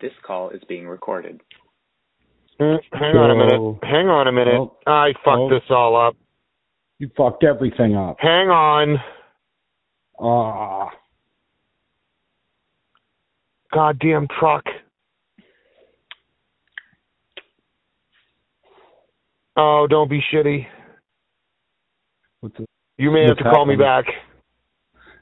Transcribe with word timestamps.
This 0.00 0.12
call 0.26 0.50
is 0.50 0.62
being 0.68 0.86
recorded. 0.88 1.40
Mm, 2.60 2.78
Hang 2.92 3.16
on 3.16 3.30
a 3.30 3.34
minute. 3.34 3.78
Hang 3.82 4.08
on 4.08 4.28
a 4.28 4.32
minute. 4.32 4.70
I 4.86 5.12
fucked 5.24 5.50
this 5.50 5.62
all 5.70 5.96
up. 5.96 6.16
You 6.98 7.10
fucked 7.16 7.44
everything 7.44 7.96
up. 7.96 8.16
Hang 8.20 8.48
on. 8.48 8.98
Ah, 10.20 10.90
Goddamn 13.72 14.26
truck. 14.38 14.64
Oh, 19.56 19.86
don't 19.88 20.08
be 20.10 20.20
shitty. 20.32 20.66
what's 22.40 22.58
it? 22.58 22.66
You 22.98 23.10
may 23.10 23.24
have 23.26 23.36
to 23.38 23.44
call 23.44 23.64
me 23.66 23.76
back. 23.76 24.04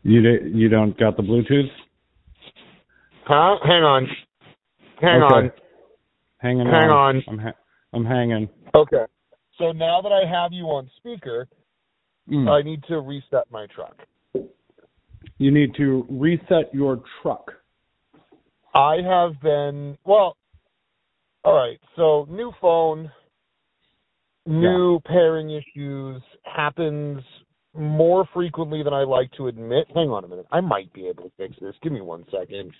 You 0.03 0.21
you 0.53 0.69
don't 0.69 0.99
got 0.99 1.17
the 1.17 1.23
Bluetooth? 1.23 1.69
Huh? 3.25 3.57
Hang 3.65 3.83
on. 3.85 4.09
Hang 5.01 5.23
Okay. 5.23 5.35
on. 5.35 5.53
Hanging 6.39 6.67
Hang 6.67 6.91
on. 6.91 7.23
I'm 7.29 7.39
ha- 7.39 7.55
I'm 7.93 8.05
hanging. 8.05 8.49
Okay. 8.75 9.05
So 9.57 9.73
now 9.73 10.01
that 10.01 10.13
I 10.13 10.25
have 10.27 10.53
you 10.53 10.67
on 10.67 10.89
speaker, 10.97 11.49
Mm. 12.29 12.49
I 12.49 12.63
need 12.63 12.83
to 12.85 13.01
reset 13.01 13.51
my 13.51 13.67
truck. 13.67 14.07
you 15.39 15.51
need 15.53 15.75
to 15.75 16.05
reset 16.11 16.73
your 16.75 17.01
truck. 17.23 17.55
I 18.75 19.01
have 19.03 19.41
been 19.41 19.97
well. 20.05 20.37
All 21.45 21.55
right. 21.55 21.79
So 21.97 22.27
new 22.29 22.53
phone, 22.61 23.11
new 24.47 25.01
pairing 25.01 25.51
issues 25.51 26.23
happens 26.45 27.23
more 27.75 28.27
frequently 28.35 28.83
than 28.83 28.93
I 28.93 29.05
like 29.05 29.31
to 29.33 29.47
admit. 29.47 29.87
Hang 29.95 30.11
on 30.11 30.25
a 30.25 30.29
minute. 30.29 30.47
I 30.51 30.61
might 30.61 30.93
be 30.93 31.07
able 31.09 31.25
to 31.25 31.31
fix 31.37 31.57
this. 31.61 31.75
Give 31.83 31.93
me 31.93 32.01
one 32.01 32.25
second. 32.31 32.73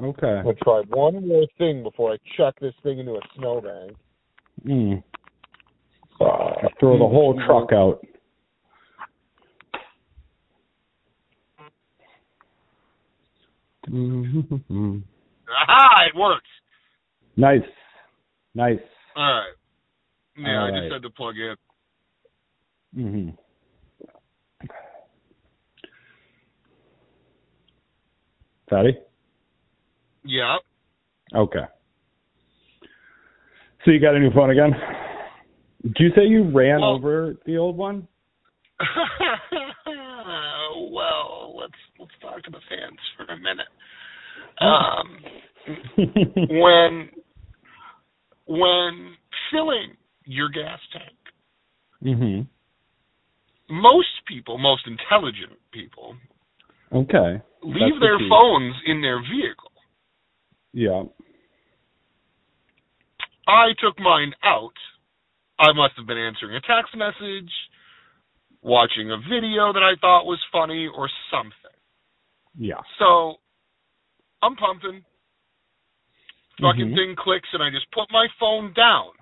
Okay. 0.00 0.26
I'm 0.26 0.44
gonna 0.44 0.56
try 0.62 0.82
one 0.88 1.26
more 1.26 1.46
thing 1.58 1.82
before 1.82 2.12
I 2.12 2.16
chuck 2.36 2.54
this 2.60 2.74
thing 2.82 3.00
into 3.00 3.12
a 3.14 3.20
snowbank. 3.36 3.92
Mm. 4.64 5.02
Throw 6.80 6.98
the 6.98 7.06
whole 7.08 7.40
truck 7.46 7.72
out. 7.72 8.00
Mhm. 13.88 15.02
Aha! 15.48 16.04
It 16.12 16.16
works. 16.16 16.44
nice, 17.36 17.62
nice. 18.54 18.78
All 19.16 19.22
right. 19.24 19.52
Yeah, 20.36 20.60
All 20.60 20.66
I 20.66 20.70
right. 20.70 20.80
just 20.82 20.92
had 20.92 21.02
to 21.02 21.10
plug 21.10 21.34
in. 21.36 21.56
hmm 22.94 23.30
Fatty? 28.68 28.98
Yeah. 30.24 30.56
Okay. 31.34 31.64
So 33.84 33.90
you 33.92 34.00
got 34.00 34.14
a 34.14 34.18
new 34.18 34.30
phone 34.32 34.50
again? 34.50 34.72
Did 35.82 35.96
you 36.00 36.08
say 36.16 36.24
you 36.26 36.42
ran 36.50 36.80
Well- 36.80 36.94
over 36.96 37.36
the 37.46 37.56
old 37.56 37.76
one? 37.76 38.06
well, 40.90 41.54
let's 41.58 41.72
let's 41.98 42.12
talk 42.20 42.42
to 42.44 42.50
the 42.50 42.60
fans 42.68 42.98
for 43.16 43.24
a 43.32 43.36
minute. 43.36 43.66
Um, 44.60 45.18
when 46.48 47.08
when 48.46 49.16
filling 49.52 49.96
your 50.24 50.48
gas 50.48 50.78
tank, 50.92 51.16
mhm. 52.04 52.46
most 53.68 54.08
people, 54.28 54.58
most 54.58 54.86
intelligent 54.86 55.58
people, 55.72 56.16
Okay. 56.92 57.40
leave 57.62 57.74
That's 57.80 58.00
their 58.00 58.18
key. 58.18 58.28
phones 58.30 58.74
in 58.86 59.00
their 59.02 59.20
vehicle. 59.20 59.67
Yeah. 60.72 61.04
I 63.46 63.68
took 63.80 63.98
mine 63.98 64.34
out. 64.44 64.74
I 65.58 65.72
must 65.72 65.94
have 65.96 66.06
been 66.06 66.18
answering 66.18 66.54
a 66.54 66.60
text 66.60 66.94
message, 66.94 67.50
watching 68.62 69.10
a 69.10 69.16
video 69.16 69.72
that 69.72 69.82
I 69.82 69.96
thought 70.00 70.26
was 70.26 70.42
funny, 70.52 70.86
or 70.86 71.08
something. 71.30 71.76
Yeah. 72.56 72.80
So 72.98 73.40
I'm 74.42 74.54
pumping. 74.56 75.04
Fucking 76.60 76.90
Mhm. 76.90 76.94
thing 76.94 77.16
clicks, 77.16 77.48
and 77.52 77.62
I 77.62 77.70
just 77.70 77.90
put 77.92 78.10
my 78.10 78.28
phone 78.38 78.72
down 78.72 79.12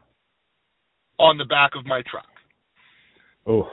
on 1.19 1.37
the 1.39 1.45
back 1.45 1.75
of 1.75 1.87
my 1.87 2.03
truck. 2.03 2.29
Oh. 3.47 3.71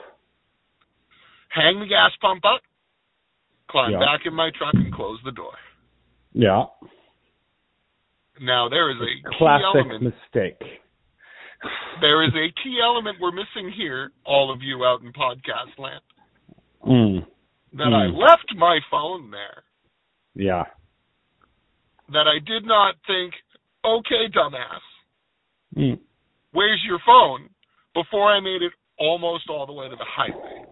Hang 1.50 1.80
the 1.80 1.88
gas 1.88 2.12
pump 2.18 2.46
up, 2.46 2.62
climb 3.68 3.92
Yeah. 3.92 4.00
back 4.00 4.26
in 4.26 4.34
my 4.34 4.52
truck, 4.52 4.74
and 4.74 4.94
close 4.94 5.22
the 5.24 5.32
door. 5.32 5.58
Yeah. 6.34 6.66
Now 8.42 8.68
there 8.70 8.90
is 8.92 8.98
a 8.98 9.30
key 9.30 9.38
Classic 9.38 10.02
mistake. 10.02 10.62
There 12.02 12.24
is 12.24 12.32
a 12.34 12.52
key 12.64 12.80
element 12.84 13.18
we're 13.22 13.32
missing 13.32 13.72
here, 13.76 14.12
all 14.26 14.52
of 14.52 14.62
you 14.62 14.84
out 14.84 15.02
in 15.02 15.14
podcast 15.14 15.78
land. 15.78 16.02
Mm. 16.86 17.26
That 17.74 17.94
I 17.94 18.08
Hmm. 18.10 18.16
left 18.18 18.54
my 18.56 18.80
phone 18.92 19.32
there. 19.32 19.64
Yeah. 20.36 20.66
That 22.10 22.28
I 22.28 22.40
did 22.40 22.66
not 22.66 22.96
think, 23.08 23.34
okay, 23.86 24.28
dumbass, 24.28 24.82
Mm. 25.76 26.00
where's 26.52 26.84
your 26.84 27.00
phone? 27.00 27.50
Before 27.94 28.32
I 28.32 28.40
made 28.40 28.62
it 28.62 28.74
almost 28.98 29.50
all 29.50 29.66
the 29.66 29.74
way 29.74 29.88
to 29.88 29.96
the 29.96 30.04
highway. 30.06 30.66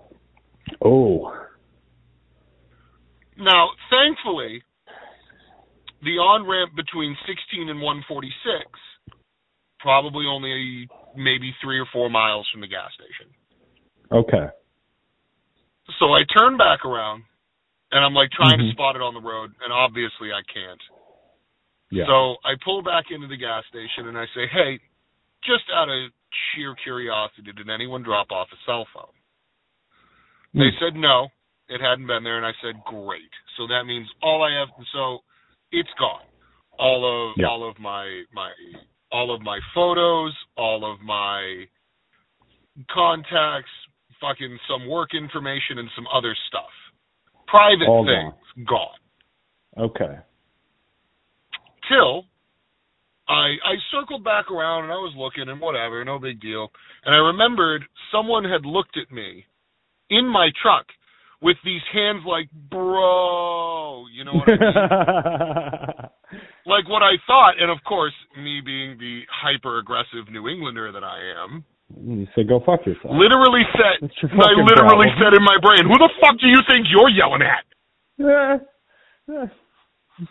Oh. 0.84 1.34
Now, 3.38 3.70
thankfully, 3.90 4.64
the 6.04 6.18
on 6.18 6.48
ramp 6.48 6.76
between 6.76 7.16
16 7.28 7.70
and 7.70 7.82
146, 7.82 8.66
probably 9.80 10.26
only 10.26 10.90
maybe 11.16 11.54
three 11.62 11.80
or 11.80 11.86
four 11.94 12.10
miles 12.10 12.48
from 12.52 12.62
the 12.62 12.68
gas 12.68 12.90
station. 12.94 13.34
Okay. 14.12 14.48
So 16.00 16.14
I 16.14 16.24
turn 16.34 16.58
back 16.58 16.86
around, 16.86 17.24
and 17.92 18.04
I'm 18.04 18.14
like 18.14 18.32
trying 18.32 18.58
to 18.58 18.64
Mhm. 18.66 18.72
spot 18.74 18.96
it 18.96 19.02
on 19.02 19.14
the 19.14 19.22
road, 19.22 19.54
and 19.64 19.74
obviously 19.74 20.32
I 20.32 20.42
can't. 20.44 20.82
Yeah. 21.92 22.06
So 22.06 22.38
I 22.46 22.56
pull 22.64 22.82
back 22.82 23.12
into 23.12 23.28
the 23.28 23.38
gas 23.38 23.66
station 23.68 24.08
and 24.08 24.18
I 24.18 24.26
say, 24.34 24.48
hey, 24.48 24.80
just 25.44 25.70
out 25.72 25.90
of 25.90 26.12
sheer 26.32 26.74
curiosity, 26.76 27.52
did 27.52 27.70
anyone 27.70 28.02
drop 28.02 28.32
off 28.32 28.52
a 28.54 28.58
cell 28.66 28.86
phone? 28.94 29.12
They 30.54 30.72
Mm. 30.72 30.80
said 30.80 30.96
no, 30.96 31.32
it 31.68 31.82
hadn't 31.82 32.08
been 32.08 32.24
there, 32.24 32.38
and 32.38 32.46
I 32.46 32.54
said 32.62 32.82
great. 32.86 33.32
So 33.58 33.68
that 33.68 33.86
means 33.86 34.10
all 34.22 34.44
I 34.44 34.52
have, 34.52 34.70
so 34.92 35.24
it's 35.72 35.94
gone. 36.00 36.26
All 36.80 37.06
of 37.06 37.38
Yeah. 37.38 37.48
all 37.48 37.68
of 37.68 37.80
my 37.80 38.26
my 38.34 38.52
all 39.12 39.32
of 39.34 39.42
my 39.42 39.60
photos, 39.74 40.34
all 40.56 40.86
of 40.86 41.02
my 41.02 41.68
contacts, 42.90 43.72
fucking 44.20 44.58
some 44.68 44.88
work 44.88 45.14
information, 45.14 45.80
and 45.80 45.90
some 45.96 46.08
other 46.08 46.36
stuff. 46.48 46.72
Private 47.48 47.88
All 47.88 48.06
things 48.06 48.66
gone. 48.66 48.98
Okay. 49.78 50.18
Till 51.90 52.26
I 53.28 53.58
I 53.64 53.76
circled 53.92 54.24
back 54.24 54.50
around 54.52 54.84
and 54.86 54.94
I 54.94 54.98
was 54.98 55.14
looking 55.16 55.50
and 55.50 55.60
whatever, 55.60 56.04
no 56.06 56.20
big 56.20 56.40
deal. 56.40 56.72
And 57.06 57.14
I 57.14 57.18
remembered 57.18 57.84
someone 58.12 58.44
had 58.44 58.66
looked 58.66 58.98
at 58.98 59.12
me 59.12 59.46
in 60.10 60.26
my 60.26 60.52
truck 60.62 60.86
with 61.42 61.58
these 61.66 61.82
hands 61.92 62.24
like, 62.26 62.50
bro, 62.70 64.06
you 64.14 64.24
know 64.24 64.34
what 64.34 64.50
I 64.50 64.54
mean? 64.54 64.72
like 66.66 66.86
what 66.88 67.02
I 67.02 67.18
thought, 67.26 67.58
and 67.60 67.72
of 67.72 67.80
course, 67.84 68.14
me 68.38 68.62
being 68.64 68.98
the 68.98 69.22
hyper 69.30 69.80
aggressive 69.80 70.30
New 70.32 70.48
Englander 70.48 70.92
that 70.92 71.04
I 71.04 71.18
am, 71.44 71.66
you 71.92 72.28
said 72.36 72.48
go 72.48 72.62
fuck 72.66 72.86
yourself. 72.86 73.12
literally 73.12 73.64
said 73.76 74.00
I 74.32 74.54
literally 74.64 75.12
problem. 75.12 75.20
said 75.20 75.34
in 75.36 75.44
my 75.44 75.58
brain, 75.60 75.84
Who 75.90 75.98
the 76.00 76.10
fuck 76.22 76.40
do 76.40 76.48
you 76.48 76.62
think 76.70 76.88
you're 76.90 77.10
yelling 77.10 77.42
at? 77.44 77.66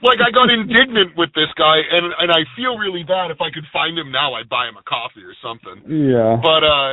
like 0.03 0.19
I 0.23 0.31
got 0.31 0.49
indignant 0.57 1.17
with 1.17 1.31
this 1.35 1.51
guy 1.59 1.83
and 1.91 2.13
and 2.19 2.31
I 2.31 2.47
feel 2.57 2.79
really 2.79 3.03
bad 3.03 3.31
if 3.31 3.41
I 3.41 3.51
could 3.53 3.65
find 3.73 3.99
him 3.99 4.11
now 4.13 4.35
I'd 4.35 4.49
buy 4.49 4.69
him 4.69 4.77
a 4.79 4.83
coffee 4.89 5.21
or 5.27 5.35
something. 5.43 5.85
yeah. 5.91 6.39
But 6.41 6.63
uh 6.65 6.93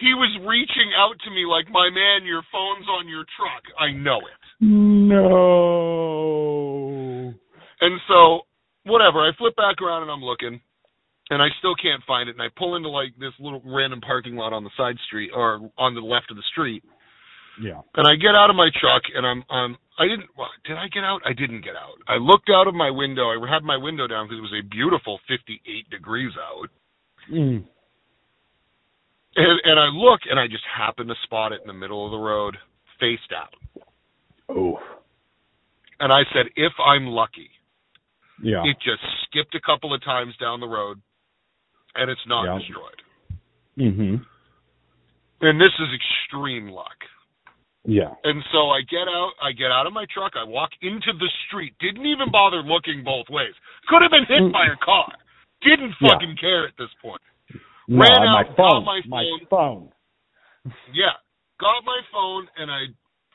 he 0.00 0.14
was 0.14 0.32
reaching 0.48 0.90
out 0.96 1.14
to 1.24 1.30
me 1.30 1.44
like, 1.46 1.70
"My 1.70 1.90
man, 1.90 2.24
your 2.26 2.42
phone's 2.50 2.88
on 2.88 3.06
your 3.08 3.24
truck. 3.36 3.62
I 3.78 3.92
know 3.92 4.18
it." 4.18 4.40
No. 6.00 7.34
And 7.80 8.00
so, 8.08 8.40
whatever, 8.84 9.20
I 9.20 9.30
flip 9.38 9.56
back 9.56 9.80
around 9.80 10.02
and 10.02 10.10
I'm 10.10 10.22
looking 10.24 10.60
and 11.30 11.40
I 11.40 11.46
still 11.58 11.74
can't 11.76 12.02
find 12.06 12.28
it 12.28 12.32
and 12.36 12.42
I 12.42 12.48
pull 12.58 12.76
into 12.76 12.88
like 12.88 13.14
this 13.18 13.32
little 13.38 13.62
random 13.64 14.00
parking 14.00 14.36
lot 14.36 14.52
on 14.52 14.64
the 14.64 14.70
side 14.76 14.96
street 15.06 15.30
or 15.34 15.70
on 15.78 15.94
the 15.94 16.00
left 16.00 16.30
of 16.30 16.36
the 16.36 16.42
street 16.50 16.82
Yeah. 17.62 17.80
and 17.94 18.06
I 18.06 18.16
get 18.16 18.34
out 18.34 18.50
of 18.50 18.56
my 18.56 18.68
truck 18.80 19.02
and 19.14 19.24
I'm 19.24 19.44
um 19.48 19.78
I 19.98 20.04
didn't 20.08 20.28
well, 20.36 20.48
did 20.66 20.76
I 20.76 20.88
get 20.88 21.04
out? 21.04 21.20
I 21.24 21.32
didn't 21.32 21.62
get 21.62 21.76
out. 21.76 21.96
I 22.08 22.16
looked 22.16 22.50
out 22.50 22.66
of 22.66 22.74
my 22.74 22.90
window. 22.90 23.30
I 23.30 23.38
had 23.48 23.62
my 23.62 23.76
window 23.76 24.06
down 24.06 24.26
because 24.26 24.38
it 24.38 24.48
was 24.48 24.58
a 24.58 24.68
beautiful 24.68 25.20
58 25.28 25.88
degrees 25.90 26.32
out. 26.36 26.68
Mm. 27.32 27.64
And, 29.36 29.60
and 29.64 29.78
I 29.78 29.86
look 29.86 30.20
and 30.28 30.38
I 30.40 30.46
just 30.46 30.64
happen 30.76 31.06
to 31.06 31.14
spot 31.24 31.52
it 31.52 31.60
in 31.62 31.66
the 31.66 31.72
middle 31.72 32.04
of 32.04 32.10
the 32.10 32.18
road, 32.18 32.56
face 32.98 33.20
down. 33.30 33.48
Oh. 34.48 34.78
And 36.00 36.12
I 36.12 36.22
said, 36.32 36.46
if 36.56 36.72
I'm 36.84 37.06
lucky, 37.06 37.50
Yeah. 38.42 38.64
It 38.64 38.76
just 38.80 39.04
skipped 39.28 39.54
a 39.54 39.60
couple 39.60 39.92
of 39.92 40.02
times 40.02 40.34
down 40.40 40.60
the 40.60 40.66
road, 40.66 40.96
and 41.94 42.10
it's 42.10 42.26
not 42.26 42.44
Yeah. 42.44 42.58
destroyed. 42.58 43.02
Mhm. 43.76 44.24
And 45.42 45.60
this 45.60 45.72
is 45.78 45.92
extreme 45.92 46.68
luck. 46.70 47.04
Yeah. 47.84 48.14
And 48.24 48.42
so 48.50 48.70
I 48.70 48.80
get 48.82 49.08
out, 49.08 49.32
I 49.42 49.52
get 49.52 49.70
out 49.70 49.86
of 49.86 49.92
my 49.92 50.06
truck, 50.06 50.36
I 50.36 50.44
walk 50.44 50.70
into 50.80 51.12
the 51.12 51.28
street, 51.46 51.74
didn't 51.80 52.06
even 52.06 52.30
bother 52.30 52.62
looking 52.62 53.04
both 53.04 53.28
ways. 53.28 53.54
Could 53.88 54.00
have 54.00 54.10
been 54.10 54.24
hit 54.24 54.50
by 54.52 54.66
a 54.66 54.76
car. 54.76 55.12
Didn't 55.60 55.94
Yeah. 56.00 56.08
fucking 56.12 56.36
care 56.36 56.66
at 56.66 56.76
this 56.78 56.92
point. 56.94 57.20
No, 57.90 57.98
Ran 58.02 58.22
out, 58.22 58.46
my 58.46 58.56
phone. 58.56 58.84
my 58.84 59.00
My 59.08 59.24
phone. 59.50 59.90
phone. 60.64 60.72
Yeah. 60.94 61.12
Got 61.60 61.84
my 61.84 62.00
phone 62.12 62.46
and 62.56 62.70
I 62.70 62.84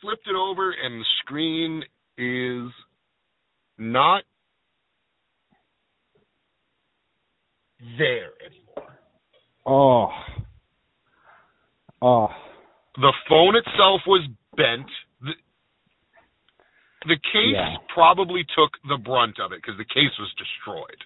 flipped 0.01 0.27
it 0.27 0.35
over 0.35 0.71
and 0.71 1.01
the 1.01 1.05
screen 1.21 1.83
is 2.17 2.71
not 3.77 4.23
there 7.97 8.31
anymore. 8.45 8.97
Oh. 9.65 10.07
Oh. 12.01 12.27
The 12.95 13.13
phone 13.27 13.55
itself 13.57 14.01
was 14.07 14.25
bent. 14.55 14.87
The, 15.21 15.33
the 17.07 17.15
case 17.33 17.53
Yeah. 17.55 17.75
probably 17.93 18.43
took 18.55 18.71
the 18.87 18.97
brunt 19.03 19.39
of 19.43 19.51
it 19.51 19.61
because 19.61 19.77
the 19.77 19.83
case 19.85 20.15
was 20.17 20.31
destroyed. 20.37 21.03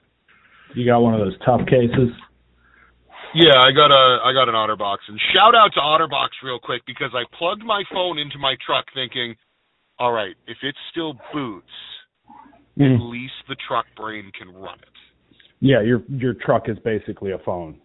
You 0.76 0.86
got 0.86 1.00
one 1.00 1.16
of 1.16 1.20
those 1.20 1.38
tough 1.44 1.62
cases? 1.66 2.12
Yeah, 3.36 3.62
I 3.62 3.72
got 3.72 3.92
a 3.92 4.20
I 4.26 4.34
got 4.34 4.50
an 4.50 4.56
OtterBox, 4.56 4.98
and 5.08 5.20
shout 5.34 5.54
out 5.54 5.74
to 5.74 5.80
OtterBox 5.80 6.30
real 6.44 6.60
quick 6.60 6.82
because 6.88 7.12
I 7.14 7.24
plugged 7.38 7.64
my 7.64 7.84
phone 7.92 8.18
into 8.18 8.38
my 8.40 8.56
truck 8.66 8.86
thinking, 8.94 9.36
all 10.00 10.12
right, 10.12 10.36
if 10.48 10.58
it 10.64 10.76
still 10.92 11.14
boots, 11.34 11.70
at 12.80 12.86
Mm. 12.90 13.12
least 13.12 13.34
the 13.48 13.56
truck 13.68 13.86
brain 13.96 14.32
can 14.32 14.50
run 14.54 14.80
it. 14.80 14.96
Yeah, 15.60 15.82
your 15.82 16.02
your 16.10 16.34
truck 16.34 16.70
is 16.70 16.80
basically 16.80 17.32
a 17.32 17.40
phone. 17.40 17.80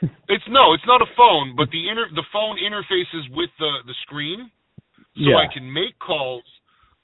It's 0.28 0.44
no, 0.48 0.72
it's 0.72 0.86
not 0.86 1.02
a 1.02 1.06
phone, 1.16 1.54
but 1.56 1.70
the 1.70 1.88
inter 1.88 2.08
the 2.14 2.24
phone 2.32 2.56
interfaces 2.56 3.28
with 3.36 3.50
the 3.58 3.82
the 3.86 3.94
screen, 4.02 4.50
so 5.16 5.28
Yeah. 5.30 5.36
I 5.36 5.46
can 5.52 5.70
make 5.70 5.98
calls. 5.98 6.44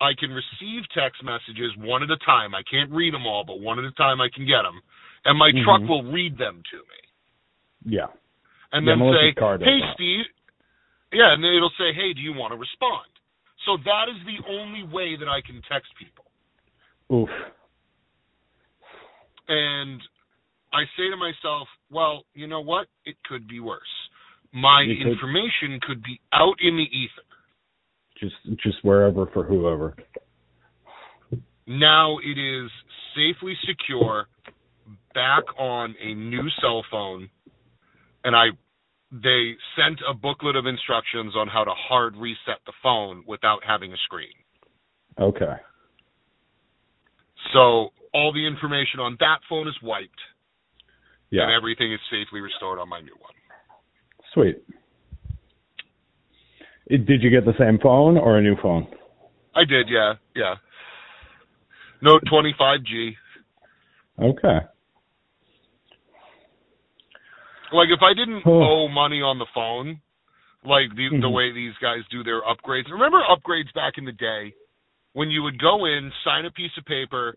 I 0.01 0.15
can 0.15 0.31
receive 0.31 0.89
text 0.95 1.23
messages 1.23 1.77
one 1.77 2.03
at 2.03 2.11
a 2.11 2.17
time. 2.19 2.55
I 2.55 2.63
can't 2.71 2.91
read 2.91 3.13
them 3.13 3.27
all, 3.27 3.45
but 3.45 3.61
one 3.61 3.79
at 3.79 3.85
a 3.85 3.91
time 3.93 4.21
I 4.21 4.29
can 4.31 4.47
get 4.47 4.63
them, 4.63 4.81
and 5.25 5.37
my 5.37 5.51
truck 5.65 5.83
Mhm. 5.83 5.89
will 5.89 6.05
read 6.05 6.39
them 6.39 6.63
to 6.71 6.77
me. 6.77 7.01
Yeah. 7.85 8.07
and 8.73 8.85
Yeah, 8.87 8.93
then 8.93 8.99
Melissa's 8.99 9.35
say, 9.35 9.41
car 9.41 9.59
does 9.59 9.67
"Hey, 9.69 9.81
that. 9.81 9.95
Steve." 9.95 10.25
Yeah, 11.13 11.33
and 11.33 11.43
then 11.43 11.55
it'll 11.55 11.71
say, 11.79 11.93
"Hey, 11.95 12.13
do 12.13 12.21
you 12.21 12.33
want 12.35 12.53
to 12.53 12.59
respond?" 12.59 13.09
So 13.65 13.77
that 13.85 14.09
is 14.09 14.17
the 14.27 14.39
only 14.49 14.83
way 14.85 15.17
that 15.17 15.29
I 15.29 15.41
can 15.41 15.61
text 15.71 15.89
people. 15.99 16.25
Oof. 17.11 17.31
And 19.49 20.01
I 20.73 20.85
say 20.97 21.09
to 21.11 21.17
myself, 21.17 21.69
"Well, 21.91 22.25
you 22.35 22.47
know 22.47 22.61
what? 22.61 22.89
It 23.05 23.17
could 23.25 23.49
be 23.49 23.61
worse. 23.61 23.89
My 24.53 24.83
You 24.83 24.97
could- 24.97 25.13
information 25.13 25.81
could 25.81 26.03
be 26.03 26.21
out 26.33 26.61
in 26.61 26.77
the 26.77 26.85
ether. 26.97 27.23
Just 28.17 28.37
just 28.59 28.83
wherever 28.85 29.27
for 29.27 29.45
whoever. 29.45 29.97
Now 31.67 32.19
it 32.19 32.37
is 32.39 32.71
safely 33.15 33.55
secure 33.67 34.29
back 35.15 35.45
on 35.59 35.95
a 36.01 36.15
new 36.15 36.49
cell 36.61 36.83
phone, 36.91 37.31
and 38.25 38.37
I." 38.37 38.51
They 39.11 39.57
sent 39.75 40.01
a 40.07 40.13
booklet 40.13 40.55
of 40.55 40.67
instructions 40.67 41.35
on 41.35 41.49
how 41.49 41.65
to 41.65 41.71
hard 41.71 42.15
reset 42.17 42.61
the 42.67 42.75
phone 42.83 43.25
without 43.27 43.65
having 43.65 43.91
a 43.93 43.97
screen. 44.05 44.35
Okay. 45.19 45.55
So 47.53 47.91
all 48.13 48.33
the 48.33 48.47
information 48.47 49.01
on 49.01 49.17
that 49.21 49.39
phone 49.49 49.67
is 49.67 49.81
wiped, 49.81 50.21
Yeah. 51.31 51.45
and 51.45 51.53
everything 51.53 51.91
is 51.91 52.01
safely 52.11 52.41
restored 52.43 52.79
on 52.79 52.89
my 52.89 53.01
new 53.01 53.17
one. 53.19 53.33
Sweet. 54.33 54.59
Did 56.89 57.23
you 57.23 57.31
get 57.31 57.47
the 57.47 57.57
same 57.59 57.79
phone 57.79 58.19
or 58.19 58.37
a 58.37 58.43
new 58.43 58.57
phone? 58.57 58.87
I 59.55 59.65
did, 59.65 59.89
yeah, 59.89 60.15
yeah. 60.35 60.57
Note 62.01 62.23
25G. 62.27 63.17
Okay. 64.19 64.61
Like 67.73 67.89
if 67.91 68.03
I 68.03 68.15
didn't 68.15 68.43
Oh. 68.47 68.63
owe 68.63 68.89
money 68.89 69.21
on 69.23 69.39
the 69.39 69.47
phone, 69.55 70.01
like 70.65 70.95
the 70.95 71.09
the 71.11 71.29
Mhm. 71.29 71.33
way 71.33 71.53
these 71.53 71.75
guys 71.81 72.03
do 72.11 72.23
their 72.23 72.43
upgrades. 72.43 72.91
Remember 72.91 73.23
upgrades 73.23 73.73
back 73.75 73.99
in 73.99 74.05
the 74.05 74.13
day 74.13 74.55
when 75.13 75.31
you 75.31 75.43
would 75.43 75.59
go 75.59 75.85
in, 75.85 76.13
sign 76.25 76.45
a 76.45 76.51
piece 76.51 76.77
of 76.77 76.85
paper, 76.85 77.35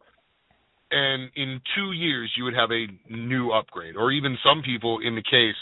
and 0.91 1.31
in 1.35 1.61
two 1.75 1.91
years 1.93 2.31
you 2.35 2.43
would 2.43 2.53
have 2.55 2.71
a 2.71 2.87
new 3.09 3.51
upgrade, 3.51 3.95
or 3.95 4.11
even 4.11 4.37
some 4.43 4.61
people 4.61 4.99
in 4.99 5.15
the 5.15 5.21
case 5.21 5.55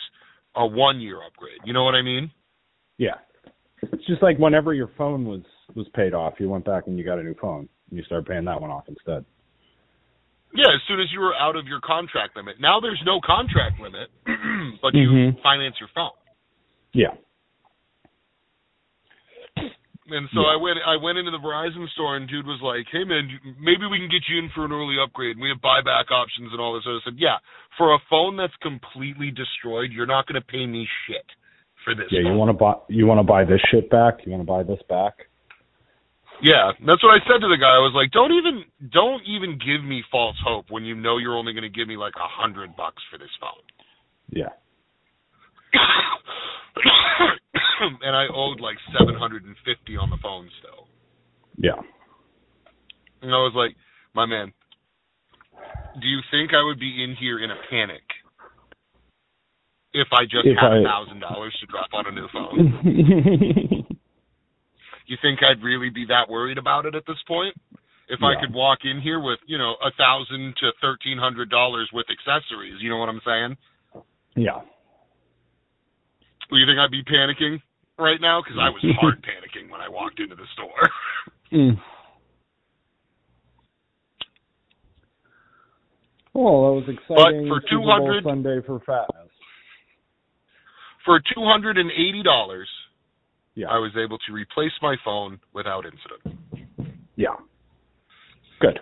a 0.55 0.65
one 0.65 0.99
year 0.99 1.21
upgrade. 1.21 1.59
You 1.63 1.73
know 1.73 1.83
what 1.83 1.95
I 1.95 2.01
mean? 2.01 2.31
Yeah. 2.97 3.15
It's 3.81 4.05
just 4.05 4.21
like 4.21 4.37
whenever 4.37 4.73
your 4.73 4.87
phone 4.97 5.25
was 5.25 5.41
was 5.75 5.87
paid 5.89 6.13
off, 6.13 6.39
you 6.39 6.49
went 6.49 6.65
back 6.65 6.87
and 6.87 6.97
you 6.97 7.03
got 7.03 7.19
a 7.19 7.23
new 7.23 7.35
phone. 7.35 7.69
And 7.89 7.97
you 7.97 8.03
started 8.03 8.25
paying 8.27 8.45
that 8.45 8.59
one 8.59 8.71
off 8.71 8.87
instead. 8.87 9.23
Yeah, 10.53 10.73
as 10.73 10.81
soon 10.87 10.99
as 10.99 11.07
you 11.13 11.19
were 11.21 11.35
out 11.35 11.55
of 11.55 11.67
your 11.67 11.79
contract 11.81 12.35
limit. 12.35 12.59
Now 12.59 12.79
there's 12.79 13.01
no 13.05 13.19
contract 13.21 13.79
limit, 13.79 14.09
but 14.81 14.93
you 14.95 15.09
Mhm. 15.09 15.41
finance 15.43 15.75
your 15.79 15.89
phone. 15.93 16.11
Yeah. 16.93 17.13
And 20.11 20.27
so 20.33 20.41
Yeah. 20.41 20.53
I 20.53 20.55
went 20.55 20.79
I 20.87 20.95
went 20.97 21.19
into 21.19 21.29
the 21.29 21.37
Verizon 21.37 21.87
store 21.89 22.15
and 22.17 22.27
dude 22.27 22.47
was 22.47 22.59
like, 22.61 22.87
"Hey 22.91 23.03
man, 23.03 23.29
maybe 23.59 23.85
we 23.85 23.99
can 23.99 24.09
get 24.09 24.27
you 24.27 24.39
in 24.39 24.49
for 24.49 24.65
an 24.65 24.71
early 24.71 24.97
upgrade. 24.99 25.37
We 25.39 25.49
have 25.49 25.59
buyback 25.61 26.09
options 26.09 26.51
and 26.51 26.59
all 26.59 26.73
this." 26.73 26.83
So 26.85 26.95
I 26.97 26.99
said, 27.05 27.13
"Yeah, 27.19 27.37
for 27.77 27.93
a 27.93 27.99
phone 28.09 28.35
that's 28.35 28.55
completely 28.57 29.29
destroyed, 29.29 29.91
you're 29.91 30.07
not 30.07 30.25
going 30.25 30.41
to 30.41 30.47
pay 30.47 30.65
me 30.65 30.87
shit 31.05 31.25
for 31.85 31.93
this." 31.93 32.11
Yeah, 32.11 32.21
you 32.21 32.33
want 32.33 32.49
to 32.49 32.53
buy 32.53 32.73
you 32.89 33.05
want 33.05 33.19
to 33.19 33.23
buy 33.23 33.43
this 33.45 33.61
shit 33.69 33.87
back? 33.91 34.25
You 34.25 34.31
want 34.31 34.41
to 34.41 34.47
buy 34.51 34.63
this 34.63 34.81
back? 34.89 35.28
Yeah, 36.41 36.71
that's 36.85 37.03
what 37.03 37.11
I 37.11 37.19
said 37.27 37.43
to 37.43 37.51
the 37.51 37.59
guy. 37.59 37.75
I 37.75 37.83
was 37.83 37.91
like, 37.93 38.11
"Don't 38.11 38.31
even 38.31 38.63
don't 38.91 39.21
even 39.27 39.59
give 39.59 39.83
me 39.83 40.03
false 40.11 40.37
hope 40.45 40.65
when 40.69 40.85
you 40.85 40.95
know 40.95 41.17
you're 41.17 41.35
only 41.35 41.53
going 41.53 41.67
to 41.67 41.69
give 41.69 41.87
me 41.87 41.97
like 41.97 42.15
a 42.15 42.27
hundred 42.27 42.75
bucks 42.77 43.03
for 43.11 43.17
this 43.17 43.31
phone." 43.39 43.63
Yeah. 44.31 44.49
and 48.01 48.15
I 48.15 48.27
owed 48.33 48.59
like 48.59 48.77
seven 48.97 49.15
hundred 49.15 49.43
and 49.43 49.55
fifty 49.65 49.97
on 49.97 50.09
the 50.09 50.17
phone 50.21 50.49
still. 50.59 50.87
Yeah. 51.57 51.81
And 53.21 53.31
I 53.31 53.43
was 53.43 53.53
like, 53.53 53.75
my 54.15 54.25
man, 54.25 54.53
do 56.01 56.07
you 56.07 56.21
think 56.31 56.53
I 56.53 56.63
would 56.63 56.79
be 56.79 57.03
in 57.03 57.17
here 57.19 57.43
in 57.43 57.51
a 57.51 57.57
panic 57.69 58.03
if 59.93 60.07
I 60.13 60.23
just 60.23 60.45
If 60.45 60.57
had 60.57 60.71
a 60.71 60.83
thousand 60.83 61.19
dollars 61.19 61.53
to 61.59 61.65
drop 61.67 61.89
on 61.93 62.07
a 62.07 62.11
new 62.11 62.27
phone? 62.31 63.75
You 65.09 65.17
think 65.23 65.39
I'd 65.41 65.63
really 65.65 65.89
be 65.89 66.05
that 66.05 66.29
worried 66.29 66.59
about 66.59 66.85
it 66.85 66.93
at 66.93 67.01
this 67.07 67.17
point? 67.27 67.57
If 68.09 68.21
I 68.21 68.39
could 68.41 68.53
walk 68.53 68.79
in 68.85 69.01
here 69.01 69.19
with, 69.19 69.37
you 69.45 69.57
know, 69.57 69.73
a 69.81 69.89
thousand 69.97 70.53
to 70.61 70.69
thirteen 70.81 71.17
hundred 71.17 71.49
dollars 71.49 71.89
with 71.93 72.05
accessories, 72.09 72.77
you 72.81 72.89
know 72.89 72.97
what 72.97 73.09
I'm 73.09 73.21
saying? 73.25 73.57
yeah. 74.35 74.61
Do 76.49 76.57
you 76.57 76.65
think 76.65 76.77
I'd 76.77 76.89
be 76.89 77.03
panicking 77.03 77.61
right 77.97 78.21
now? 78.21 78.41
Because 78.41 78.57
I 78.61 78.69
was 78.69 78.81
hard 79.01 79.21
panicking 79.21 79.69
when 79.69 79.81
I 79.81 79.89
walked 79.89 80.19
into 80.19 80.35
the 80.35 80.47
store. 80.53 80.89
Mm. 81.51 81.81
Well, 86.31 86.69
that 86.69 86.75
was 86.77 86.83
exciting. 86.85 87.49
But 87.49 87.65
for 87.65 87.77
Bowl 87.81 88.21
200 88.21 88.23
Sunday 88.23 88.59
for 88.63 88.79
fatness. 88.85 89.33
For 91.05 91.19
two 91.33 91.41
hundred 91.41 91.79
and 91.79 91.89
eighty 91.89 92.21
dollars, 92.21 92.69
Yeah. 93.55 93.67
I 93.67 93.77
was 93.77 93.91
able 93.97 94.17
to 94.19 94.33
replace 94.33 94.71
my 94.81 94.95
phone 95.03 95.39
without 95.53 95.85
incident. 95.85 96.39
yeah. 97.15 97.35
Good. 98.61 98.79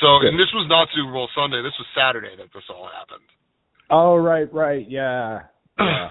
So, 0.00 0.18
Good. 0.20 0.28
and 0.28 0.38
this 0.38 0.50
was 0.54 0.66
not 0.68 0.88
Super 0.94 1.12
Bowl 1.12 1.28
Sunday. 1.34 1.62
This 1.62 1.72
was 1.78 1.86
Saturday 1.96 2.36
that 2.36 2.48
this 2.52 2.64
all 2.68 2.88
happened. 2.92 3.24
Oh 3.88 4.16
right, 4.16 4.52
right, 4.52 4.84
yeah. 4.88 5.40
Yeah. 5.78 6.10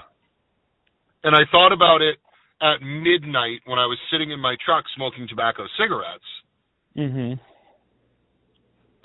And 1.24 1.36
I 1.36 1.42
thought 1.52 1.72
about 1.74 2.02
it 2.02 2.18
at 2.62 2.82
midnight 2.86 3.62
when 3.66 3.80
I 3.80 3.88
was 3.88 3.98
sitting 4.12 4.30
in 4.32 4.40
my 4.40 4.56
truck 4.64 4.86
smoking 4.96 5.28
tobacco 5.28 5.64
cigarettes. 5.75 6.24
Mm-hmm. 6.96 7.34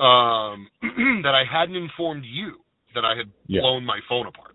Um, 0.04 0.68
that 1.24 1.34
I 1.34 1.44
hadn't 1.50 1.76
informed 1.76 2.24
you 2.26 2.56
that 2.94 3.04
I 3.04 3.16
had 3.16 3.30
Yeah. 3.46 3.62
blown 3.62 3.84
my 3.86 4.00
phone 4.08 4.26
apart. 4.26 4.49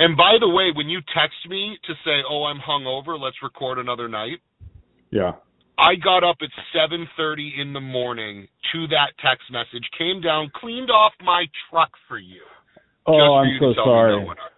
And 0.00 0.16
by 0.16 0.36
the 0.40 0.48
way, 0.48 0.72
when 0.74 0.88
you 0.88 1.00
text 1.14 1.36
me 1.46 1.78
to 1.84 1.92
say, 2.04 2.22
"Oh, 2.26 2.44
I'm 2.44 2.58
hungover, 2.58 3.20
let's 3.20 3.36
record 3.42 3.78
another 3.78 4.08
night," 4.08 4.40
Yeah. 5.10 5.34
I 5.76 5.94
got 5.96 6.24
up 6.24 6.36
at 6.40 6.50
7:30 6.72 7.60
in 7.60 7.72
the 7.72 7.80
morning 7.80 8.48
to 8.72 8.86
that 8.88 9.12
text 9.18 9.50
message, 9.50 9.88
came 9.96 10.20
down, 10.20 10.50
cleaned 10.50 10.90
off 10.90 11.12
my 11.20 11.46
truck 11.68 11.90
for 12.08 12.18
you. 12.18 12.42
Oh, 13.06 13.34
I'm 13.34 13.48
you 13.48 13.58
so 13.60 13.74
sorry. 13.74 14.16
Me 14.16 14.22
no 14.22 14.28
when 14.28 14.36
I'm. 14.38 14.50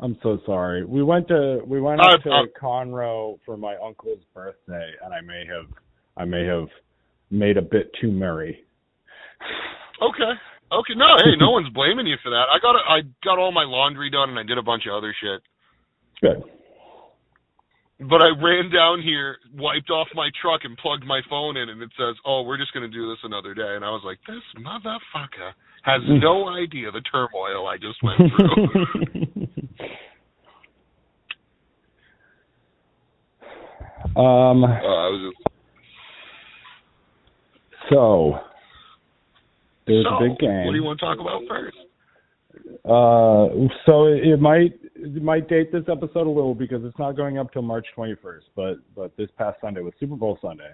I'm 0.00 0.18
so 0.20 0.40
sorry. 0.44 0.84
We 0.84 1.04
went 1.04 1.28
to 1.28 1.62
we 1.64 1.80
went 1.80 2.00
Uh, 2.00 2.14
up 2.14 2.22
to 2.24 2.30
uh, 2.30 2.46
Conroe 2.60 3.38
for 3.44 3.56
my 3.56 3.76
uncle's 3.76 4.24
birthday, 4.34 4.90
and 5.04 5.14
I 5.14 5.20
may 5.20 5.44
have 5.46 5.66
I 6.16 6.24
may 6.24 6.44
have 6.44 6.68
made 7.30 7.56
a 7.56 7.62
bit 7.62 7.92
too 8.00 8.10
merry. 8.10 8.64
Okay. 10.00 10.32
Okay. 10.72 10.94
No, 10.96 11.06
hey, 11.18 11.36
no 11.38 11.50
one's 11.56 11.68
blaming 11.70 12.06
you 12.06 12.16
for 12.22 12.30
that. 12.30 12.46
I 12.50 12.58
got 12.60 12.76
I 12.76 13.02
got 13.24 13.38
all 13.38 13.52
my 13.52 13.64
laundry 13.64 14.10
done 14.10 14.30
and 14.30 14.38
I 14.38 14.42
did 14.42 14.58
a 14.58 14.62
bunch 14.62 14.84
of 14.86 14.94
other 14.94 15.14
shit. 15.20 15.42
Good. 16.20 16.42
But 18.00 18.20
I 18.22 18.30
ran 18.42 18.70
down 18.72 19.00
here, 19.00 19.36
wiped 19.54 19.90
off 19.90 20.08
my 20.14 20.28
truck, 20.40 20.62
and 20.64 20.76
plugged 20.78 21.04
my 21.04 21.20
phone 21.30 21.56
in, 21.56 21.68
and 21.68 21.80
it 21.80 21.90
says, 21.96 22.16
"Oh, 22.24 22.42
we're 22.42 22.56
just 22.56 22.72
gonna 22.74 22.88
do 22.88 23.08
this 23.08 23.18
another 23.22 23.54
day." 23.54 23.76
And 23.76 23.84
I 23.84 23.90
was 23.90 24.02
like, 24.04 24.18
"This 24.26 24.42
motherfucker 24.58 25.52
has 25.84 26.02
no 26.08 26.48
idea 26.48 26.90
the 26.90 27.00
turmoil 27.02 27.68
I 27.68 27.76
just 27.76 28.02
went 28.02 28.18
through." 28.18 29.46
um. 34.16 34.64
uh, 34.64 34.66
I 34.66 35.08
was 35.10 35.32
just, 35.32 35.48
So 37.90 38.38
there's 39.86 40.06
so, 40.06 40.16
a 40.16 40.28
big 40.28 40.38
game. 40.38 40.66
What 40.66 40.72
do 40.72 40.78
you 40.78 40.84
want 40.84 41.00
to 41.00 41.06
talk 41.06 41.18
about 41.20 41.42
first? 41.48 41.76
Uh, 42.84 43.68
so 43.86 44.06
it, 44.06 44.26
it 44.26 44.40
might 44.40 44.78
it 44.94 45.22
might 45.22 45.48
date 45.48 45.72
this 45.72 45.84
episode 45.90 46.26
a 46.26 46.30
little 46.30 46.54
because 46.54 46.84
it's 46.84 46.98
not 46.98 47.16
going 47.16 47.38
up 47.38 47.52
till 47.52 47.62
March 47.62 47.86
21st, 47.96 48.42
but 48.54 48.74
but 48.94 49.16
this 49.16 49.28
past 49.36 49.58
Sunday 49.60 49.80
was 49.80 49.92
Super 49.98 50.16
Bowl 50.16 50.38
Sunday. 50.40 50.70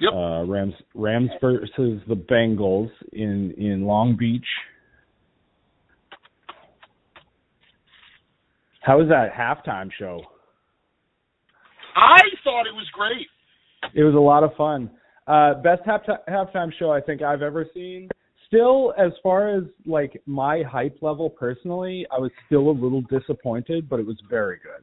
Yep. 0.00 0.12
Uh, 0.12 0.44
Rams 0.44 0.74
Rams 0.94 1.30
versus 1.40 2.00
the 2.08 2.14
Bengals 2.14 2.90
in 3.12 3.52
in 3.56 3.84
Long 3.84 4.16
Beach. 4.16 4.46
How 8.80 8.98
was 8.98 9.08
that 9.08 9.32
halftime 9.34 9.90
show? 9.98 10.22
I 11.94 12.20
thought 12.44 12.66
it 12.66 12.74
was 12.74 12.86
great. 12.92 13.26
It 13.94 14.02
was 14.02 14.14
a 14.14 14.18
lot 14.18 14.44
of 14.44 14.54
fun. 14.56 14.90
Uh, 15.28 15.54
best 15.62 15.82
half 15.84 16.00
halftime 16.28 16.72
show 16.78 16.90
I 16.90 17.00
think 17.02 17.20
I've 17.22 17.42
ever 17.42 17.66
seen. 17.74 18.08
Still, 18.46 18.94
as 18.96 19.12
far 19.22 19.54
as 19.54 19.64
like 19.84 20.22
my 20.24 20.62
hype 20.62 20.96
level 21.02 21.28
personally, 21.28 22.06
I 22.10 22.18
was 22.18 22.30
still 22.46 22.70
a 22.70 22.72
little 22.72 23.02
disappointed, 23.02 23.88
but 23.90 24.00
it 24.00 24.06
was 24.06 24.16
very 24.30 24.56
good. 24.56 24.82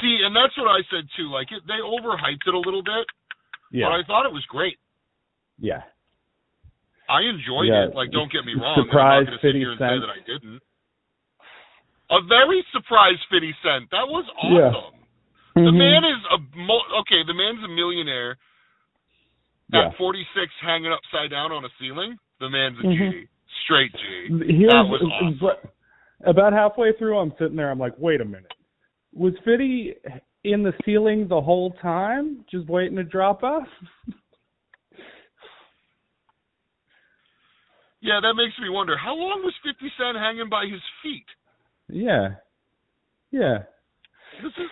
See, 0.00 0.18
and 0.24 0.34
that's 0.34 0.56
what 0.58 0.66
I 0.66 0.80
said 0.90 1.04
too. 1.16 1.28
Like 1.30 1.48
it, 1.52 1.62
they 1.68 1.78
overhyped 1.84 2.42
it 2.46 2.54
a 2.54 2.58
little 2.58 2.82
bit, 2.82 3.06
Yeah, 3.70 3.86
but 3.86 3.92
I 3.94 4.02
thought 4.06 4.26
it 4.26 4.32
was 4.32 4.44
great. 4.48 4.78
yeah. 5.58 5.82
I 7.06 7.20
enjoyed 7.28 7.68
Yeah. 7.68 7.92
it. 7.92 7.94
Like, 7.94 8.10
don't 8.16 8.32
get 8.32 8.46
me 8.48 8.54
wrong. 8.56 8.80
Surprise 8.80 9.28
I'm 9.28 9.36
not 9.36 9.36
going 9.36 9.38
to 9.38 9.44
sit 9.46 9.54
here 9.60 9.72
and 9.72 9.78
say 9.78 9.92
Cent. 9.92 10.00
that 10.00 10.08
I 10.08 10.20
didn't. 10.24 10.60
A 12.08 12.20
very 12.32 12.64
surprised 12.72 13.20
50 13.28 13.52
Cent. 13.60 13.90
That 13.92 14.08
was 14.08 14.24
Yeah. 14.48 14.72
Awesome. 15.56 15.64
The 15.66 15.72
man 15.72 16.02
is 16.04 16.20
a 16.34 16.38
mo- 16.58 16.88
okay. 17.00 17.22
The 17.26 17.34
man's 17.34 17.62
a 17.64 17.68
millionaire. 17.68 18.36
Yeah. 19.72 19.88
At 19.88 19.96
46, 19.96 20.52
hanging 20.62 20.92
upside 20.92 21.30
down 21.30 21.50
on 21.52 21.64
a 21.64 21.68
ceiling. 21.80 22.16
The 22.40 22.50
man's 22.50 22.78
a 22.78 22.82
G. 22.82 22.88
Mhm. 22.88 23.28
Straight 23.64 23.92
G. 23.92 23.98
Here's, 24.58 24.70
That 24.72 24.84
was 24.88 25.00
awesome. 25.02 25.38
but 25.40 25.64
about 26.28 26.52
halfway 26.52 26.92
through, 26.98 27.18
I'm 27.18 27.32
sitting 27.38 27.56
there. 27.56 27.70
I'm 27.70 27.78
like, 27.78 27.94
wait 27.98 28.20
a 28.20 28.24
minute. 28.24 28.52
Was 29.14 29.32
Fitty 29.44 29.94
in 30.42 30.62
the 30.62 30.74
ceiling 30.84 31.28
the 31.28 31.40
whole 31.40 31.70
time, 31.80 32.44
just 32.50 32.68
waiting 32.68 32.96
to 32.96 33.04
drop 33.04 33.42
off? 33.42 33.66
Yeah, 38.00 38.20
that 38.20 38.34
makes 38.34 38.52
me 38.60 38.68
wonder. 38.68 38.96
How 38.98 39.14
long 39.14 39.40
was 39.42 39.54
50 39.64 39.80
Cent 39.96 40.18
hanging 40.18 40.50
by 40.50 40.66
his 40.70 40.82
feet? 41.02 41.24
Yeah, 41.88 42.34
yeah. 43.30 43.64
This 44.42 44.52
is 44.58 44.68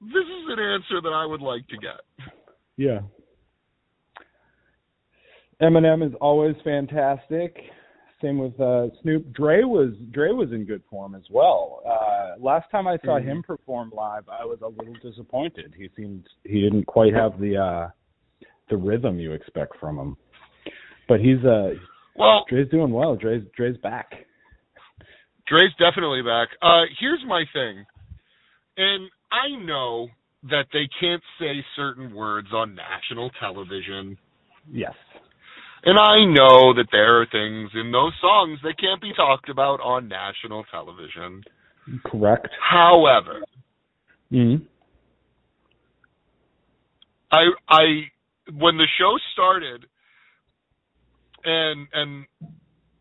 this 0.00 0.24
is 0.24 0.44
an 0.48 0.58
answer 0.58 1.00
that 1.02 1.12
I 1.14 1.26
would 1.26 1.40
like 1.40 1.66
to 1.68 1.76
get. 1.78 2.28
Yeah. 2.76 3.00
Eminem 5.62 6.06
is 6.06 6.12
always 6.20 6.56
fantastic. 6.64 7.56
Same 8.20 8.38
with 8.38 8.58
uh, 8.58 8.86
Snoop. 9.02 9.32
Dre 9.32 9.62
was 9.62 9.92
Dre 10.10 10.30
was 10.30 10.50
in 10.52 10.64
good 10.64 10.82
form 10.90 11.14
as 11.14 11.22
well. 11.30 11.82
Uh, 11.86 12.40
last 12.42 12.70
time 12.70 12.86
I 12.88 12.96
saw 13.04 13.18
Mhm. 13.18 13.24
him 13.24 13.42
perform 13.42 13.90
live, 13.94 14.28
I 14.28 14.44
was 14.44 14.60
a 14.62 14.68
little 14.68 14.94
disappointed. 15.02 15.74
He 15.76 15.88
seemed 15.96 16.26
he 16.44 16.60
didn't 16.62 16.84
quite 16.86 17.12
have 17.14 17.38
the 17.38 17.56
uh, 17.56 17.90
the 18.70 18.76
rhythm 18.76 19.18
you 19.20 19.32
expect 19.32 19.76
from 19.78 19.98
him. 19.98 20.16
But 21.06 21.20
he's 21.20 21.44
uh 21.44 21.74
Well, 22.16 22.44
Dre's 22.48 22.68
doing 22.70 22.92
well. 22.92 23.14
Dre's 23.14 23.44
Dre's 23.56 23.76
back. 23.78 24.26
Dre's 25.46 25.74
definitely 25.78 26.22
back. 26.22 26.48
Uh, 26.62 26.84
here's 26.98 27.22
my 27.26 27.44
thing, 27.52 27.84
and 28.78 29.10
I 29.42 29.64
know 29.64 30.08
that 30.44 30.66
they 30.72 30.88
can't 31.00 31.22
say 31.38 31.64
certain 31.76 32.14
words 32.14 32.48
on 32.52 32.74
national 32.74 33.30
television, 33.40 34.16
Yes. 34.70 34.94
and 35.84 35.98
I 35.98 36.24
know 36.24 36.72
that 36.74 36.88
there 36.92 37.20
are 37.20 37.26
things 37.26 37.70
in 37.74 37.90
those 37.92 38.12
songs 38.20 38.58
that 38.62 38.78
can't 38.78 39.00
be 39.00 39.12
talked 39.14 39.48
about 39.48 39.80
on 39.80 40.08
national 40.08 40.64
television. 40.70 41.42
Correct. 42.04 42.48
However, 42.60 43.42
Mm-hmm. 44.32 44.64
I 47.30 47.44
I 47.68 47.84
when 48.52 48.76
the 48.76 48.86
show 48.98 49.16
started 49.32 49.84
and 51.44 51.86
and 51.92 52.26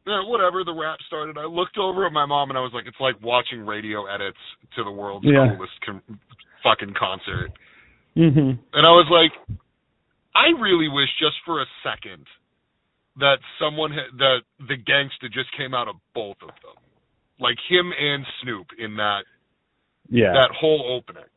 you 0.06 0.12
know, 0.12 0.26
whatever 0.28 0.64
the 0.64 0.74
rap 0.74 1.00
started, 1.08 1.38
I 1.38 1.46
looked 1.46 1.78
over 1.78 2.06
at 2.06 2.12
my 2.12 2.26
mom 2.26 2.50
and 2.50 2.58
I 2.58 2.62
was 2.62 2.72
like, 2.74 2.86
it's 2.88 3.00
like 3.00 3.16
watching 3.22 3.66
radio 3.66 4.06
edits 4.06 4.38
to 4.76 4.84
the 4.84 4.92
world's 4.92 5.26
Yeah. 5.26 5.56
coolest 5.56 5.74
con- 5.86 6.20
fucking 6.64 6.94
concert. 7.00 7.52
Mm-hmm. 8.16 8.60
And 8.74 8.84
I 8.86 8.92
was 8.92 9.08
like, 9.10 9.58
I 10.36 10.50
really 10.60 10.88
wish 10.90 11.10
just 11.20 11.36
for 11.46 11.62
a 11.62 11.66
second 11.84 12.26
that 13.18 13.38
someone 13.60 13.92
had, 13.92 14.12
that 14.18 14.40
the 14.68 14.76
gangster 14.76 15.30
just 15.30 15.56
came 15.56 15.74
out 15.74 15.88
of 15.88 15.96
both 16.16 16.38
of 16.42 16.50
them, 16.62 16.78
like 17.40 17.58
him 17.70 17.92
and 17.98 18.26
Snoop 18.42 18.68
in 18.78 18.96
that 18.98 19.22
Yeah. 20.10 20.34
that 20.34 20.50
whole 20.60 20.84
opening. 20.98 21.30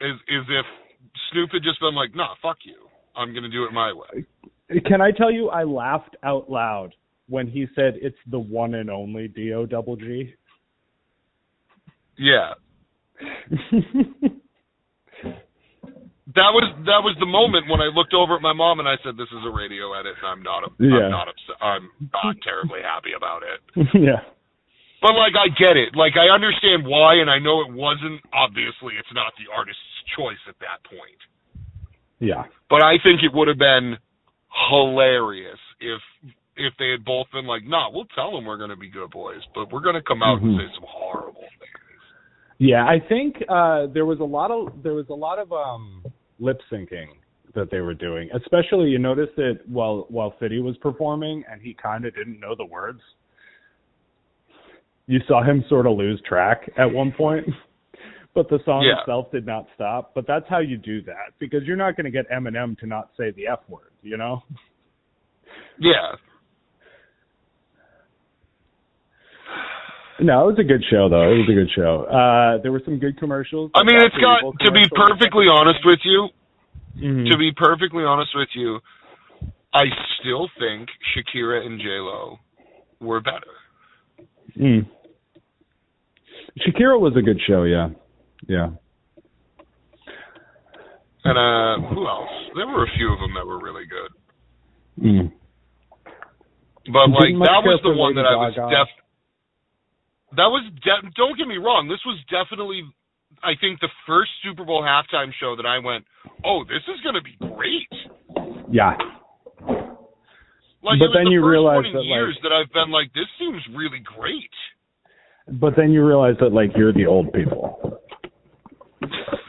Is 0.00 0.16
is 0.28 0.44
if 0.48 0.66
Snoop 1.30 1.50
had 1.52 1.62
just 1.62 1.80
been 1.80 1.94
like, 1.94 2.14
nah, 2.14 2.34
fuck 2.42 2.58
you, 2.64 2.88
I'm 3.14 3.34
gonna 3.34 3.48
do 3.48 3.64
it 3.64 3.72
my 3.72 3.92
way. 3.92 4.24
Can 4.86 5.00
I 5.00 5.10
tell 5.10 5.30
you, 5.30 5.48
I 5.48 5.64
laughed 5.64 6.16
out 6.22 6.50
loud 6.50 6.94
when 7.28 7.48
he 7.48 7.66
said 7.74 7.94
it's 8.00 8.16
the 8.30 8.38
one 8.38 8.74
and 8.74 8.90
only 8.90 9.28
D-O 9.28 9.66
double 9.66 9.96
G. 9.96 10.34
Yeah, 12.18 12.52
that 16.36 16.52
was 16.52 16.66
that 16.84 17.00
was 17.00 17.16
the 17.20 17.28
moment 17.28 17.68
when 17.68 17.80
I 17.80 17.88
looked 17.88 18.12
over 18.12 18.36
at 18.36 18.42
my 18.42 18.52
mom 18.52 18.80
and 18.80 18.88
I 18.88 18.96
said, 19.04 19.16
"This 19.16 19.32
is 19.32 19.42
a 19.44 19.52
radio 19.52 19.92
edit, 19.96 20.16
and 20.20 20.28
I'm 20.28 20.42
not 20.42 20.68
Yeah. 20.78 21.08
I'm 21.08 21.10
not 21.10 21.28
upset. 21.28 21.56
I'm 21.60 21.88
not 22.12 22.36
terribly 22.44 22.80
happy 22.84 23.16
about 23.16 23.42
it." 23.44 23.60
yeah. 23.94 24.20
But 25.00 25.12
like, 25.12 25.36
I 25.36 25.52
get 25.52 25.76
it. 25.76 25.94
Like, 25.94 26.16
I 26.16 26.32
understand 26.32 26.88
why, 26.88 27.20
and 27.20 27.28
I 27.28 27.38
know 27.38 27.60
it 27.60 27.70
wasn't. 27.70 28.20
Obviously, 28.32 28.96
it's 28.96 29.12
not 29.12 29.32
the 29.36 29.52
artist's 29.52 29.80
choice 30.16 30.40
at 30.48 30.56
that 30.64 30.80
point. 30.88 31.20
Yeah. 32.18 32.48
But 32.68 32.82
I 32.82 32.96
think 33.04 33.20
it 33.22 33.30
would 33.32 33.46
have 33.46 33.60
been 33.60 34.00
hilarious 34.72 35.60
if 35.80 36.00
if 36.56 36.72
they 36.78 36.90
had 36.90 37.04
both 37.04 37.26
been 37.32 37.46
like, 37.46 37.64
"Nah, 37.64 37.90
we'll 37.90 38.06
tell 38.14 38.32
them 38.32 38.44
we're 38.44 38.56
going 38.56 38.70
to 38.70 38.76
be 38.76 38.88
good 38.88 39.10
boys, 39.10 39.40
but 39.54 39.72
we're 39.72 39.80
going 39.80 39.94
to 39.94 40.02
come 40.02 40.22
out 40.22 40.40
and 40.40 40.52
Mhm. 40.54 40.58
say 40.68 40.74
some 40.74 40.84
horrible 40.88 41.40
things." 41.58 42.02
Yeah, 42.58 42.86
I 42.86 42.98
think 43.00 43.42
uh 43.48 43.86
there 43.88 44.06
was 44.06 44.20
a 44.20 44.24
lot 44.24 44.50
of 44.50 44.82
there 44.82 44.94
was 44.94 45.08
a 45.10 45.14
lot 45.14 45.38
of 45.38 45.52
um 45.52 46.02
lip 46.38 46.60
syncing 46.70 47.08
that 47.54 47.70
they 47.70 47.80
were 47.80 47.94
doing. 47.94 48.30
Especially 48.32 48.88
you 48.88 48.98
noticed 48.98 49.36
that 49.36 49.60
while 49.66 50.06
while 50.08 50.30
Fitty 50.40 50.60
was 50.60 50.76
performing 50.78 51.44
and 51.50 51.60
he 51.60 51.74
kind 51.74 52.04
of 52.06 52.14
didn't 52.14 52.40
know 52.40 52.54
the 52.54 52.64
words. 52.64 53.00
You 55.06 55.20
saw 55.28 55.42
him 55.42 55.64
sort 55.68 55.86
of 55.86 55.96
lose 55.96 56.20
track 56.22 56.68
at 56.76 56.90
one 56.90 57.12
point. 57.12 57.46
But 58.34 58.50
the 58.50 58.58
song 58.66 58.82
Yeah. 58.82 59.00
itself 59.00 59.30
did 59.32 59.46
not 59.46 59.66
stop. 59.74 60.12
But 60.14 60.26
that's 60.26 60.46
how 60.46 60.58
you 60.58 60.76
do 60.76 61.00
that 61.04 61.32
because 61.38 61.62
you're 61.64 61.74
not 61.74 61.96
going 61.96 62.04
to 62.04 62.10
get 62.10 62.28
Eminem 62.28 62.78
to 62.80 62.86
not 62.86 63.08
say 63.16 63.30
the 63.30 63.46
F 63.46 63.60
word, 63.66 63.92
you 64.02 64.18
know? 64.18 64.42
Yeah, 65.78 66.16
No, 70.18 70.48
it 70.48 70.56
was 70.56 70.58
a 70.58 70.64
good 70.64 70.82
show 70.90 71.08
though. 71.08 71.28
It 71.30 71.44
was 71.44 71.48
a 71.50 71.54
good 71.54 71.70
show. 71.74 72.04
Uh 72.08 72.62
there 72.62 72.72
were 72.72 72.80
some 72.84 72.98
good 72.98 73.18
commercials. 73.18 73.70
I 73.74 73.84
mean, 73.84 74.00
it's 74.00 74.16
got 74.16 74.40
to 74.64 74.72
be 74.72 74.88
perfectly 74.94 75.46
honest 75.50 75.80
with 75.84 76.00
you. 76.04 76.28
Mhm. 76.96 77.30
To 77.30 77.36
be 77.36 77.52
perfectly 77.52 78.04
honest 78.04 78.30
with 78.34 78.48
you, 78.54 78.80
I 79.74 79.84
still 80.18 80.48
think 80.58 80.88
Shakira 81.12 81.66
and 81.66 81.78
J 81.78 81.86
Lo 82.00 82.38
were 83.00 83.20
better. 83.20 83.52
Mm. 84.58 84.86
Shakira 86.64 86.98
was 86.98 87.12
a 87.16 87.22
good 87.22 87.38
show, 87.46 87.64
yeah. 87.64 87.90
Yeah. 88.48 88.68
And 91.24 91.36
uh 91.36 91.88
who 91.92 92.06
else? 92.08 92.30
There 92.54 92.66
were 92.66 92.84
a 92.84 92.90
few 92.96 93.12
of 93.12 93.18
them 93.20 93.34
that 93.34 93.46
were 93.46 93.58
really 93.58 93.84
good. 93.84 95.04
Mm. 95.04 95.32
But 96.86 97.10
like 97.10 97.34
that 97.44 97.62
was 97.66 97.80
the 97.82 97.92
one 97.92 98.14
that 98.14 98.24
I 98.24 98.36
was 98.36 98.54
def. 98.54 98.88
That 100.36 100.48
was 100.52 100.64
de- 100.84 101.10
don't 101.16 101.36
get 101.38 101.48
me 101.48 101.56
wrong. 101.56 101.88
This 101.88 102.00
was 102.04 102.18
definitely 102.30 102.82
I 103.42 103.52
think 103.60 103.80
the 103.80 103.88
first 104.06 104.30
Super 104.44 104.64
Bowl 104.64 104.82
halftime 104.82 105.32
show 105.40 105.56
that 105.56 105.66
I 105.66 105.78
went, 105.78 106.04
oh, 106.44 106.64
this 106.64 106.82
is 106.88 107.00
going 107.02 107.16
to 107.16 107.22
be 107.24 107.36
great. 107.54 107.90
Yeah. 108.70 108.96
Like, 110.82 111.00
But 111.00 111.10
then 111.12 111.24
the 111.26 111.30
you 111.32 111.44
realize 111.46 111.82
that, 111.92 112.04
like- 112.04 112.42
that 112.42 112.52
I've 112.52 112.72
been 112.72 112.90
like, 112.90 113.12
this 113.12 113.26
seems 113.38 113.60
really 113.74 114.00
great. 114.00 114.50
But 115.60 115.74
then 115.76 115.90
you 115.92 116.04
realize 116.04 116.34
that 116.40 116.52
like 116.52 116.70
you're 116.76 116.92
the 116.92 117.06
old 117.06 117.32
people. 117.32 117.98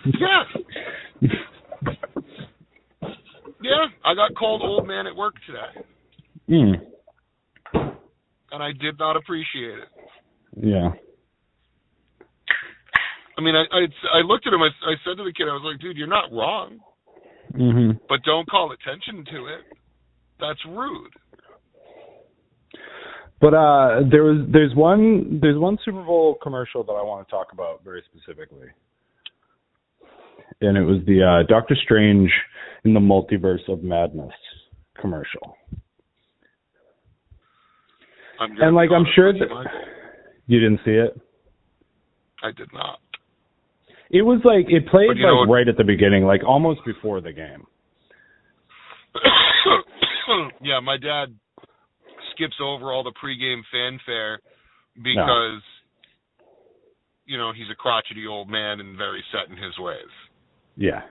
Yeah. 0.05 0.43
yeah, 3.61 3.85
I 4.05 4.13
got 4.13 4.35
called 4.37 4.61
old 4.61 4.87
man 4.87 5.07
at 5.07 5.15
work 5.15 5.33
today, 5.45 5.85
Hmm. 6.47 6.73
and 8.51 8.63
I 8.63 8.71
did 8.79 8.97
not 8.99 9.15
appreciate 9.17 9.79
it. 9.79 9.87
Yeah. 10.59 10.89
I 13.37 13.41
mean, 13.41 13.55
I 13.55 13.63
I, 13.71 14.19
I 14.19 14.21
looked 14.25 14.47
at 14.47 14.53
him. 14.53 14.61
I, 14.61 14.67
I 14.89 14.95
said 15.05 15.17
to 15.17 15.23
the 15.23 15.33
kid, 15.35 15.47
I 15.47 15.53
was 15.53 15.61
like, 15.63 15.79
dude, 15.79 15.95
you're 15.97 16.07
not 16.07 16.31
wrong, 16.31 16.79
Mhm. 17.53 17.99
but 18.09 18.23
don't 18.23 18.49
call 18.49 18.71
attention 18.71 19.23
to 19.25 19.45
it. 19.47 19.61
That's 20.39 20.59
rude. 20.67 21.11
But 23.39 23.53
uh 23.53 24.01
there 24.09 24.23
was 24.23 24.47
there's 24.51 24.73
one 24.73 25.39
there's 25.39 25.57
one 25.59 25.77
Super 25.85 26.03
Bowl 26.03 26.37
commercial 26.41 26.83
that 26.83 26.93
I 26.93 27.03
want 27.03 27.27
to 27.27 27.31
talk 27.31 27.49
about 27.53 27.83
very 27.83 28.01
specifically. 28.11 28.67
And 30.61 30.75
it 30.75 30.81
was 30.83 31.01
the 31.05 31.21
uh 31.21 31.43
Doctor 31.47 31.75
Strange 31.83 32.31
in 32.83 32.95
the 32.95 32.99
Multiverse 32.99 33.67
of 33.71 33.83
Madness 33.83 34.33
commercial. 34.99 35.55
I'm 38.39 38.59
And 38.59 38.75
like 38.75 38.89
I'm 38.91 39.05
sure 39.13 39.31
that. 39.33 39.47
You 40.47 40.59
didn't 40.59 40.79
see 40.83 40.91
it. 40.91 41.19
I 42.43 42.51
did 42.51 42.71
not. 42.73 42.99
It 44.09 44.21
was 44.21 44.39
like 44.45 44.65
it 44.69 44.87
played 44.87 45.17
know 45.17 45.41
like 45.41 45.49
right 45.49 45.67
at 45.67 45.77
the 45.77 45.83
beginning, 45.83 46.23
like 46.23 46.41
almost 46.45 46.79
before 46.85 47.19
the 47.19 47.33
game. 47.33 47.65
yeah, 50.61 50.79
my 50.79 50.97
dad 50.97 51.35
skips 52.33 52.55
over 52.61 52.93
all 52.93 53.03
the 53.03 53.13
pregame 53.21 53.61
fanfare 53.71 54.39
because 54.95 55.61
you 57.25 57.37
know 57.37 57.51
he's 57.51 57.67
a 57.71 57.75
crotchety 57.75 58.25
old 58.27 58.49
man 58.49 58.79
and 58.79 58.97
very 58.97 59.23
set 59.31 59.51
in 59.51 59.61
his 59.61 59.77
ways. 59.77 60.13
Yeah. 60.77 61.01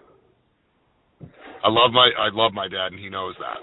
I 1.64 1.69
love 1.69 1.93
my 1.93 2.09
I 2.19 2.28
love 2.33 2.52
my 2.52 2.69
dad 2.69 2.93
and 2.93 3.00
he 3.00 3.11
knows 3.11 3.35
that. 3.40 3.59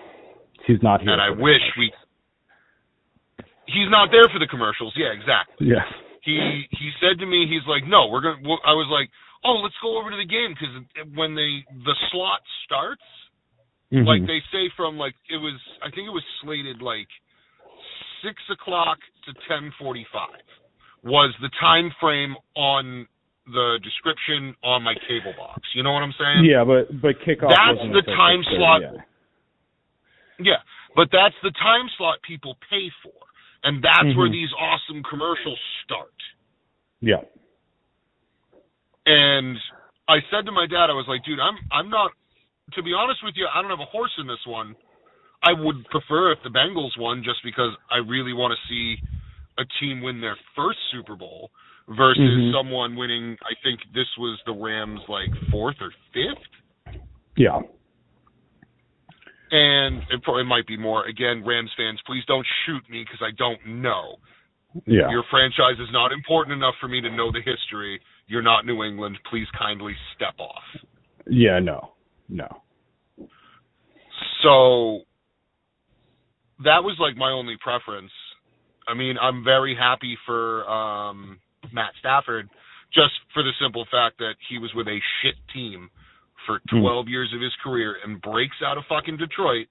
He's 0.67 0.81
not 0.83 1.01
here. 1.01 1.11
and 1.11 1.21
I 1.21 1.29
wish 1.29 1.61
we 1.77 1.91
he's 3.67 3.89
not 3.89 4.09
there 4.11 4.27
for 4.31 4.39
the 4.39 4.47
commercials. 4.47 4.93
Yeah, 4.95 5.11
exactly. 5.15 5.67
Yeah. 5.67 5.83
He 6.21 6.67
he 6.71 6.91
said 7.01 7.19
to 7.19 7.25
me 7.25 7.47
he's 7.47 7.65
like, 7.67 7.83
"No, 7.87 8.07
we're 8.07 8.21
going 8.21 8.39
to 8.43 8.49
I 8.63 8.71
was 8.73 8.87
like, 8.91 9.09
"Oh, 9.43 9.59
let's 9.63 9.75
go 9.81 9.99
over 9.99 10.09
to 10.11 10.17
the 10.17 10.25
game 10.27 10.55
cuz 10.55 10.71
when 11.15 11.35
they 11.35 11.63
the 11.83 11.95
slot 12.11 12.41
starts, 12.65 13.03
Mhm. 13.91 14.07
like 14.07 14.25
they 14.25 14.41
say 14.51 14.69
from 14.75 14.97
like 14.97 15.15
it 15.29 15.37
was 15.37 15.59
I 15.81 15.89
think 15.91 16.07
it 16.07 16.15
was 16.15 16.23
slated 16.41 16.81
like 16.81 17.07
six 18.23 18.41
o'clock 18.49 18.99
to 19.25 19.33
ten 19.47 19.71
forty 19.77 20.05
five 20.11 20.41
was 21.03 21.35
the 21.41 21.49
time 21.59 21.91
frame 21.99 22.35
on 22.55 23.05
the 23.45 23.77
description 23.83 24.55
on 24.63 24.81
my 24.83 24.95
cable 25.05 25.33
box. 25.37 25.59
You 25.75 25.83
know 25.83 25.91
what 25.91 26.01
I'm 26.03 26.13
saying? 26.13 26.45
yeah, 26.45 26.63
but 26.63 26.87
but 27.01 27.19
kickoff 27.19 27.49
That's 27.51 27.83
the 27.91 28.03
time 28.15 28.41
slot. 28.55 28.81
Yeah. 28.81 29.01
Yeah, 30.39 30.61
but 30.95 31.09
that's 31.11 31.35
the 31.43 31.51
time 31.51 31.89
slot 31.97 32.19
people 32.23 32.55
pay 32.69 32.89
for, 33.03 33.11
and 33.63 33.81
that's 33.81 34.15
where 34.15 34.27
Mhm. 34.27 34.31
these 34.31 34.53
awesome 34.53 35.03
commercials 35.03 35.59
start. 35.83 36.13
Yeah. 37.01 37.23
And 39.05 39.57
I 40.07 40.21
said 40.31 40.45
to 40.45 40.51
my 40.51 40.65
dad, 40.67 40.89
I 40.89 40.93
was 40.93 41.07
like, 41.07 41.23
dude, 41.23 41.39
I'm 41.39 41.57
I'm 41.71 41.89
not. 41.89 42.11
To 42.73 42.83
be 42.83 42.93
honest 42.93 43.21
with 43.23 43.35
you, 43.35 43.47
I 43.53 43.61
don't 43.61 43.69
have 43.69 43.81
a 43.81 43.85
horse 43.85 44.13
in 44.17 44.27
this 44.27 44.45
one. 44.45 44.75
I 45.43 45.51
would 45.51 45.85
prefer 45.89 46.31
if 46.31 46.41
the 46.43 46.49
Bengals 46.49 46.97
won, 46.97 47.21
just 47.23 47.43
because 47.43 47.75
I 47.91 47.97
really 47.97 48.31
want 48.31 48.57
to 48.57 48.67
see 48.67 48.97
a 49.57 49.65
team 49.79 50.01
win 50.01 50.21
their 50.21 50.37
first 50.55 50.79
Super 50.91 51.15
Bowl 51.15 51.51
versus 51.89 52.23
Mhm. 52.23 52.53
someone 52.53 52.95
winning. 52.95 53.37
I 53.43 53.53
think 53.55 53.83
this 53.91 54.07
was 54.17 54.41
the 54.45 54.53
Rams' 54.53 55.07
like 55.09 55.35
fourth 55.51 55.81
or 55.81 55.91
fifth, 56.13 56.47
Yeah. 57.35 57.61
And 59.53 60.01
it 60.09 60.23
probably 60.23 60.45
might 60.45 60.65
be 60.65 60.75
more. 60.75 61.05
Again, 61.05 61.43
Rams 61.45 61.69
fans, 61.77 61.99
please 62.07 62.23
don't 62.27 62.45
shoot 62.65 62.81
me 62.89 63.05
because 63.05 63.21
I 63.21 63.29
don't 63.37 63.81
know. 63.83 64.15
Yeah. 64.87 65.11
Your 65.11 65.23
franchise 65.29 65.79
is 65.79 65.89
not 65.91 66.11
important 66.11 66.57
enough 66.57 66.73
for 66.81 66.87
me 66.87 66.99
to 67.01 67.09
know 67.11 67.31
the 67.31 67.37
history. 67.37 68.01
You're 68.25 68.41
not 68.41 68.65
New 68.65 68.83
England. 68.83 69.19
Please 69.29 69.45
kindly 69.55 69.93
step 70.15 70.33
off. 70.39 70.63
Yeah, 71.29 71.59
no. 71.59 71.91
No. 72.27 72.47
So 74.41 75.01
that 76.63 76.81
was 76.83 76.97
like 76.99 77.15
my 77.15 77.29
only 77.29 77.55
preference. 77.61 78.11
I 78.87 78.95
mean, 78.95 79.17
I'm 79.21 79.43
very 79.43 79.75
happy 79.79 80.17
for 80.25 80.67
um 80.67 81.39
Matt 81.71 81.91
Stafford 81.99 82.49
just 82.91 83.13
for 83.35 83.43
the 83.43 83.51
simple 83.61 83.85
fact 83.91 84.17
that 84.17 84.33
he 84.49 84.57
was 84.57 84.71
with 84.73 84.87
a 84.87 84.97
shit 85.21 85.35
team 85.53 85.91
for 86.45 86.61
Hmm. 86.69 86.79
12 86.81 87.07
years 87.09 87.31
of 87.33 87.41
his 87.41 87.53
career 87.63 87.97
and 88.03 88.21
breaks 88.21 88.61
out 88.61 88.77
of 88.77 88.85
fucking 88.87 89.17
Detroit 89.17 89.67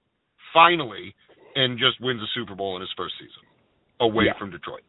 finally 0.53 1.15
and 1.55 1.77
just 1.77 1.99
wins 2.01 2.21
a 2.21 2.27
Super 2.33 2.55
Bowl 2.55 2.75
in 2.75 2.81
his 2.81 2.91
first 2.93 3.15
season 3.17 3.43
away 3.99 4.25
Yeah. 4.25 4.33
from 4.33 4.49
Detroit. 4.51 4.83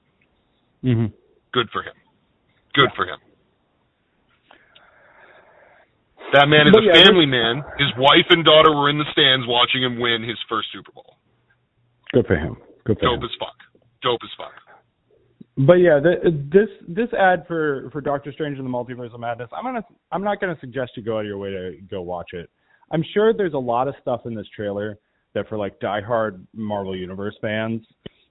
Mhm. 0.82 1.12
Good 1.52 1.70
for 1.70 1.82
him. 1.82 1.94
Good 2.74 2.92
for 2.94 3.06
him. 3.06 3.20
That 6.32 6.48
man 6.48 6.66
is 6.66 6.72
But 6.72 6.82
a 6.82 6.86
yeah, 6.86 7.04
family 7.04 7.26
man. 7.26 7.62
His 7.78 7.94
wife 7.96 8.26
and 8.30 8.44
daughter 8.44 8.74
were 8.74 8.88
in 8.90 8.98
the 8.98 9.04
stands 9.12 9.46
watching 9.46 9.82
him 9.82 9.98
win 10.00 10.22
his 10.22 10.40
first 10.48 10.72
Super 10.72 10.90
Bowl. 10.92 11.18
Good 12.12 12.26
for 12.26 12.36
him. 12.36 12.56
Good 12.84 12.98
for 12.98 13.06
Dope 13.06 13.18
him. 13.18 13.24
as 13.24 13.34
fuck. 13.38 13.56
Dope 14.02 14.20
as 14.24 14.30
fuck. 14.36 14.54
But 15.56 15.74
yeah, 15.74 16.00
the, 16.00 16.30
this 16.52 16.68
this 16.88 17.08
ad 17.12 17.44
for 17.46 17.88
for 17.92 18.00
Doctor 18.00 18.32
Strange 18.32 18.58
and 18.58 18.66
the 18.66 18.70
Multiverse 18.70 19.14
of 19.14 19.20
Madness, 19.20 19.48
I'm 19.56 19.62
gonna 19.62 19.84
I'm 20.10 20.24
not 20.24 20.40
gonna 20.40 20.58
suggest 20.60 20.92
you 20.96 21.02
go 21.02 21.16
out 21.18 21.20
of 21.20 21.26
your 21.26 21.38
way 21.38 21.50
to 21.50 21.76
go 21.88 22.02
watch 22.02 22.30
it. 22.32 22.50
I'm 22.90 23.04
sure 23.14 23.32
there's 23.32 23.54
a 23.54 23.58
lot 23.58 23.86
of 23.86 23.94
stuff 24.00 24.22
in 24.26 24.34
this 24.34 24.46
trailer 24.54 24.98
that 25.34 25.48
for 25.48 25.56
like 25.56 25.78
diehard 25.80 26.44
Marvel 26.54 26.96
Universe 26.96 27.36
fans, 27.40 27.82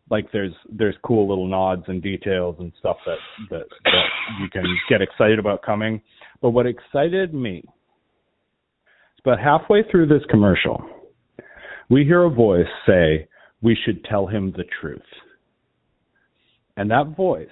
like 0.09 0.29
there's 0.33 0.53
there's 0.69 0.95
cool 1.05 1.27
little 1.29 1.47
nods 1.47 1.83
and 1.87 2.01
details 2.01 2.57
and 2.59 2.73
stuff 2.79 2.97
that 3.05 3.17
that 3.49 3.65
that 3.85 4.05
you 4.41 4.49
can 4.49 4.65
get 4.89 5.01
excited 5.01 5.39
about 5.39 5.61
coming. 5.61 6.01
But 6.41 6.49
what 6.49 6.65
excited 6.65 7.33
me 7.33 7.59
is 7.59 9.21
about 9.23 9.39
halfway 9.39 9.83
through 9.89 10.07
this 10.07 10.23
commercial, 10.29 10.83
we 11.89 12.03
hear 12.03 12.23
a 12.23 12.29
voice 12.29 12.67
say, 12.85 13.29
"We 13.61 13.77
should 13.85 14.03
tell 14.03 14.27
him 14.27 14.51
the 14.57 14.65
truth." 14.81 15.01
And 16.77 16.89
that 16.91 17.15
voice 17.15 17.47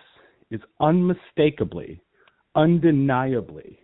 is 0.49 0.61
unmistakably, 0.79 2.01
undeniably 2.55 3.79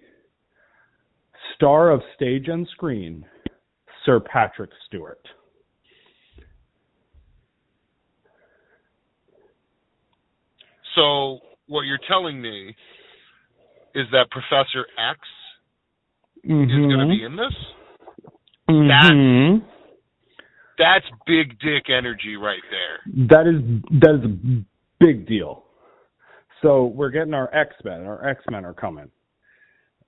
star 1.55 1.89
of 1.91 2.01
stage 2.15 2.47
and 2.47 2.67
screen, 2.69 3.25
Sir 4.05 4.19
Patrick 4.19 4.69
Stewart. 4.85 5.25
So 10.95 11.39
what 11.67 11.81
you're 11.81 11.99
telling 12.07 12.41
me 12.41 12.75
is 13.93 14.05
that 14.11 14.29
Professor 14.31 14.85
X 14.97 15.19
is 16.43 16.49
going 16.49 16.99
to 16.99 17.07
be 17.07 17.23
in 17.23 17.35
this? 17.35 17.53
Mhm. 18.69 19.63
That's 20.77 21.05
big 21.25 21.59
dick 21.59 21.89
energy 21.89 22.35
right 22.35 22.61
there. 22.69 22.99
That 23.27 23.47
is 23.47 23.61
that 23.99 24.15
is 24.15 24.63
big 24.99 25.27
deal. 25.27 25.63
So 26.61 26.85
we're 26.85 27.11
getting 27.11 27.33
our 27.33 27.53
X 27.53 27.75
Men. 27.83 28.05
Our 28.05 28.27
X 28.27 28.43
Men 28.49 28.65
are 28.65 28.73
coming. 28.73 29.09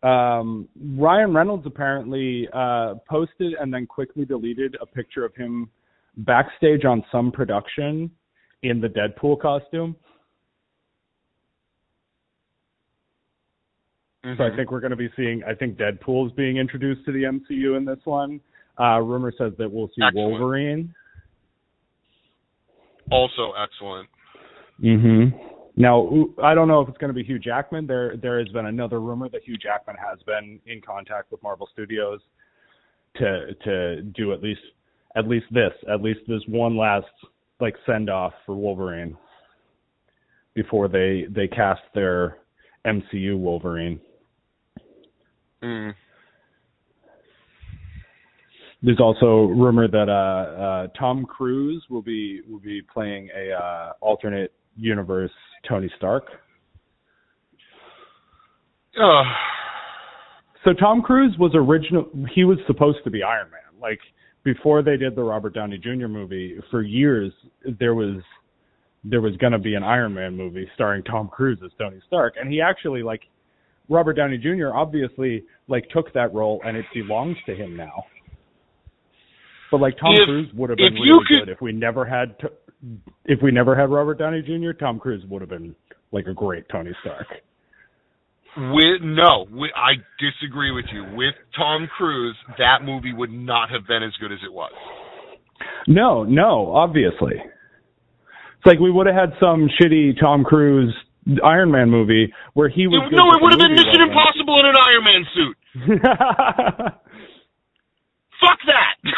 Um, 0.02 0.68
Ryan 0.98 1.34
Reynolds 1.34 1.66
apparently 1.66 2.48
uh, 2.54 2.96
posted 3.08 3.54
and 3.60 3.74
then 3.74 3.86
quickly 3.86 4.26
deleted 4.26 4.78
a 4.82 4.86
picture 4.86 5.26
of 5.26 5.36
him 5.36 5.70
backstage 6.18 6.86
on 6.86 7.04
some 7.12 7.32
production 7.32 8.10
in 8.64 8.82
the 8.82 8.88
Deadpool 8.88 9.40
costume. 9.42 9.96
So 14.24 14.30
I 14.44 14.50
Mhm. 14.50 14.56
think 14.58 14.72
we're 14.72 14.82
going 14.82 14.92
to 14.92 14.98
be 14.98 15.10
seeing. 15.16 15.44
I 15.46 15.54
think 15.54 15.78
Deadpool 15.78 16.28
is 16.28 16.34
being 16.34 16.58
introduced 16.58 17.06
to 17.06 17.12
the 17.14 17.24
MCU 17.26 17.76
in 17.76 17.86
this 17.86 18.00
one. 18.06 18.42
Uh, 18.78 19.00
rumor 19.02 19.32
says 19.38 19.54
that 19.58 19.70
we'll 19.72 19.88
see 19.90 20.02
Excellent. 20.04 20.16
Wolverine. 20.32 20.94
Also 23.12 23.54
excellent. 23.54 24.10
Mm-hmm. 24.84 25.38
Now, 25.76 26.28
I 26.44 26.54
don't 26.54 26.68
know 26.68 26.82
if 26.82 26.90
it's 26.90 26.98
going 26.98 27.10
to 27.10 27.14
be 27.14 27.24
Hugh 27.24 27.40
Jackman. 27.40 27.88
There, 27.88 28.18
there 28.18 28.40
has 28.40 28.50
been 28.50 28.66
another 28.66 29.00
rumor 29.00 29.30
that 29.30 29.44
Hugh 29.44 29.58
Jackman 29.58 29.96
has 29.96 30.20
been 30.24 30.60
in 30.66 30.82
contact 30.82 31.32
with 31.32 31.42
Marvel 31.42 31.70
Studios 31.72 32.20
to 33.16 33.54
to 33.64 34.02
do 34.02 34.34
at 34.34 34.42
least 34.44 34.62
at 35.16 35.28
least 35.28 35.46
this, 35.52 35.72
at 35.92 36.02
least 36.02 36.20
this 36.28 36.42
one 36.48 36.78
last 36.78 37.08
like 37.60 37.76
send 37.86 38.10
off 38.10 38.34
for 38.46 38.56
Wolverine 38.56 39.18
before 40.54 40.88
they 40.88 41.26
they 41.30 41.48
cast 41.48 41.82
their 41.94 42.38
MCU 42.86 43.38
Wolverine. 43.38 44.00
Mm. 45.64 45.94
There's 48.82 49.00
also 49.00 49.46
rumor 49.46 49.90
that 49.90 50.08
uh, 50.08 50.62
uh, 50.62 50.88
Tom 50.98 51.26
Cruise 51.26 51.84
will 51.90 52.02
be 52.02 52.42
will 52.48 52.60
be 52.60 52.82
playing 52.82 53.30
a 53.36 53.52
uh, 53.54 53.94
alternate 54.00 54.54
universe 54.80 55.32
Tony 55.68 55.90
Stark. 55.98 56.26
Uh, 59.02 59.24
So 60.66 60.74
Tom 60.74 61.02
Cruise 61.02 61.36
was 61.40 61.52
original. 61.56 62.10
He 62.36 62.44
was 62.44 62.58
supposed 62.68 63.00
to 63.06 63.10
be 63.10 63.24
Iron 63.24 63.50
Man. 63.50 63.82
Like 63.82 64.00
before 64.44 64.82
they 64.82 64.98
did 64.98 65.16
the 65.16 65.24
Robert 65.24 65.54
Downey 65.54 65.78
Jr. 65.78 66.08
movie, 66.08 66.58
for 66.70 66.82
years 66.82 67.32
there 67.80 67.96
was 67.96 68.22
there 69.06 69.22
was 69.22 69.36
going 69.38 69.54
to 69.54 69.60
be 69.60 69.76
an 69.76 69.84
Iron 69.84 70.14
Man 70.14 70.36
movie 70.36 70.68
starring 70.76 71.04
Tom 71.04 71.30
Cruise 71.30 71.60
as 71.64 71.72
Tony 71.80 72.00
Stark, 72.08 72.34
and 72.40 72.52
he 72.52 72.60
actually 72.62 73.02
like 73.04 73.22
Robert 73.88 74.14
Downey 74.14 74.38
Jr. 74.38 74.74
obviously 74.76 75.44
like 75.70 75.88
took 75.90 76.12
that 76.14 76.34
role, 76.34 76.62
and 76.66 76.76
it 76.76 76.86
belongs 76.94 77.38
to 77.46 77.56
him 77.56 77.78
now. 77.78 78.04
But 79.72 79.80
like 79.80 79.98
Tom 79.98 80.14
If- 80.16 80.26
Cruise 80.26 80.50
would 80.56 80.70
have 80.72 80.78
been 80.78 80.94
really 80.96 81.24
could- 81.28 81.46
good 81.46 81.50
if 81.50 81.62
we 81.62 81.72
never 81.72 82.04
had 82.04 82.38
to, 82.40 82.52
if 83.26 83.40
we 83.42 83.52
never 83.52 83.76
had 83.76 83.90
Robert 83.90 84.18
Downey 84.20 84.42
Jr. 84.42 84.72
Tom 84.72 85.00
Cruise 85.00 85.24
would 85.30 85.42
have 85.42 85.50
been 85.50 85.76
like 86.12 86.28
a 86.28 86.34
great 86.34 86.66
Tony 86.72 86.92
Stark. 87.02 87.28
with 88.58 89.02
no, 89.02 89.46
with, 89.52 89.72
I 89.76 89.94
disagree 90.20 90.72
with 90.72 90.86
you. 90.94 91.04
With 91.16 91.36
Tom 91.56 91.88
Cruise, 91.98 92.36
that 92.58 92.84
movie 92.84 93.14
would 93.14 93.32
not 93.32 93.70
have 93.70 93.86
been 93.88 94.02
as 94.04 94.12
good 94.20 94.32
as 94.32 94.40
it 94.46 94.52
was. 94.54 94.72
No, 95.88 96.24
no, 96.24 96.72
obviously. 96.74 97.36
It's 97.36 98.66
like 98.66 98.80
we 98.80 98.92
would 98.92 99.08
have 99.08 99.16
had 99.16 99.34
some 99.40 99.70
shitty 99.80 100.20
Tom 100.20 100.44
Cruise 100.44 100.94
Iron 101.44 101.70
Man 101.72 101.90
movie 101.90 102.34
where 102.54 102.70
he 102.70 102.88
was. 102.88 103.08
It- 103.12 103.16
no, 103.16 103.30
it 103.32 103.42
would 103.42 103.52
have 103.54 103.60
been 103.60 103.72
Mission 103.72 103.88
wasn't. 103.88 104.12
Impossible 104.12 104.60
in 104.60 104.66
an 104.66 104.76
Iron 104.88 105.04
Man 105.04 105.26
suit. 105.36 105.58
Fuck 108.42 108.60
that. 108.68 108.96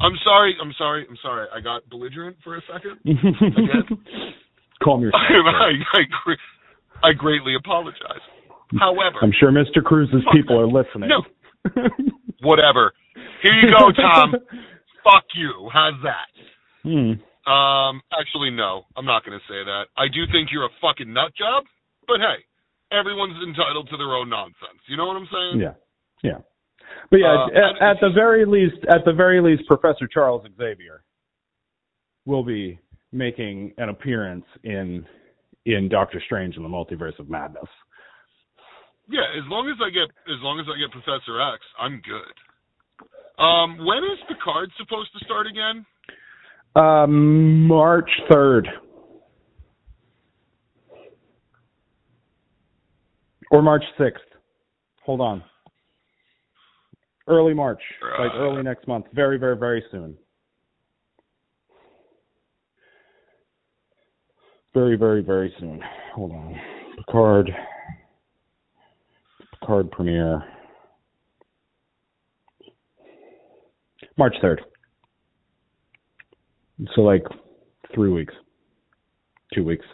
I'm 0.00 0.16
sorry. 0.24 0.54
I'm 0.60 0.72
sorry. 0.76 1.06
I'm 1.08 1.16
sorry. 1.22 1.46
I 1.54 1.60
got 1.60 1.88
belligerent 1.88 2.36
for 2.44 2.56
a 2.56 2.60
second. 2.72 3.00
Calm 4.82 5.00
yourself. 5.00 5.22
I, 5.22 5.72
I, 5.94 7.08
I 7.08 7.12
greatly 7.12 7.54
apologize. 7.58 8.24
However, 8.78 9.16
I'm 9.22 9.32
sure 9.38 9.50
Mr. 9.50 9.82
Cruise's 9.82 10.24
people 10.32 10.58
are 10.58 10.66
listening. 10.66 11.08
No. 11.08 11.22
whatever. 12.42 12.92
Here 13.42 13.54
you 13.54 13.70
go, 13.70 13.92
Tom. 13.92 14.34
Fuck 15.04 15.24
you. 15.34 15.70
How's 15.72 15.94
that? 16.02 16.30
Hmm. 16.82 17.22
Um, 17.46 18.02
actually, 18.10 18.50
no. 18.50 18.82
I'm 18.96 19.06
not 19.06 19.24
going 19.24 19.38
to 19.38 19.44
say 19.46 19.62
that. 19.62 19.86
I 19.96 20.08
do 20.08 20.26
think 20.32 20.50
you're 20.50 20.66
a 20.66 20.76
fucking 20.82 21.12
nut 21.12 21.30
job, 21.38 21.64
but 22.06 22.18
hey, 22.18 22.42
everyone's 22.90 23.38
entitled 23.46 23.88
to 23.90 23.96
their 23.96 24.14
own 24.14 24.28
nonsense. 24.28 24.82
You 24.88 24.96
know 24.96 25.06
what 25.06 25.16
I'm 25.16 25.28
saying? 25.30 25.62
Yeah, 25.62 25.74
yeah. 26.22 26.38
But 27.10 27.20
yeah, 27.20 27.34
Uh, 27.34 27.46
at, 27.48 27.90
at 27.90 27.96
the 28.00 28.10
very 28.14 28.44
least, 28.44 28.84
at 28.88 29.04
the 29.04 29.12
very 29.12 29.40
least, 29.40 29.66
Professor 29.68 30.06
Charles 30.06 30.44
Xavier 30.56 31.02
will 32.24 32.44
be 32.44 32.78
making 33.12 33.72
an 33.78 33.88
appearance 33.88 34.44
in 34.64 35.06
in 35.64 35.88
Doctor 35.88 36.20
Strange 36.24 36.56
in 36.56 36.62
the 36.62 36.68
Multiverse 36.68 37.18
of 37.18 37.28
Madness. 37.28 37.68
Yeah, 39.08 39.26
as 39.36 39.44
long 39.48 39.68
as 39.68 39.76
I 39.84 39.90
get 39.90 40.08
as 40.32 40.40
long 40.42 40.58
as 40.60 40.66
I 40.68 40.78
get 40.78 40.90
Professor 40.90 41.40
X, 41.40 41.62
I'm 41.78 42.00
good. 42.04 42.34
Um, 43.42 43.78
when 43.86 43.98
is 43.98 44.18
Picard 44.28 44.70
supposed 44.78 45.10
to 45.18 45.24
start 45.24 45.46
again? 45.46 45.84
Um, 46.74 47.66
March 47.68 48.10
third. 48.30 48.68
Or 53.50 53.62
March 53.62 53.84
sixth. 53.96 54.24
Hold 55.04 55.20
on. 55.20 55.44
Early 57.28 57.54
March, 57.54 57.80
like 58.20 58.32
early 58.34 58.62
next 58.62 58.86
month. 58.86 59.06
Very, 59.12 59.36
very, 59.36 59.56
very 59.56 59.82
soon. 59.90 60.16
Very, 64.72 64.96
very, 64.96 65.22
very 65.22 65.52
soon. 65.58 65.80
Hold 66.14 66.32
on. 66.32 66.54
Picard. 66.98 67.50
Picard 69.58 69.90
premiere. 69.90 70.42
March 74.16 74.34
third. 74.40 74.60
So 76.94 77.00
like 77.00 77.24
three 77.94 78.10
weeks. 78.10 78.34
Two 79.54 79.64
weeks. 79.64 79.86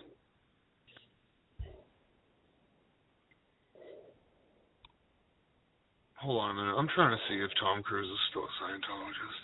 Hold 6.22 6.40
on 6.40 6.50
a 6.50 6.54
minute. 6.54 6.74
I'm 6.78 6.88
trying 6.94 7.10
to 7.10 7.22
see 7.28 7.34
if 7.42 7.50
Tom 7.58 7.82
Cruise 7.82 8.06
is 8.06 8.18
still 8.30 8.42
a 8.46 8.52
Scientologist. 8.62 9.42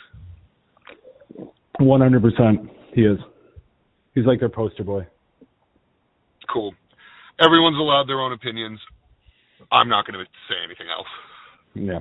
One 1.81 2.01
hundred 2.01 2.23
percent 2.23 2.71
he 2.95 3.03
is. 3.03 3.19
He's 4.15 4.25
like 4.25 4.39
their 4.41 4.49
poster 4.49 4.85
boy. 4.85 5.07
Cool. 6.53 6.73
Everyone's 7.41 7.79
allowed 7.79 8.09
their 8.09 8.21
own 8.21 8.33
opinions. 8.33 8.81
I'm 9.71 9.89
not 9.89 10.07
going 10.07 10.19
to 10.19 10.25
say 10.49 10.55
anything 10.65 10.87
else. 10.89 11.07
Yeah. 11.75 12.01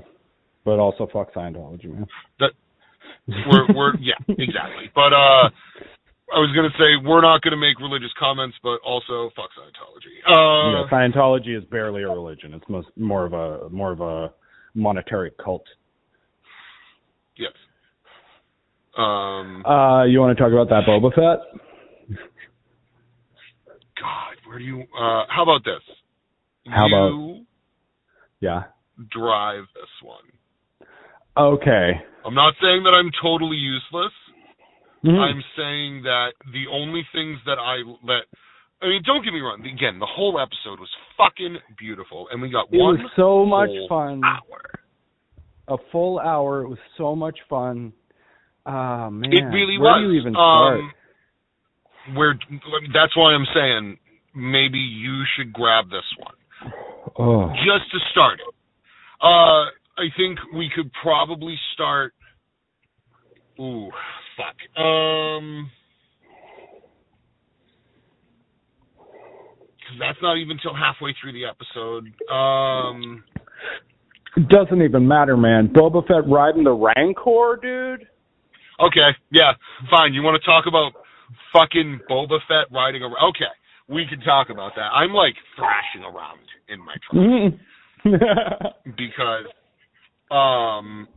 But 0.63 0.79
also 0.79 1.07
fuck 1.11 1.33
Scientology, 1.33 1.85
man. 1.85 2.07
That 2.39 2.51
We're, 3.27 3.73
we're 3.75 3.95
yeah, 3.99 4.19
exactly. 4.29 4.91
But 4.95 5.13
uh, 5.13 5.49
I 6.33 6.39
was 6.39 6.51
going 6.55 6.69
to 6.69 6.77
say 6.77 6.97
we're 7.03 7.21
not 7.21 7.41
going 7.41 7.51
to 7.51 7.57
make 7.57 7.79
religious 7.79 8.11
comments, 8.19 8.57
but 8.63 8.79
also 8.85 9.29
fuck 9.35 9.49
Scientology. 9.57 10.21
Uh, 10.27 10.81
yeah, 10.81 10.89
Scientology 10.91 11.57
is 11.57 11.63
barely 11.65 12.03
a 12.03 12.09
religion. 12.09 12.53
It's 12.53 12.65
most, 12.69 12.87
more 12.95 13.25
of 13.25 13.33
a 13.33 13.69
more 13.69 13.91
of 13.91 14.01
a 14.01 14.33
monetary 14.77 15.31
cult. 15.43 15.65
yes. 17.35 17.51
Um, 18.97 19.63
Uh, 19.65 20.03
you 20.03 20.19
want 20.19 20.35
to 20.37 20.41
talk 20.43 20.51
about 20.53 20.69
that 20.69 20.85
Boba 20.87 21.13
Fett? 21.13 22.17
God, 23.99 24.35
where 24.47 24.59
do 24.59 24.63
you? 24.65 24.81
Uh, 24.97 25.25
how 25.29 25.43
about 25.43 25.63
this? 25.63 25.81
How 26.67 26.87
about- 26.87 27.45
Yeah. 28.39 28.63
drive 29.09 29.65
this 29.75 30.01
one? 30.01 30.23
Okay. 31.37 32.01
I'm 32.25 32.33
not 32.33 32.55
saying 32.61 32.83
that 32.83 32.93
I'm 32.93 33.11
totally 33.21 33.57
useless. 33.57 34.13
Mhm. 35.03 35.19
I'm 35.19 35.43
saying 35.55 36.01
that 36.03 36.33
the 36.51 36.67
only 36.67 37.03
things 37.13 37.39
that 37.45 37.59
I 37.59 37.83
let. 38.01 38.25
I 38.81 38.87
mean, 38.87 39.01
don't 39.05 39.23
get 39.23 39.33
me 39.33 39.39
wrong. 39.39 39.61
Again, 39.61 39.99
the 39.99 40.07
whole 40.07 40.39
episode 40.39 40.79
was 40.79 40.89
fucking 41.17 41.57
beautiful, 41.77 42.27
and 42.31 42.41
we 42.41 42.49
got 42.49 42.67
it 42.71 42.77
one 42.77 42.97
was 42.99 43.11
so 43.15 43.45
much 43.45 43.69
fun. 43.89 44.21
hour. 44.23 44.61
A 45.67 45.77
full 45.91 46.19
hour. 46.19 46.61
It 46.61 46.69
was 46.69 46.79
so 46.97 47.15
much 47.15 47.39
fun. 47.49 47.93
Ah 48.65 49.09
man. 49.09 49.31
It 49.31 49.43
really 49.45 49.77
Where 49.77 49.93
was. 49.93 50.03
do 50.03 50.13
you 50.13 50.19
even 50.19 50.33
start? 50.33 50.79
Um, 50.79 52.15
where 52.15 52.39
that's 52.93 53.15
why 53.17 53.33
I'm 53.33 53.45
saying 53.53 53.97
maybe 54.35 54.77
you 54.77 55.23
should 55.35 55.51
grab 55.51 55.85
this 55.85 56.05
one 56.19 56.71
oh. 57.19 57.49
just 57.65 57.89
to 57.91 57.97
start 58.11 58.39
it. 58.39 58.53
Uh, 59.21 59.71
I 59.97 60.13
think 60.15 60.37
we 60.53 60.69
could 60.73 60.91
probably 61.01 61.55
start. 61.73 62.13
Ooh, 63.59 63.89
fuck. 64.37 64.79
Um, 64.79 65.71
because 69.87 69.99
that's 69.99 70.21
not 70.21 70.37
even 70.37 70.57
till 70.61 70.73
halfway 70.75 71.13
through 71.21 71.33
the 71.33 71.45
episode. 71.45 72.07
Um, 72.31 73.23
It 74.35 74.47
doesn't 74.49 74.81
even 74.81 75.07
matter, 75.07 75.37
man. 75.37 75.69
Boba 75.69 76.05
Fett 76.07 76.27
riding 76.29 76.63
the 76.63 76.71
Rancor, 76.73 77.59
dude. 77.61 78.07
okay, 78.79 79.09
yeah, 79.31 79.53
fine. 79.89 80.13
You 80.13 80.21
want 80.23 80.41
to 80.41 80.45
talk 80.45 80.65
about 80.67 80.91
fucking 81.53 82.01
Boba 82.09 82.37
Fett 82.47 82.71
riding 82.71 83.01
around? 83.01 83.29
Okay, 83.29 83.49
we 83.87 84.05
can 84.07 84.19
talk 84.21 84.49
about 84.49 84.73
that. 84.75 84.91
I'm 84.93 85.13
like 85.13 85.33
thrashing 85.55 86.03
around 86.03 86.39
in 86.69 86.79
my 86.79 86.95
truck. 87.09 87.23
Mhm. 87.23 87.59
because 88.95 89.45
um 90.29 91.07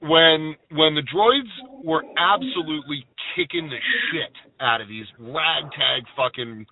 when 0.00 0.56
when 0.70 0.94
the 0.94 1.02
droids 1.14 1.84
were 1.84 2.02
absolutely 2.16 3.04
kicking 3.36 3.68
the 3.68 3.78
shit 4.10 4.32
out 4.60 4.80
of 4.80 4.88
these 4.88 5.06
ragtag 5.18 6.04
fucking 6.16 6.66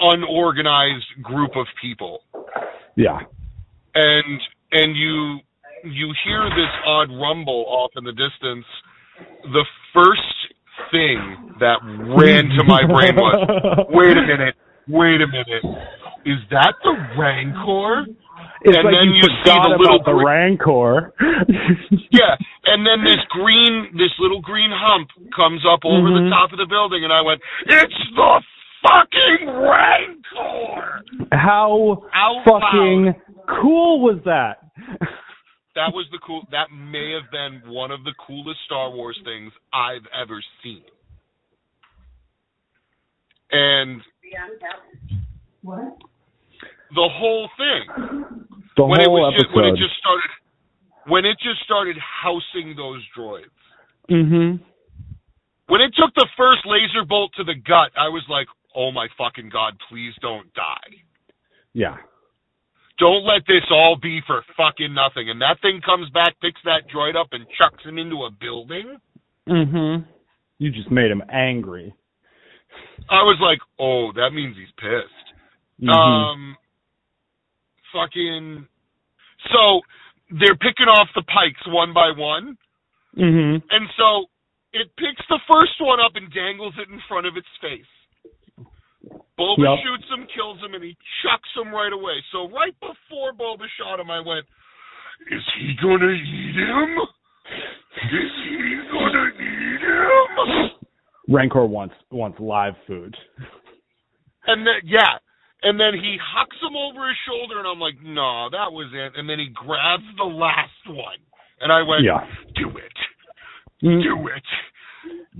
unorganized 0.00 1.06
group 1.22 1.52
of 1.56 1.66
people. 1.82 2.20
Yeah. 2.96 3.18
and 3.94 4.40
and 4.72 4.96
you 4.96 5.38
you 5.84 6.14
hear 6.24 6.44
this 6.50 6.70
odd 6.86 7.10
rumble 7.10 7.64
off 7.68 7.90
in 7.96 8.04
the 8.04 8.12
distance. 8.12 8.64
The 9.44 9.64
first 9.92 10.54
thing 10.90 11.54
that 11.60 11.78
ran 12.18 12.48
to 12.56 12.64
my 12.64 12.82
brain 12.86 13.16
was 13.16 13.86
wait 13.90 14.16
a 14.16 14.22
minute. 14.22 14.54
Wait 14.88 15.20
a 15.20 15.26
minute. 15.26 15.64
Is 16.26 16.38
that 16.50 16.74
the 16.82 16.94
rancor 17.18 18.06
It's 18.62 18.76
And 18.76 18.84
like 18.84 18.94
then 18.94 19.08
you, 19.14 19.22
you 19.22 19.28
see 19.44 19.52
the 19.52 19.76
little 19.78 20.02
the 20.04 20.12
gr- 20.12 20.24
Rancor. 20.26 21.12
yeah 22.10 22.34
and 22.64 22.86
then 22.86 23.04
this 23.04 23.20
green 23.30 23.90
this 23.96 24.12
little 24.18 24.40
green 24.40 24.70
hump 24.72 25.08
comes 25.34 25.62
up 25.68 25.80
over 25.84 26.08
Mhm. 26.08 26.24
the 26.24 26.30
top 26.30 26.52
of 26.52 26.58
the 26.58 26.66
building 26.66 27.04
and 27.04 27.12
i 27.12 27.20
went 27.20 27.40
it's 27.66 27.94
the 28.16 28.42
fucking 28.82 29.48
Rancor. 29.48 31.02
How 31.32 32.04
Out 32.14 32.44
fucking 32.44 33.04
loud. 33.06 33.60
cool 33.62 34.00
was 34.02 34.18
that? 34.24 34.58
That 35.74 35.90
was 35.92 36.06
the 36.12 36.20
cool. 36.24 36.46
That 36.52 36.68
may 36.70 37.18
have 37.18 37.28
been 37.32 37.68
one 37.68 37.90
of 37.90 38.04
the 38.04 38.14
coolest 38.24 38.60
Star 38.64 38.90
Wars 38.92 39.18
things 39.24 39.50
I've 39.72 40.06
ever 40.14 40.40
seen. 40.62 40.82
And 43.50 44.00
the 46.94 47.08
whole 47.10 47.48
thing 47.58 47.84
The 48.76 48.84
when 48.84 49.00
it 49.00 49.06
whole 49.06 49.20
was 49.20 49.34
just, 49.36 49.54
when 49.54 49.64
it 49.66 49.76
just 49.76 49.94
started 49.98 50.30
when 51.06 51.24
it 51.24 51.36
just 51.42 51.60
started 51.64 51.96
housing 52.00 52.74
those 52.76 53.02
droids. 53.16 53.52
Mm-hmm. 54.10 54.62
When 55.66 55.80
it 55.80 55.92
took 55.96 56.14
the 56.14 56.28
first 56.36 56.64
laser 56.64 57.04
bolt 57.06 57.32
to 57.36 57.44
the 57.44 57.54
gut, 57.54 57.92
I 57.96 58.08
was 58.08 58.24
like, 58.28 58.46
"Oh 58.74 58.90
my 58.92 59.08
fucking 59.16 59.50
god, 59.50 59.74
please 59.88 60.12
don't 60.20 60.52
die." 60.54 61.04
Yeah. 61.72 61.96
Don't 62.98 63.24
let 63.24 63.42
this 63.48 63.64
all 63.70 63.96
be 64.00 64.20
for 64.26 64.44
fucking 64.56 64.94
nothing. 64.94 65.28
And 65.28 65.40
that 65.40 65.58
thing 65.60 65.80
comes 65.84 66.08
back, 66.10 66.38
picks 66.40 66.60
that 66.64 66.86
droid 66.94 67.16
up, 67.16 67.28
and 67.32 67.44
chucks 67.58 67.82
him 67.84 67.98
into 67.98 68.24
a 68.24 68.30
building. 68.30 68.96
Mm 69.48 69.66
Mhm. 69.66 70.04
You 70.58 70.70
just 70.70 70.90
made 70.90 71.10
him 71.10 71.22
angry. 71.28 71.92
I 73.10 73.22
was 73.22 73.38
like, 73.40 73.60
"Oh, 73.78 74.12
that 74.12 74.30
means 74.32 74.56
he's 74.56 74.70
pissed." 74.72 75.32
Mhm. 75.82 75.90
Um, 75.92 76.56
fucking. 77.94 78.66
So 79.54 79.80
they're 80.30 80.58
picking 80.58 80.90
off 80.90 81.08
the 81.14 81.22
pikes 81.22 81.62
one 81.68 81.94
by 81.94 82.10
one, 82.10 82.58
mhm. 83.16 83.62
and 83.70 83.84
so 83.96 84.26
it 84.72 84.90
picks 84.98 85.22
the 85.28 85.38
first 85.46 85.78
one 85.80 86.00
up 86.00 86.16
and 86.16 86.32
dangles 86.34 86.74
it 86.78 86.88
in 86.90 87.00
front 87.08 87.26
of 87.26 87.36
its 87.36 87.46
face. 87.62 87.86
Boba 89.38 89.76
Yep. 89.76 89.78
shoots 89.84 90.08
him, 90.10 90.26
kills 90.34 90.58
him, 90.60 90.74
and 90.74 90.82
he 90.84 90.96
chucks 91.22 91.48
him 91.56 91.72
right 91.72 91.92
away. 91.92 92.22
So 92.32 92.48
right 92.48 92.74
before 92.80 93.32
Boba 93.32 93.68
shot 93.78 94.00
him, 94.00 94.10
I 94.10 94.20
went, 94.20 94.46
"Is 95.30 95.42
he 95.56 95.74
gonna 95.74 96.10
eat 96.10 96.54
him? 96.54 96.98
Is 98.10 98.32
he 98.44 98.76
gonna 98.90 99.32
eat 99.38 99.80
him?" 99.80 100.70
Rancor 101.28 101.64
wants 101.66 101.94
wants 102.10 102.38
live 102.40 102.76
food. 102.86 103.16
And 104.46 104.66
then 104.66 104.80
yeah, 104.84 105.18
and 105.64 105.80
then 105.80 105.94
he 105.94 106.16
hucks 106.20 106.56
him 106.62 106.76
over 106.76 107.08
his 107.08 107.16
shoulder, 107.26 107.58
and 107.58 107.66
I'm 107.66 107.80
like, 107.80 108.00
"No, 108.02 108.48
that 108.52 108.70
was 108.72 108.92
it." 108.92 109.16
And 109.18 109.28
then 109.28 109.38
he 109.40 109.48
grabs 109.48 110.04
the 110.16 110.24
last 110.28 110.86
one, 110.86 111.18
and 111.60 111.72
I 111.72 111.82
went, 111.82 112.04
Yeah. 112.04 112.24
"Do 112.54 112.68
it, 112.78 112.96
Mm. 113.82 114.02
do 114.02 114.28
it." 114.28 114.44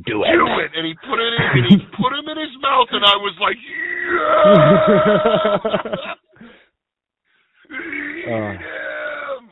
Do 0.05 0.25
it, 0.25 0.33
do 0.33 0.59
it. 0.59 0.73
And 0.77 0.85
he 0.85 0.93
put 1.07 1.21
it 1.21 1.33
in, 1.33 1.41
and 1.41 1.67
he 1.71 1.77
put 1.97 2.13
him 2.13 2.29
in 2.29 2.37
his 2.37 2.55
mouth, 2.61 2.89
and 2.91 3.05
I 3.05 3.17
was 3.17 3.39
like, 3.41 3.57
yeah! 8.27 8.27
Uh. 8.27 8.59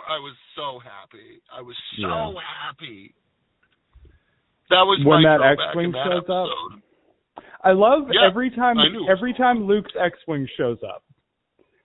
I 0.08 0.18
was 0.18 0.35
so 0.56 0.78
happy. 0.80 1.40
I 1.50 1.62
was 1.62 1.76
so 1.96 2.08
Yeah. 2.08 2.32
happy. 2.66 3.14
That 4.70 4.82
was 4.82 4.98
When 5.04 5.22
my 5.22 5.38
that 5.38 5.58
X-Wing 5.58 5.92
shows 5.92 6.28
up? 6.28 6.48
I 7.64 7.72
love 7.72 8.09
Yeah, 8.12 8.29
every 8.29 8.51
time 8.51 8.77
every 9.11 9.35
time 9.35 9.66
Luke's 9.66 9.92
X-wing 9.98 10.48
shows 10.57 10.79
up. 10.83 11.05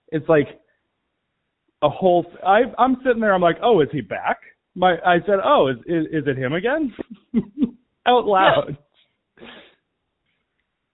It's 0.09 0.27
like 0.27 0.47
a 1.81 1.89
whole. 1.89 2.25
I 2.45 2.61
I'm 2.77 2.97
sitting 3.05 3.21
there. 3.21 3.33
I'm 3.33 3.41
like, 3.41 3.57
oh, 3.61 3.81
is 3.81 3.89
he 3.91 4.01
back? 4.01 4.37
My 4.75 4.95
I 5.05 5.17
said, 5.25 5.39
oh, 5.43 5.67
is 5.67 5.77
is, 5.85 6.05
is 6.11 6.23
it 6.27 6.37
him 6.37 6.53
again? 6.53 6.93
Out 8.07 8.25
loud. 8.25 8.77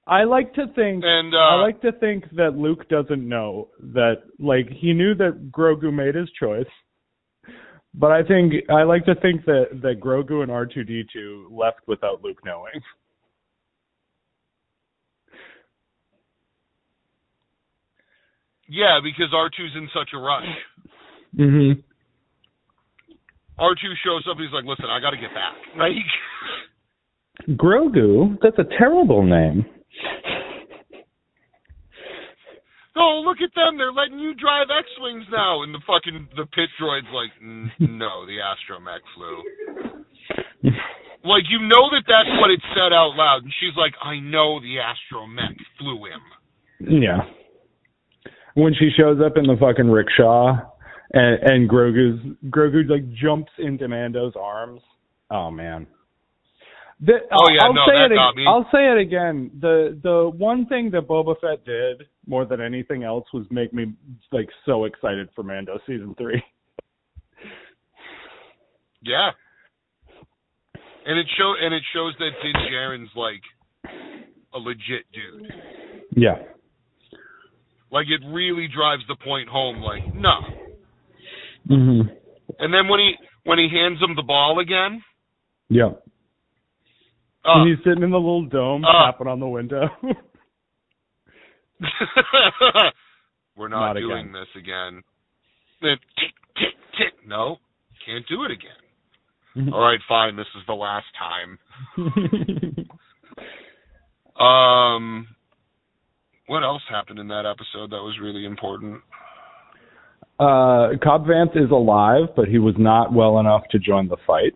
I 0.05 0.25
like 0.25 0.53
to 0.55 0.65
think. 0.75 1.03
And 1.05 1.33
uh, 1.33 1.37
I 1.37 1.61
like 1.61 1.81
to 1.81 1.91
think 1.93 2.25
that 2.35 2.57
Luke 2.57 2.89
doesn't 2.89 3.27
know 3.27 3.69
that. 3.93 4.23
Like 4.39 4.67
he 4.69 4.93
knew 4.93 5.15
that 5.15 5.51
Grogu 5.51 5.93
made 5.93 6.15
his 6.15 6.29
choice. 6.37 6.65
But 7.93 8.11
I 8.11 8.23
think 8.23 8.53
I 8.69 8.83
like 8.83 9.05
to 9.05 9.15
think 9.15 9.45
that 9.45 9.65
that 9.81 10.01
Grogu 10.01 10.41
and 10.41 10.51
R2D2 10.51 11.51
left 11.51 11.81
without 11.87 12.23
Luke 12.23 12.39
knowing. 12.43 12.81
Yeah, 18.73 18.97
because 19.03 19.29
R2's 19.29 19.77
in 19.77 19.87
such 19.93 20.09
a 20.13 20.17
rush. 20.17 20.49
Mm-hmm. 21.37 21.79
R2 23.61 23.83
shows 24.01 24.25
up, 24.25 24.37
he's 24.41 24.49
like, 24.49 24.65
listen, 24.65 24.89
I 24.89 24.99
got 24.99 25.11
to 25.11 25.21
get 25.21 25.29
back. 25.33 25.53
Like, 25.77 27.57
Grogu? 27.57 28.37
That's 28.41 28.57
a 28.57 28.77
terrible 28.77 29.23
name. 29.23 29.65
oh, 32.95 33.23
look 33.25 33.37
at 33.41 33.53
them. 33.55 33.77
They're 33.77 33.91
letting 33.91 34.19
you 34.19 34.33
drive 34.33 34.67
X-Wings 34.69 35.25
now. 35.31 35.63
And 35.63 35.73
the 35.73 35.81
fucking, 35.85 36.29
the 36.37 36.45
pit 36.45 36.69
droid's 36.81 37.09
like, 37.13 37.31
no, 37.41 38.25
the 38.25 38.37
astromech 38.37 39.01
flew. 39.15 39.41
Like, 41.25 41.43
you 41.49 41.59
know 41.59 41.89
that 41.89 42.03
that's 42.07 42.29
what 42.39 42.51
it 42.51 42.61
said 42.75 42.93
out 42.93 43.13
loud. 43.15 43.43
And 43.43 43.53
she's 43.59 43.75
like, 43.77 43.93
I 44.01 44.19
know 44.19 44.59
the 44.59 44.77
astromech 44.77 45.57
flew 45.79 46.05
him. 46.05 46.21
Yeah. 47.01 47.21
When 48.55 48.73
she 48.73 48.89
shows 48.95 49.19
up 49.25 49.37
in 49.37 49.45
the 49.45 49.57
fucking 49.59 49.89
rickshaw 49.89 50.57
and, 51.13 51.43
and 51.43 51.69
Grogu's 51.69 52.19
Grogu 52.49 52.87
like 52.89 53.11
jumps 53.13 53.51
into 53.57 53.87
Mando's 53.87 54.33
arms. 54.39 54.81
Oh 55.31 55.49
man. 55.49 55.87
The, 57.01 57.13
Oh, 57.31 57.49
yeah, 57.49 57.63
I'll 57.63 57.73
no, 57.73 57.81
say 57.85 57.95
that 57.97 58.11
it, 58.11 58.15
got 58.15 58.35
me. 58.35 58.45
I'll 58.47 58.67
say 58.71 58.91
it 58.91 58.97
again. 58.97 59.51
The 59.59 59.99
the 60.01 60.31
one 60.37 60.67
thing 60.67 60.91
that 60.91 61.07
Boba 61.07 61.35
Fett 61.41 61.65
did 61.65 62.07
more 62.27 62.45
than 62.45 62.61
anything 62.61 63.03
else 63.03 63.25
was 63.33 63.45
make 63.49 63.73
me 63.73 63.93
like 64.31 64.47
so 64.65 64.85
excited 64.85 65.29
for 65.35 65.43
Mando 65.43 65.79
season 65.85 66.15
three. 66.17 66.41
Yeah. 69.01 69.31
And 71.05 71.19
it 71.19 71.27
show 71.37 71.53
and 71.61 71.73
it 71.73 71.83
shows 71.93 72.13
that 72.19 72.29
Din 72.41 72.53
Djarin's 72.71 73.09
like 73.15 73.41
a 74.53 74.57
legit 74.57 75.05
dude. 75.11 75.51
Yeah. 76.15 76.35
Like 77.93 78.07
it 78.09 78.21
really 78.27 78.67
drives 78.67 79.03
the 79.07 79.15
point 79.23 79.47
home. 79.47 79.77
Like 79.83 80.01
no. 80.15 80.41
Mhm. 81.69 82.09
And 82.57 82.73
then 82.73 82.87
when 82.89 82.99
he 82.99 83.13
when 83.43 83.59
he 83.59 83.69
hands 83.71 84.01
him 84.01 84.15
the 84.15 84.23
ball 84.23 84.57
again, 84.59 85.03
Yeah. 85.69 85.91
uh, 87.45 87.61
and 87.61 87.69
he's 87.69 87.77
sitting 87.85 88.01
in 88.03 88.09
the 88.09 88.17
little 88.17 88.45
dome 88.47 88.83
Uh. 88.83 89.05
tapping 89.11 89.27
on 89.27 89.39
the 89.39 89.47
window. 89.47 89.87
we're 93.55 93.67
not, 93.67 93.93
Not 93.93 93.99
doing 93.99 94.29
again. 94.29 94.31
this 94.33 94.47
again. 94.57 95.03
Then 95.81 95.97
tick 96.17 96.33
tick 96.57 96.75
tick. 96.97 97.13
No, 97.27 97.57
can't 98.05 98.25
do 98.27 98.43
it 98.45 98.51
again. 98.51 99.71
All 99.71 99.81
right, 99.81 99.99
fine. 100.09 100.35
This 100.35 100.47
is 100.57 100.63
the 100.65 100.73
last 100.73 101.05
time. 101.19 101.59
Um, 104.33 105.27
what 106.47 106.63
else 106.63 106.81
happened 106.89 107.19
in 107.19 107.27
that 107.29 107.45
episode 107.45 107.91
that 107.91 108.01
was 108.01 108.17
really 108.21 108.45
important? 108.45 109.01
Uh, 110.39 110.97
Cobb 111.01 111.25
Vanth 111.25 111.55
is 111.55 111.71
alive, 111.71 112.29
but 112.35 112.47
he 112.47 112.57
was 112.59 112.75
not 112.77 113.13
well 113.13 113.39
enough 113.39 113.63
to 113.71 113.79
join 113.79 114.07
the 114.07 114.17
fight. 114.25 114.53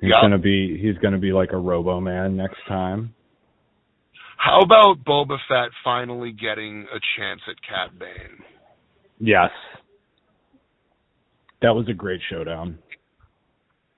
He's 0.00 0.10
Yeah. 0.10 0.20
gonna 0.20 0.38
be 0.38 0.76
he's 0.78 0.98
gonna 0.98 1.18
be 1.18 1.32
like 1.32 1.52
a 1.52 1.56
Robo 1.56 2.00
Man 2.00 2.36
next 2.36 2.60
time. 2.66 3.14
How 4.36 4.58
about 4.60 5.04
Boba 5.04 5.38
Fett 5.46 5.70
finally 5.84 6.32
getting 6.32 6.88
a 6.92 6.98
chance 7.16 7.40
at 7.48 7.62
Cad 7.62 7.96
Bane? 7.96 8.42
Yes. 9.20 9.52
That 11.60 11.76
was 11.76 11.86
a 11.88 11.92
great 11.94 12.20
showdown. 12.28 12.78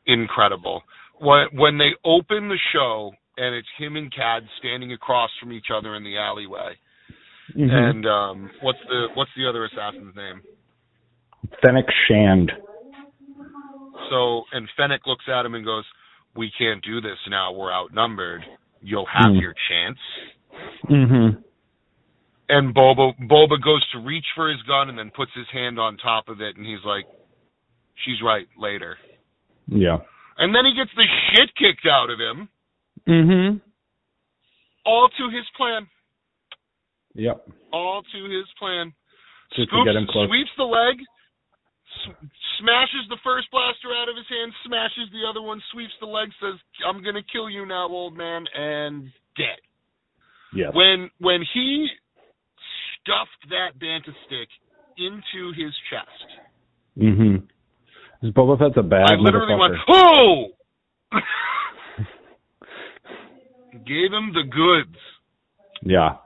Incredible. 0.05 0.83
When 1.19 1.47
when 1.55 1.79
they 1.79 1.93
open 2.05 2.49
the 2.51 2.59
show 2.75 3.15
and 3.37 3.55
it's 3.55 3.69
him 3.79 3.97
and 3.97 4.13
Cad 4.15 4.43
standing 4.59 4.93
across 4.93 5.31
from 5.41 5.53
each 5.53 5.67
other 5.75 5.95
in 5.97 6.05
the 6.05 6.17
alleyway, 6.19 6.75
Mhm. 7.57 7.71
and 7.73 8.07
um, 8.07 8.51
what's 8.61 8.79
the 8.89 9.09
what's 9.15 9.31
the 9.37 9.49
other 9.49 9.65
assassin's 9.65 10.15
name? 10.17 10.41
Fennec 11.63 11.87
Shand. 12.09 12.53
So 14.11 14.45
and 14.53 14.69
Fennec 14.77 15.07
looks 15.07 15.25
at 15.29 15.45
him 15.47 15.55
and 15.55 15.65
goes, 15.65 15.85
"We 16.35 16.51
can't 16.59 16.83
do 16.85 17.01
this 17.01 17.19
now. 17.29 17.53
We're 17.53 17.73
outnumbered. 17.73 18.45
You'll 18.83 19.07
have 19.07 19.33
Hmm. 19.33 19.39
your 19.39 19.55
chance." 19.69 19.99
Mm-hmm. 20.89 21.41
and 22.51 22.75
Boba 22.75 23.17
Boba 23.27 23.61
goes 23.63 23.85
to 23.93 23.99
reach 23.99 24.27
for 24.35 24.49
his 24.51 24.61
gun 24.63 24.89
and 24.91 24.99
then 24.99 25.11
puts 25.11 25.33
his 25.35 25.49
hand 25.49 25.79
on 25.81 25.97
top 25.97 26.29
of 26.29 26.41
it 26.43 26.57
and 26.57 26.65
he's 26.67 26.85
like, 26.85 27.07
She's 28.05 28.21
right, 28.23 28.47
later. 28.59 28.99
Yeah. 29.67 29.99
And 30.37 30.55
then 30.55 30.65
he 30.67 30.75
gets 30.75 30.91
the 30.95 31.07
shit 31.33 31.55
kicked 31.57 31.87
out 31.87 32.11
of 32.11 32.19
him, 32.21 32.49
Mhm. 33.07 33.61
all 34.87 35.09
to 35.09 35.29
his 35.31 35.45
plan. 35.57 35.87
Yep. 37.15 37.47
All 37.73 38.03
to 38.03 38.25
his 38.25 38.47
plan. 38.59 38.93
Just 39.51 39.71
to 39.71 39.77
Scoops, 39.77 39.85
get 39.85 39.97
him 39.97 40.07
close. 40.07 40.29
sweeps 40.29 40.51
the 40.57 40.65
leg, 40.65 41.01
s- 42.07 42.15
smashes 42.59 43.07
the 43.09 43.17
first 43.19 43.51
blaster 43.51 43.93
out 43.95 44.09
of 44.09 44.17
his 44.17 44.27
hand, 44.29 44.53
smashes 44.65 45.11
the 45.11 45.25
other 45.29 45.41
one, 45.43 45.61
sweeps 45.71 45.95
the 46.01 46.07
leg, 46.07 46.33
says, 46.41 46.55
I'm 46.85 47.03
gonna 47.03 47.23
kill 47.23 47.49
you 47.49 47.67
now, 47.67 47.87
old 47.89 48.17
man, 48.17 48.47
and 48.55 49.13
dead. 49.37 49.59
Yeah. 50.53 50.71
When 50.71 51.11
when 51.19 51.43
he 51.43 51.89
stuffed 53.01 53.49
that 53.51 53.79
banta 53.79 54.13
stick 54.27 54.49
into 54.97 55.53
his 55.53 55.75
chest, 55.91 56.39
Mhm. 56.99 57.49
Because 58.21 58.35
Boba 58.35 58.59
Fett's 58.59 58.77
a 58.77 58.83
bad 58.83 59.11
I 59.11 59.17
literally 59.17 59.55
went, 59.57 59.75
"Oh!" 59.89 60.53
Gave 63.87 64.13
him 64.13 64.33
the 64.33 64.45
goods. 64.45 64.97
Yeah. 65.83 66.17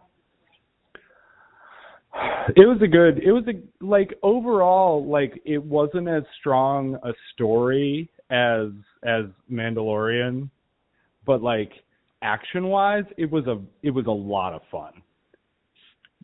It 2.57 2.67
was 2.67 2.79
a 2.83 2.87
good 2.89 3.19
it 3.23 3.31
was 3.33 3.45
a 3.47 3.85
like 3.85 4.15
overall 4.23 5.07
like 5.07 5.41
it 5.45 5.63
wasn't 5.63 6.09
as 6.09 6.23
strong 6.41 6.97
a 7.05 7.13
story 7.35 8.09
as 8.31 8.69
as 9.05 9.25
Mandalorian, 9.51 10.51
but 11.27 11.43
like 11.43 11.71
action 12.23 12.67
wise 12.69 13.05
it 13.17 13.31
was 13.31 13.47
a 13.47 13.59
it 13.83 13.91
was 13.91 14.07
a 14.07 14.11
lot 14.11 14.53
of 14.55 14.63
fun. 14.71 14.93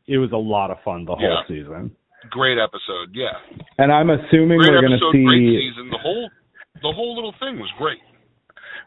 It 0.07 0.19
was 0.19 0.33
a 0.33 0.37
lot 0.37 0.71
of 0.71 0.79
fun 0.85 1.05
the 1.05 1.15
whole 1.15 1.23
Yeah. 1.23 1.47
season. 1.47 1.95
Great 2.31 2.59
episode, 2.59 3.11
yeah. 3.13 3.37
And 3.79 3.93
I'm 3.93 4.11
assuming 4.11 4.59
Great 4.59 4.71
we're 4.73 4.83
gonna 4.83 4.99
see 5.13 5.25
great 5.25 5.61
season. 5.61 5.91
The 5.91 5.99
whole 5.99 6.29
the 6.83 6.93
whole 6.93 7.15
little 7.15 7.35
thing 7.39 7.59
was 7.61 7.71
great. 7.79 8.01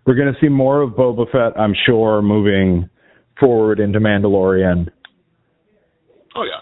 We're 0.07 0.15
gonna 0.15 0.37
see 0.41 0.49
more 0.49 0.81
of 0.81 0.91
Boba 0.93 1.29
Fett, 1.31 1.59
I'm 1.59 1.75
sure, 1.85 2.21
moving 2.23 2.89
forward 3.39 3.79
into 3.79 3.99
Mandalorian. 3.99 4.87
Oh 6.35 6.43
yeah. 6.43 6.61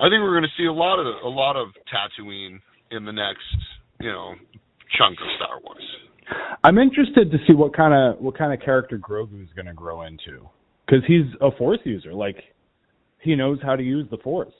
I 0.00 0.04
think 0.04 0.22
we're 0.22 0.30
going 0.38 0.44
to 0.44 0.56
see 0.56 0.66
a 0.66 0.72
lot 0.72 1.00
of 1.00 1.06
a 1.24 1.28
lot 1.28 1.56
of 1.56 1.68
Tatooine 1.92 2.60
in 2.92 3.04
the 3.04 3.10
next, 3.12 3.42
you 4.00 4.10
know, 4.12 4.34
chunk 4.96 5.18
of 5.20 5.26
Star 5.36 5.58
Wars. 5.64 5.82
I'm 6.62 6.78
interested 6.78 7.32
to 7.32 7.38
see 7.46 7.52
what 7.52 7.74
kind 7.74 7.92
of 7.92 8.20
what 8.22 8.38
kind 8.38 8.52
of 8.52 8.64
character 8.64 8.96
Grogu's 8.96 9.48
going 9.56 9.66
to 9.66 9.72
grow 9.74 10.02
into, 10.02 10.48
because 10.86 11.02
he's 11.08 11.24
a 11.40 11.50
Force 11.50 11.80
user. 11.84 12.14
Like 12.14 12.36
he 13.20 13.34
knows 13.34 13.58
how 13.60 13.74
to 13.74 13.82
use 13.82 14.06
the 14.10 14.18
Force. 14.18 14.54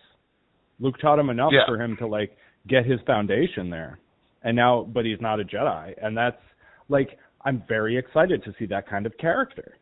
Luke 0.81 0.97
taught 1.01 1.21
him 1.21 1.31
enough 1.31 1.53
Yeah. 1.53 1.67
for 1.67 1.81
him 1.81 1.97
to 1.99 2.07
like 2.09 2.37
get 2.67 2.85
his 2.85 2.99
foundation 3.07 3.71
there, 3.71 4.01
and 4.49 4.57
now, 4.57 4.89
but 4.95 5.05
he's 5.05 5.21
not 5.21 5.41
a 5.41 5.45
Jedi, 5.45 5.93
and 6.03 6.17
that's 6.17 6.41
like 6.89 7.19
I'm 7.45 7.63
very 7.69 7.99
excited 7.99 8.43
to 8.45 8.55
see 8.59 8.65
that 8.67 8.89
kind 8.89 9.05
of 9.05 9.17
character. 9.19 9.77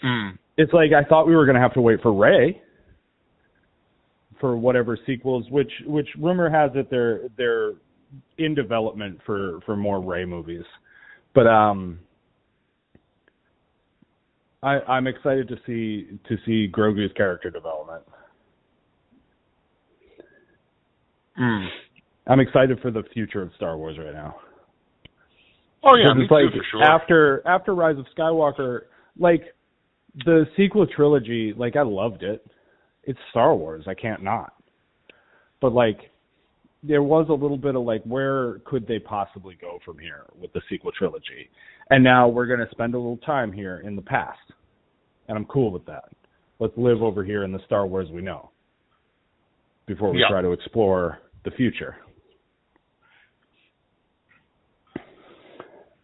Hmm. 0.00 0.28
It's 0.56 0.72
like 0.72 0.92
I 0.92 1.02
thought 1.02 1.26
we 1.26 1.34
were 1.34 1.44
going 1.44 1.56
to 1.56 1.60
have 1.60 1.74
to 1.74 1.80
wait 1.80 2.00
for 2.00 2.12
Rey 2.12 2.62
for 4.40 4.56
whatever 4.56 4.96
sequels, 5.04 5.44
which 5.50 5.72
which 5.84 6.06
rumor 6.16 6.48
has 6.48 6.70
it 6.76 6.88
they're 6.90 7.22
they're 7.36 7.72
in 8.38 8.54
development 8.54 9.18
for 9.26 9.58
for 9.66 9.76
more 9.76 10.00
Rey 10.00 10.24
movies. 10.24 10.64
But 11.34 11.48
um 11.48 11.98
I 14.62 14.78
I'm 14.86 15.08
excited 15.08 15.48
to 15.48 15.56
see 15.66 16.20
to 16.28 16.36
see 16.46 16.70
Grogu's 16.70 17.12
character 17.14 17.50
development. 17.50 18.04
Hmm. 21.36 21.66
I'm 22.28 22.40
excited 22.40 22.78
for 22.80 22.90
the 22.90 23.02
future 23.14 23.42
of 23.42 23.50
Star 23.56 23.76
Wars 23.76 23.96
right 23.98 24.12
now. 24.12 24.36
Oh 25.84 25.96
yeah, 25.96 26.12
me 26.12 26.26
like 26.30 26.52
too 26.52 26.58
for 26.58 26.64
sure. 26.70 26.82
after 26.82 27.42
after 27.46 27.74
Rise 27.74 27.96
of 27.98 28.06
Skywalker, 28.16 28.82
like 29.18 29.42
the 30.24 30.44
sequel 30.56 30.86
trilogy, 30.86 31.54
like 31.56 31.76
I 31.76 31.82
loved 31.82 32.22
it. 32.22 32.44
It's 33.04 33.18
Star 33.30 33.54
Wars, 33.54 33.84
I 33.86 33.94
can't 33.94 34.22
not. 34.22 34.52
But 35.60 35.72
like 35.72 35.98
there 36.82 37.02
was 37.02 37.26
a 37.28 37.32
little 37.32 37.56
bit 37.56 37.74
of 37.74 37.82
like 37.82 38.02
where 38.04 38.58
could 38.64 38.86
they 38.86 38.98
possibly 38.98 39.56
go 39.60 39.78
from 39.84 39.98
here 39.98 40.24
with 40.38 40.52
the 40.52 40.60
sequel 40.68 40.92
trilogy? 40.96 41.48
And 41.90 42.04
now 42.04 42.28
we're 42.28 42.46
going 42.46 42.60
to 42.60 42.68
spend 42.70 42.94
a 42.94 42.98
little 42.98 43.16
time 43.18 43.50
here 43.52 43.78
in 43.84 43.96
the 43.96 44.02
past. 44.02 44.38
And 45.28 45.38
I'm 45.38 45.46
cool 45.46 45.70
with 45.72 45.86
that. 45.86 46.04
Let's 46.58 46.74
live 46.76 47.02
over 47.02 47.24
here 47.24 47.44
in 47.44 47.52
the 47.52 47.60
Star 47.66 47.86
Wars 47.86 48.08
we 48.12 48.20
know 48.20 48.50
before 49.86 50.10
we 50.12 50.20
Yeah. 50.20 50.28
try 50.28 50.42
to 50.42 50.52
explore 50.52 51.18
the 51.44 51.50
future. 51.52 51.96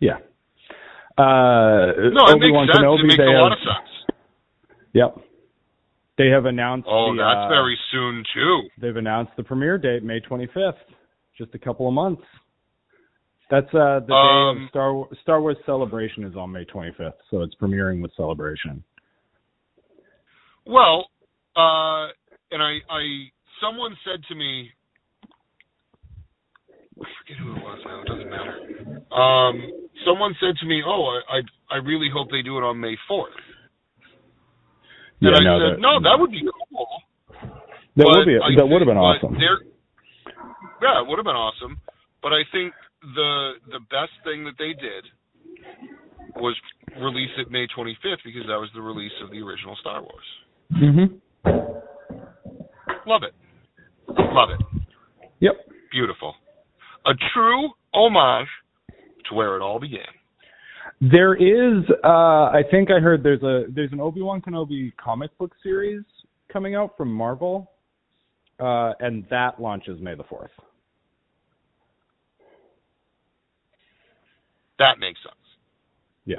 Yeah. 0.05 0.19
Uh, 1.17 2.11
no, 2.13 2.27
it 2.29 2.37
Obi-Wan 2.37 2.67
makes 2.67 2.77
sense. 2.77 2.85
Kenobi, 2.85 3.01
it 3.01 3.07
makes 3.07 3.19
a 3.21 3.23
lot 3.25 3.53
have- 3.53 3.59
of 3.59 3.65
sense. 3.65 4.17
Yep. 4.93 5.17
They 6.19 6.29
have 6.29 6.45
announced. 6.45 6.87
Oh, 6.89 7.13
the, 7.13 7.19
that's 7.23 7.47
uh, 7.47 7.49
very 7.49 7.77
soon 7.91 8.23
too. 8.35 8.61
They've 8.81 8.97
announced 8.97 9.33
the 9.37 9.43
premiere 9.43 9.79
date, 9.79 10.05
May 10.05 10.21
25th. 10.21 10.75
Just 11.37 11.55
a 11.55 11.59
couple 11.59 11.89
of 11.89 11.95
months. 11.95 12.23
That's 13.51 13.67
uh, 13.75 14.01
the 14.01 14.07
day 14.07 14.13
Um, 14.15 14.63
of 14.65 14.69
Star 14.71 14.95
Wars, 14.95 15.17
Star 15.23 15.41
Wars 15.41 15.57
Celebration 15.67 16.25
is 16.25 16.37
on 16.37 16.53
May 16.53 16.65
25th, 16.67 17.15
so 17.31 17.43
it's 17.43 17.55
premiering 17.61 18.01
with 18.01 18.13
Celebration. 18.17 18.83
Well, 20.67 21.07
uh, 21.57 22.07
and 22.53 22.63
I, 22.63 22.79
I, 22.89 23.03
someone 23.61 23.97
said 24.05 24.21
to 24.29 24.35
me, 24.37 24.71
I 27.01 27.05
forget 27.21 27.37
who 27.43 27.57
it 27.57 27.63
was 27.63 27.79
now. 27.85 28.01
It 28.03 28.07
doesn't 28.07 28.31
matter. 28.31 29.13
Um, 29.13 29.84
someone 30.07 30.35
said 30.41 30.57
to 30.61 30.67
me, 30.67 30.83
"Oh, 30.85 31.19
I, 31.31 31.39
I, 31.39 31.77
I 31.77 31.79
really 31.79 32.09
hope 32.13 32.31
they 32.31 32.43
do 32.43 32.59
it 32.59 32.63
on 32.63 32.81
May 32.81 32.97
4th. 33.11 33.31
And 35.21 35.31
Yeah, 35.31 35.39
I 35.39 35.45
no, 35.45 35.59
said, 35.59 35.77
that, 35.77 35.81
"No, 35.81 36.01
that 36.03 36.17
would 36.19 36.31
be 36.31 36.43
cool." 36.43 36.89
that 37.97 38.07
would 38.11 38.27
be 38.27 38.37
I 38.37 38.51
that 38.57 38.67
would 38.67 38.81
have 38.83 38.89
been 38.89 38.99
awesome. 38.99 39.37
Yeah, 39.39 41.01
it 41.01 41.07
would 41.07 41.19
have 41.19 41.25
been 41.25 41.39
awesome. 41.39 41.79
But 42.23 42.33
I 42.33 42.43
think 42.53 42.73
the 43.15 43.53
the 43.71 43.81
best 43.91 44.13
thing 44.25 44.45
that 44.45 44.59
they 44.59 44.73
did 44.75 45.05
was 46.37 46.57
release 46.99 47.31
it 47.39 47.51
May 47.51 47.67
25th 47.77 48.25
because 48.25 48.43
that 48.49 48.59
was 48.59 48.69
the 48.75 48.83
release 48.83 49.13
of 49.23 49.31
the 49.31 49.41
original 49.41 49.77
Star 49.77 50.03
Wars. 50.03 50.29
Mhm. 50.73 51.21
Love 53.07 53.23
it. 53.23 53.35
Love 54.09 54.51
it. 54.51 54.61
Yep. 55.41 55.55
Beautiful. 55.93 56.35
A 57.07 57.13
true 57.35 57.69
homage 57.93 58.49
to 59.29 59.35
where 59.35 59.57
it 59.57 59.63
all 59.63 59.81
began. 59.81 60.03
There 61.01 61.35
is, 61.35 61.85
uh, 62.05 62.09
I 62.09 62.63
think 62.71 62.91
I 62.91 63.01
heard 63.01 63.23
there's 63.23 63.43
a 63.43 63.65
there's 63.71 63.93
an 63.93 64.01
Obi 64.01 64.23
Wan 64.23 64.41
Kenobi 64.41 64.93
comic 64.97 65.37
book 65.39 65.53
series 65.63 66.03
coming 66.53 66.75
out 66.75 66.97
from 66.97 67.13
Marvel, 67.13 67.73
uh, 68.61 68.93
and 69.01 69.27
that 69.31 69.61
launches 69.61 70.01
May 70.01 70.15
the 70.15 70.25
fourth. 70.25 70.51
That 74.79 74.99
makes 74.99 75.21
sense. 75.23 75.35
Yeah. 76.25 76.37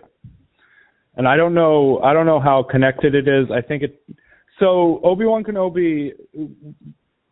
And 1.16 1.28
I 1.28 1.38
don't 1.38 1.54
know 1.54 2.00
I 2.04 2.14
don't 2.14 2.26
know 2.26 2.40
how 2.40 2.64
connected 2.64 3.16
it 3.16 3.28
is. 3.28 3.48
I 3.52 3.62
think 3.62 3.84
it 3.84 4.02
so 4.60 5.02
Obi-Wan 5.04 5.44
Kenobi 5.44 6.12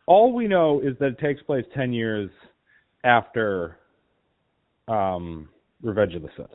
all 0.05 0.33
we 0.33 0.47
know 0.47 0.81
is 0.81 0.97
that 0.99 1.07
it 1.07 1.19
takes 1.19 1.41
place 1.43 1.65
10 1.73 1.93
years 1.93 2.29
after 3.03 3.77
um 4.87 5.49
Revenge 5.81 6.15
of 6.15 6.21
the 6.21 6.29
Sith. 6.37 6.47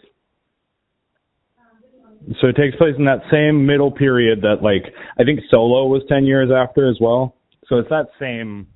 So 2.41 2.49
it 2.49 2.57
takes 2.57 2.77
place 2.77 2.95
in 2.99 3.05
that 3.05 3.21
same 3.31 3.65
middle 3.65 3.91
period 3.91 4.41
that 4.43 4.63
like 4.63 4.93
I 5.19 5.25
think 5.25 5.41
Solo 5.51 5.87
was 5.87 6.03
10 6.09 6.25
years 6.25 6.51
after 6.55 6.89
as 6.89 6.97
well. 7.01 7.37
So 7.69 7.77
it's 7.77 7.89
that 7.91 8.07
same 8.19 8.67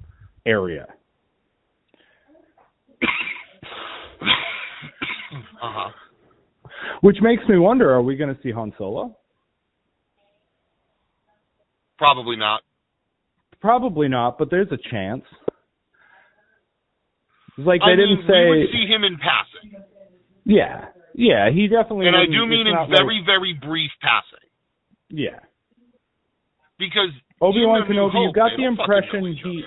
area. 0.47 0.87
Uh-huh. 5.63 5.91
Which 7.01 7.17
makes 7.21 7.43
me 7.49 7.59
wonder 7.59 7.93
are 7.93 8.03
we 8.03 8.17
going 8.17 8.35
to 8.35 8.43
see 8.43 8.51
Han 8.51 8.73
Solo? 8.77 9.17
Probably 11.99 12.37
not. 12.37 12.63
Probably 13.61 14.09
not, 14.09 14.39
but 14.39 14.51
there's 14.51 14.71
a 14.73 14.91
chance. 14.91 15.23
Like 17.59 17.81
they 17.85 17.93
I 17.93 17.97
didn't 17.97 18.25
say. 18.27 18.49
we 18.51 18.59
would 18.61 18.73
see 18.73 18.87
him 18.87 19.05
in 19.05 19.19
passing. 19.19 19.83
Yeah, 20.45 20.87
yeah, 21.15 21.51
he 21.51 21.69
definitely. 21.69 22.07
And 22.09 22.17
I 22.17 22.27
do 22.27 22.47
mean 22.47 22.67
in 22.67 22.73
not 22.73 22.89
like- 22.89 22.99
very, 22.99 23.23
very 23.25 23.53
brief 23.53 23.91
passing. 24.01 24.49
yeah, 25.11 25.39
Because 26.79 27.11
Obi 27.41 27.65
Wan 27.67 27.83
Kenobi. 27.89 28.15
You 28.27 28.33
got 28.33 28.51
the 28.57 28.63
don't 28.63 28.77
fucking 28.77 29.11
know 29.21 29.27
impression 29.29 29.37
he. 29.45 29.65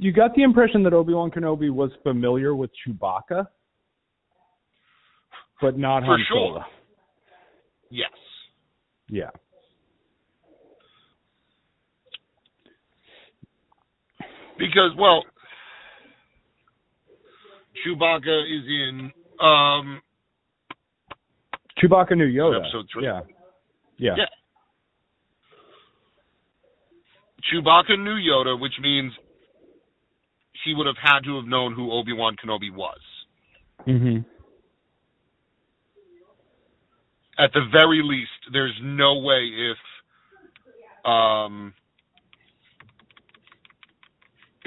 You 0.00 0.12
got 0.12 0.34
the 0.34 0.42
impression 0.42 0.82
that 0.84 0.92
Obi 0.92 1.12
Wan 1.14 1.30
Kenobi 1.30 1.70
was 1.70 1.90
familiar 2.02 2.54
with 2.54 2.70
Chewbacca, 2.86 3.46
but 5.60 5.78
not 5.78 6.00
For 6.02 6.06
Han 6.06 6.24
sure. 6.28 6.36
Solo. 6.54 6.64
Yes. 7.90 8.10
Yeah. 9.08 9.30
Because, 14.58 14.90
well, 14.98 15.22
Chewbacca 17.84 18.42
is 18.42 18.64
in 18.66 19.12
um 19.40 20.00
Chewbacca 21.82 22.16
knew 22.16 22.26
Yoda. 22.26 22.60
Episode 22.60 22.86
three. 22.92 23.04
Yeah. 23.04 23.20
Yeah. 23.98 24.14
Yeah. 24.16 24.24
Chewbacca 27.52 27.98
knew 27.98 28.16
Yoda, 28.16 28.60
which 28.60 28.74
means 28.80 29.12
he 30.64 30.74
would 30.74 30.86
have 30.86 30.96
had 31.00 31.20
to 31.24 31.36
have 31.36 31.46
known 31.46 31.72
who 31.74 31.92
Obi 31.92 32.12
Wan 32.12 32.36
Kenobi 32.36 32.72
was. 32.72 32.98
Mhm. 33.86 34.24
at 37.38 37.52
the 37.52 37.64
very 37.70 38.02
least, 38.02 38.52
there's 38.52 38.76
no 38.82 39.18
way 39.18 39.48
if 39.48 39.78
um 41.04 41.72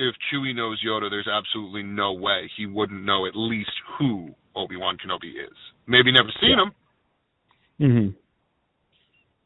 if 0.01 0.15
Chewie 0.31 0.55
knows 0.55 0.81
Yoda, 0.83 1.09
there's 1.09 1.27
absolutely 1.27 1.83
no 1.83 2.13
way 2.13 2.49
he 2.57 2.65
wouldn't 2.65 3.03
know 3.05 3.25
at 3.27 3.35
least 3.35 3.71
who 3.97 4.33
Obi 4.55 4.75
Wan 4.75 4.97
Kenobi 4.97 5.29
is. 5.29 5.55
Maybe 5.87 6.11
never 6.11 6.31
seen 6.39 6.57
Yeah. 6.57 6.63
him, 6.63 6.71
Mhm. 7.79 8.15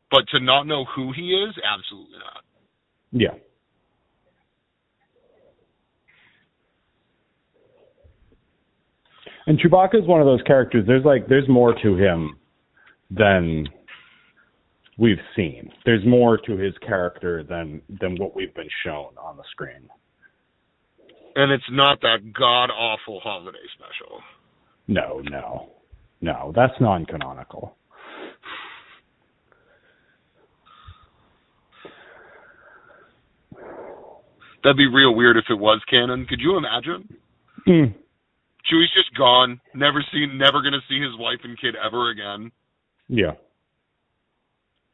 but 0.09 0.27
to 0.29 0.39
not 0.39 0.65
know 0.65 0.85
who 0.85 1.11
he 1.11 1.35
is, 1.35 1.57
absolutely 1.59 2.19
not. 2.19 2.43
Yeah. 3.11 3.35
And 9.47 9.59
Chewbacca 9.59 9.95
is 9.95 10.07
one 10.07 10.21
of 10.21 10.25
those 10.25 10.41
characters. 10.43 10.85
There's 10.87 11.05
like 11.05 11.27
there's 11.27 11.47
more 11.47 11.73
to 11.73 11.95
him 11.95 12.39
than 13.11 13.67
we've 14.97 15.21
seen. 15.35 15.71
There's 15.85 16.03
more 16.03 16.37
to 16.37 16.57
his 16.57 16.75
character 16.79 17.43
than 17.43 17.81
than 18.01 18.15
what 18.17 18.35
we've 18.35 18.53
been 18.55 18.69
shown 18.83 19.15
on 19.17 19.37
the 19.37 19.43
screen. 19.51 19.87
And 21.35 21.51
it's 21.51 21.63
not 21.69 21.99
that 22.01 22.33
god 22.33 22.69
awful 22.71 23.19
holiday 23.21 23.57
special. 23.75 24.21
No, 24.87 25.21
no, 25.29 25.69
no. 26.21 26.53
That's 26.55 26.73
non-canonical. 26.79 27.75
That'd 34.63 34.77
be 34.77 34.87
real 34.87 35.13
weird 35.13 35.37
if 35.37 35.45
it 35.49 35.59
was 35.59 35.79
canon. 35.89 36.25
Could 36.27 36.39
you 36.39 36.57
imagine? 36.57 37.07
Mm. 37.67 37.93
Chewie's 38.65 38.89
just 38.95 39.15
gone, 39.15 39.61
never 39.75 40.03
seen, 40.11 40.39
never 40.39 40.63
gonna 40.63 40.81
see 40.89 40.99
his 40.99 41.11
wife 41.19 41.39
and 41.43 41.59
kid 41.59 41.75
ever 41.75 42.09
again. 42.09 42.51
Yeah. 43.07 43.33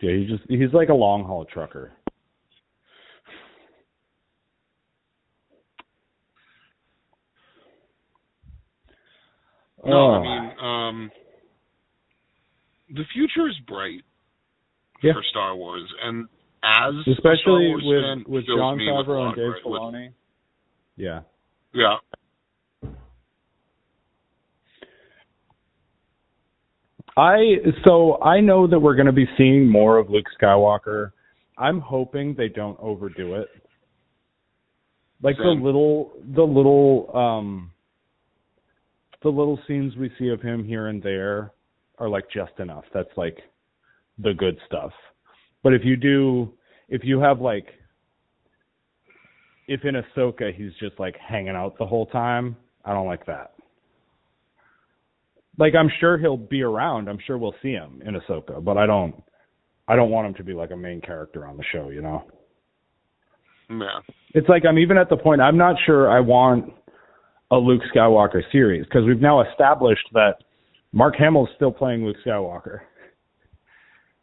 Yeah, 0.02 0.12
he's 0.18 0.30
just 0.30 0.44
he's 0.50 0.74
like 0.74 0.90
a 0.90 0.94
long 0.94 1.24
haul 1.24 1.46
trucker. 1.46 1.94
No, 9.86 9.98
Oh. 9.98 10.12
I 10.14 10.22
mean, 10.22 10.60
um, 10.60 11.12
the 12.90 13.04
future 13.14 13.48
is 13.48 13.56
bright 13.68 14.04
Yeah. 15.02 15.14
for 15.14 15.24
Star 15.24 15.56
Wars, 15.56 15.92
and 16.04 16.28
as 16.64 16.94
especially 17.08 17.74
with 17.76 18.28
with 18.28 18.46
Jon 18.46 18.78
Favreau 18.78 19.28
and 19.28 19.36
Dave 19.36 19.52
pride. 19.54 19.66
With- 19.66 19.82
Filoni. 19.82 20.14
Yeah. 20.98 21.22
yeah, 21.74 21.98
I 27.18 27.56
so 27.84 28.22
I 28.22 28.40
know 28.40 28.68
that 28.68 28.80
we're 28.80 28.96
going 28.96 29.08
to 29.08 29.12
be 29.12 29.28
seeing 29.38 29.68
more 29.68 29.98
of 29.98 30.10
Luke 30.10 30.26
Skywalker. 30.40 31.12
I'm 31.58 31.80
hoping 31.80 32.36
they 32.36 32.48
don't 32.48 32.78
overdo 32.80 33.36
it. 33.36 33.50
Like 35.22 35.38
the 35.38 35.44
little 35.44 36.14
the 36.34 36.44
little 36.44 37.10
um 37.16 37.72
the 39.24 39.30
little 39.30 39.60
scenes 39.68 39.96
we 39.96 40.12
see 40.18 40.30
of 40.30 40.42
him 40.42 40.64
here 40.64 40.88
and 40.88 41.02
there 41.02 41.54
are 42.00 42.10
like 42.10 42.26
just 42.34 42.54
enough. 42.60 42.86
That's 42.94 43.10
like 43.16 43.38
the 44.18 44.34
good 44.34 44.58
stuff. 44.66 44.92
But 45.64 45.74
if 45.74 45.82
you 45.84 45.96
do 45.96 46.54
if 46.90 47.02
you 47.04 47.20
have 47.20 47.40
like 47.40 47.68
if 49.68 49.86
in 49.86 49.96
Ahsoka 49.96 50.54
he's 50.54 50.72
just 50.80 51.00
like 51.00 51.16
hanging 51.18 51.56
out 51.56 51.78
the 51.78 51.86
whole 51.86 52.08
time, 52.08 52.58
I 52.84 52.94
don't 52.94 53.08
like 53.08 53.26
that. 53.28 53.54
Like 55.58 55.74
I'm 55.76 55.90
sure 56.00 56.18
he'll 56.18 56.38
be 56.38 56.64
around. 56.64 57.08
I'm 57.08 57.20
sure 57.26 57.38
we'll 57.38 57.56
see 57.62 57.72
him 57.72 58.02
in 58.06 58.16
Ahsoka, 58.16 58.64
but 58.64 58.78
I 58.78 58.86
don't 58.86 59.16
I 59.88 59.96
don't 59.96 60.10
want 60.10 60.28
him 60.28 60.34
to 60.36 60.44
be 60.44 60.54
like 60.54 60.72
a 60.72 60.78
main 60.78 61.02
character 61.02 61.46
on 61.46 61.58
the 61.58 61.64
show, 61.72 61.90
you 61.90 62.02
know. 62.02 62.24
yeah. 63.70 64.00
It's 64.34 64.50
like 64.50 64.64
I'm 64.68 64.80
even 64.80 64.98
at 64.98 65.10
the 65.10 65.18
point 65.18 65.42
I'm 65.42 65.58
not 65.58 65.76
sure 65.86 66.10
I 66.10 66.20
want 66.20 66.74
a 67.52 67.56
Luke 67.56 67.82
Skywalker 67.94 68.42
series 68.52 68.86
because 68.86 69.06
we've 69.06 69.22
now 69.22 69.42
established 69.50 70.08
that 70.14 70.36
Mark 70.94 71.16
Hamill's 71.18 71.50
still 71.56 71.72
playing 71.72 72.06
Luke 72.06 72.18
Skywalker. 72.26 72.80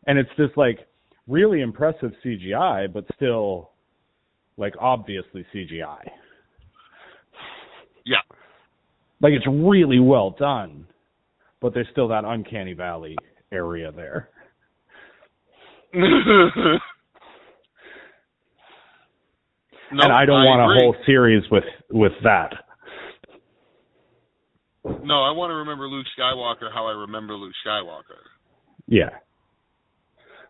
And 0.07 0.19
it's 0.19 0.31
this 0.39 0.51
like 0.57 0.79
really 1.27 1.61
impressive 1.61 2.13
CGI 2.25 2.93
but 2.93 3.05
still 3.15 3.71
like 4.57 4.75
obviously 4.81 5.47
CGI. 5.55 6.09
Yeah. 8.05 8.17
Like 9.21 9.33
it's 9.35 9.47
really 9.47 10.01
well 10.01 10.31
done, 10.31 10.87
but 11.61 11.75
there's 11.75 11.89
still 11.93 12.09
that 12.09 12.25
uncanny 12.25 12.73
valley 12.73 13.17
area 13.53 13.93
there. 13.93 14.31
No, 19.91 20.05
and 20.05 20.13
I 20.13 20.27
don't 20.27 20.45
want 20.45 20.61
agree. 20.61 20.77
a 20.77 20.81
whole 20.81 20.97
series 21.07 21.43
with 21.51 21.65
with 21.91 22.13
that. 22.23 22.53
No, 25.05 25.23
I 25.23 25.31
want 25.33 25.51
to 25.51 25.57
remember 25.57 25.89
Luke 25.89 26.07
Skywalker 26.19 26.73
how 26.73 26.87
I 26.87 26.93
remember 26.93 27.35
Luke 27.35 27.53
Skywalker. 27.67 28.23
Yeah. 28.87 29.11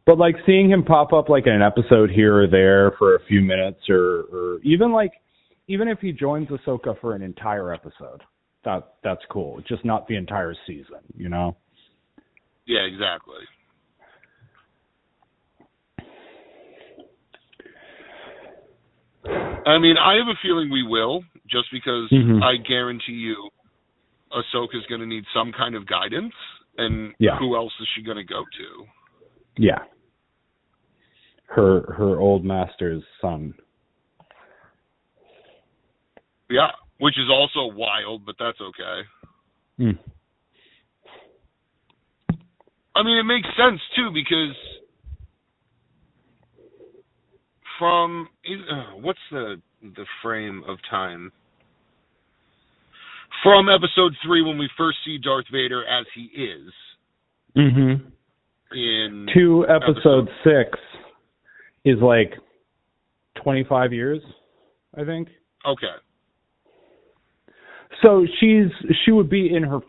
But 0.06 0.18
like 0.18 0.36
seeing 0.46 0.70
him 0.70 0.84
pop 0.84 1.12
up 1.12 1.28
like 1.28 1.46
in 1.46 1.52
an 1.52 1.62
episode 1.62 2.10
here 2.10 2.42
or 2.42 2.46
there 2.46 2.92
for 2.98 3.16
a 3.16 3.24
few 3.28 3.40
minutes 3.40 3.80
or 3.90 4.24
or 4.32 4.58
even 4.62 4.92
like 4.92 5.12
even 5.66 5.86
if 5.86 5.98
he 6.00 6.12
joins 6.12 6.48
Ahsoka 6.48 6.98
for 7.00 7.14
an 7.14 7.22
entire 7.22 7.74
episode, 7.74 8.22
that 8.64 8.94
that's 9.04 9.20
cool. 9.30 9.60
Just 9.68 9.84
not 9.84 10.08
the 10.08 10.16
entire 10.16 10.54
season, 10.66 11.00
you 11.16 11.28
know? 11.28 11.56
Yeah, 12.66 12.80
exactly. 12.80 13.44
I 19.66 19.78
mean, 19.78 19.96
I 19.98 20.14
have 20.16 20.28
a 20.28 20.38
feeling 20.42 20.70
we 20.70 20.82
will, 20.82 21.22
just 21.50 21.70
because 21.70 22.08
Mhm. 22.10 22.42
I 22.42 22.56
guarantee 22.56 23.12
you, 23.12 23.50
Ahsoka's 24.32 24.86
going 24.88 25.00
to 25.00 25.06
need 25.06 25.24
some 25.34 25.52
kind 25.52 25.74
of 25.74 25.86
guidance, 25.86 26.34
and 26.76 27.14
Yeah. 27.18 27.36
who 27.38 27.56
else 27.56 27.72
is 27.80 27.88
she 27.94 28.02
going 28.02 28.16
to 28.16 28.24
go 28.24 28.44
to? 28.44 28.86
Yeah. 29.56 29.84
Her 31.46 31.94
her 31.96 32.18
old 32.20 32.44
master's 32.44 33.02
son. 33.20 33.54
Yeah, 36.50 36.70
which 36.98 37.18
is 37.18 37.28
also 37.30 37.74
wild, 37.74 38.24
but 38.26 38.36
that's 38.38 38.60
okay. 38.60 39.02
Hmm. 39.78 39.90
I 42.94 43.02
mean, 43.02 43.18
it 43.18 43.22
makes 43.24 43.48
sense 43.56 43.80
too 43.96 44.10
because 44.12 44.56
from 47.78 48.28
uh, 48.70 48.96
what's 49.00 49.18
the 49.30 49.60
the 49.82 50.04
frame 50.22 50.62
of 50.66 50.78
time 50.90 51.32
from 53.42 53.68
episode 53.68 54.14
three 54.24 54.42
when 54.42 54.58
we 54.58 54.68
first 54.76 54.98
see 55.04 55.18
Darth 55.18 55.46
Vader 55.52 55.84
as 55.86 56.06
he 56.14 56.22
is 56.34 56.72
Mhm. 57.56 58.12
in 58.72 59.26
To 59.34 59.66
episode 59.68 60.28
Episode. 60.28 60.30
6 60.44 60.78
is 61.84 61.98
like 62.00 62.36
25 63.36 63.92
years, 63.92 64.22
I 64.96 65.04
think. 65.04 65.28
okay 65.64 65.94
So 68.02 68.26
she's 68.38 68.70
she 69.04 69.10
would 69.12 69.28
be 69.28 69.52
in 69.54 69.62
her 69.64 69.80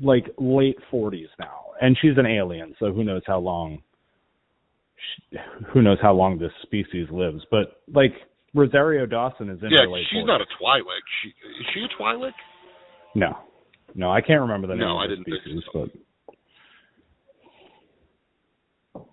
like 0.00 0.28
late 0.38 0.78
forties 0.90 1.28
now, 1.38 1.72
and 1.80 1.96
she's 1.98 2.16
an 2.16 2.26
alien. 2.26 2.74
So 2.78 2.92
who 2.92 3.02
knows 3.02 3.22
how 3.26 3.38
long? 3.40 3.82
She, 4.96 5.38
who 5.72 5.82
knows 5.82 5.98
how 6.00 6.14
long 6.14 6.38
this 6.38 6.52
species 6.62 7.08
lives? 7.10 7.44
But 7.50 7.82
like 7.92 8.14
Rosario 8.54 9.04
Dawson 9.06 9.48
is 9.50 9.60
in 9.62 9.70
yeah 9.70 9.80
her 9.82 9.88
late 9.88 10.06
she's 10.10 10.22
40s. 10.22 10.26
not 10.26 10.40
a 10.40 10.46
Twi'lek 10.60 11.02
she, 11.22 11.28
is 11.28 11.66
she 11.74 11.80
a 11.82 11.88
Twi'lek 12.00 12.32
No, 13.16 13.38
no, 13.94 14.10
I 14.12 14.20
can't 14.20 14.42
remember 14.42 14.66
the 14.66 14.74
name 14.74 14.80
No, 14.82 14.98
of 14.98 15.04
I 15.04 15.06
didn't 15.06 15.24
think 15.24 15.40
species, 15.42 15.62
so. 15.72 15.88
but 18.94 19.06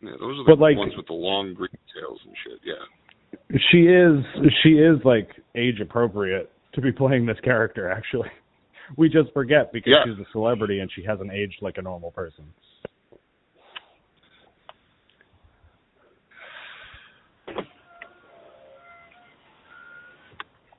yeah 0.00 0.10
those 0.18 0.38
are 0.38 0.44
the 0.44 0.44
But, 0.46 0.58
like- 0.60 0.76
ones 0.78 0.94
with 0.96 1.06
the 1.08 1.12
long 1.12 1.52
green 1.52 1.68
tails 1.94 2.18
and 2.24 2.34
shit 2.42 2.60
yeah 2.64 3.56
she 3.70 3.80
is 3.86 4.24
she 4.62 4.70
is 4.78 4.98
like 5.04 5.28
age 5.56 5.80
appropriate 5.80 6.50
to 6.72 6.80
be 6.80 6.90
playing 6.92 7.26
this 7.26 7.38
character. 7.44 7.90
Actually, 7.90 8.30
we 8.96 9.08
just 9.10 9.30
forget 9.34 9.72
because 9.72 9.92
Yeah. 9.92 10.04
she's 10.06 10.18
a 10.26 10.30
celebrity 10.32 10.78
and 10.80 10.90
she 10.92 11.02
hasn't 11.02 11.30
aged 11.32 11.60
like 11.60 11.76
a 11.76 11.82
normal 11.82 12.10
person. 12.12 12.44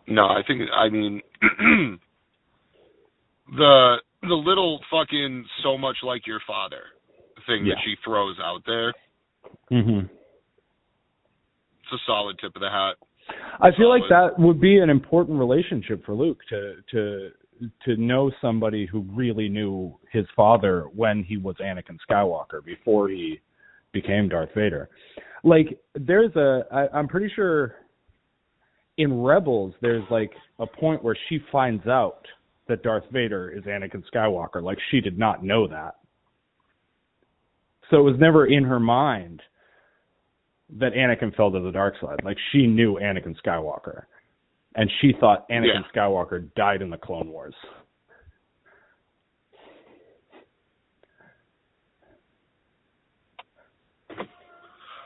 No, 0.08 0.24
I 0.26 0.42
think 0.48 0.62
I 0.74 0.90
mean 0.90 1.22
the 3.56 3.96
the 4.22 4.36
little 4.36 4.80
fucking 4.92 5.46
so 5.64 5.78
much 5.78 5.98
like 6.04 6.28
your 6.28 6.42
father 6.46 6.82
thing 7.48 7.66
Yeah. 7.66 7.76
that 7.76 7.82
she 7.86 7.96
throws 8.04 8.38
out 8.44 8.62
there. 8.66 8.94
Mm-hmm. 9.72 10.06
It's 11.82 11.94
a 11.94 11.98
solid 12.06 12.38
tip 12.40 12.56
of 12.56 12.62
the 12.62 12.70
hat. 12.70 12.96
I 13.62 13.70
feel 13.78 13.90
like 13.90 14.04
that 14.10 14.38
would 14.40 14.60
be 14.60 14.80
an 14.80 14.90
important 14.90 15.40
relationship 15.40 16.04
for 16.06 16.14
Luke 16.16 16.40
to 16.50 16.76
to 16.92 17.30
to 17.86 17.98
know 17.98 18.32
somebody 18.42 18.86
who 18.86 19.02
really 19.14 19.50
knew 19.50 19.98
his 20.12 20.26
father 20.36 20.86
when 20.96 21.24
he 21.24 21.38
was 21.38 21.56
Anakin 21.58 21.98
Skywalker 22.10 22.64
before 22.64 23.10
he 23.10 23.40
became 23.92 24.30
Darth 24.30 24.50
Vader. 24.56 24.90
Like 25.44 25.80
there's 25.96 26.36
a 26.36 26.66
I, 26.72 26.88
I'm 26.98 27.08
pretty 27.08 27.32
sure 27.36 27.76
in 28.98 29.22
Rebels 29.22 29.74
there's 29.82 30.04
like 30.10 30.32
a 30.60 30.68
point 30.68 31.04
where 31.04 31.18
she 31.30 31.40
finds 31.52 31.86
out 31.88 32.26
that 32.70 32.84
Darth 32.84 33.04
Vader 33.12 33.52
is 33.52 33.64
Anakin 33.66 34.04
Skywalker. 34.14 34.64
Like 34.64 34.78
she 34.90 35.02
did 35.02 35.20
not 35.20 35.44
know 35.44 35.68
that. 35.68 35.96
So 37.90 37.98
it 37.98 38.04
was 38.04 38.16
never 38.20 38.46
in 38.46 38.64
her 38.64 38.80
mind 38.80 39.42
that 40.78 40.94
Anakin 40.94 41.36
fell 41.36 41.52
to 41.52 41.60
the 41.60 41.72
dark 41.72 41.96
side. 42.00 42.20
Like 42.24 42.38
she 42.52 42.68
knew 42.68 42.96
Anakin 42.96 43.36
Skywalker. 43.46 44.04
And 44.76 44.90
she 45.02 45.14
thought 45.20 45.50
Anakin 45.50 45.84
yeah. 45.84 46.02
Skywalker 46.02 46.54
died 46.54 46.82
in 46.82 46.90
the 46.90 46.98
Clone 46.98 47.30
Wars. 47.30 47.56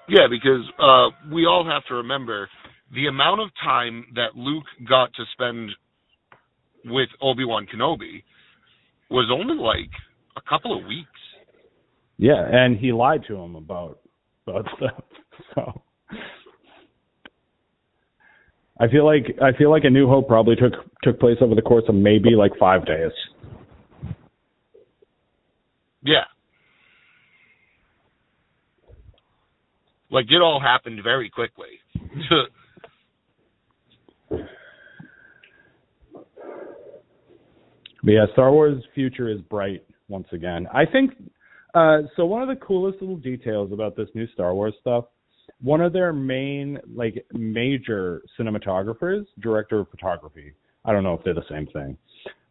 Yeah, 0.09 0.27
because 0.29 0.69
uh, 0.79 1.31
we 1.33 1.45
all 1.45 1.65
have 1.65 1.85
to 1.87 1.95
remember 1.95 2.49
the 2.93 3.07
amount 3.07 3.39
of 3.39 3.49
time 3.63 4.05
that 4.15 4.35
Luke 4.35 4.65
got 4.87 5.13
to 5.13 5.23
spend 5.31 5.71
with 6.85 7.09
Obi 7.21 7.45
Wan 7.45 7.65
Kenobi 7.65 8.23
was 9.09 9.29
only 9.31 9.55
like 9.55 9.91
a 10.37 10.41
couple 10.49 10.77
of 10.77 10.85
weeks. 10.85 11.09
Yeah, 12.17 12.43
and 12.49 12.77
he 12.77 12.91
lied 12.91 13.23
to 13.27 13.35
him 13.35 13.55
about 13.55 13.99
about 14.47 14.65
stuff. 14.77 15.03
So 15.55 15.81
I 18.79 18.87
feel 18.87 19.05
like 19.05 19.35
I 19.41 19.57
feel 19.57 19.69
like 19.71 19.83
A 19.83 19.89
New 19.89 20.07
Hope 20.07 20.27
probably 20.27 20.55
took 20.55 20.73
took 21.03 21.19
place 21.19 21.37
over 21.41 21.55
the 21.55 21.61
course 21.61 21.85
of 21.87 21.95
maybe 21.95 22.31
like 22.31 22.51
five 22.59 22.85
days. 22.85 23.11
Yeah. 26.03 26.25
Like 30.09 30.25
it 30.29 30.41
all 30.41 30.59
happened 30.59 30.99
very 31.03 31.29
quickly. 31.29 31.79
But 38.03 38.11
yeah, 38.11 38.25
Star 38.33 38.51
Wars' 38.51 38.83
future 38.93 39.29
is 39.29 39.39
bright 39.41 39.85
once 40.09 40.27
again. 40.31 40.67
I 40.73 40.85
think 40.85 41.11
uh, 41.73 41.99
so. 42.15 42.25
One 42.25 42.41
of 42.41 42.49
the 42.49 42.63
coolest 42.63 43.01
little 43.01 43.15
details 43.17 43.71
about 43.71 43.95
this 43.95 44.09
new 44.13 44.27
Star 44.33 44.53
Wars 44.53 44.73
stuff, 44.81 45.05
one 45.61 45.81
of 45.81 45.93
their 45.93 46.11
main, 46.11 46.79
like, 46.93 47.25
major 47.33 48.21
cinematographers, 48.37 49.25
director 49.39 49.79
of 49.79 49.89
photography. 49.89 50.53
I 50.85 50.91
don't 50.91 51.03
know 51.03 51.13
if 51.13 51.23
they're 51.23 51.33
the 51.33 51.47
same 51.49 51.67
thing, 51.67 51.97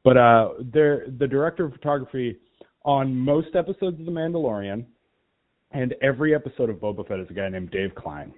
but 0.03 0.17
uh, 0.17 0.51
they're 0.73 1.07
the 1.19 1.27
director 1.27 1.67
of 1.67 1.73
photography 1.73 2.39
on 2.85 3.15
most 3.15 3.55
episodes 3.55 4.01
of 4.01 4.07
The 4.07 4.13
Mandalorian, 4.13 4.87
and 5.73 5.95
every 6.03 6.35
episode 6.35 6.71
of 6.71 6.77
Boba 6.77 7.07
Fett 7.07 7.21
is 7.21 7.27
a 7.31 7.35
guy 7.35 7.49
named 7.49 7.71
Dave 7.71 7.95
Klein. 7.95 8.33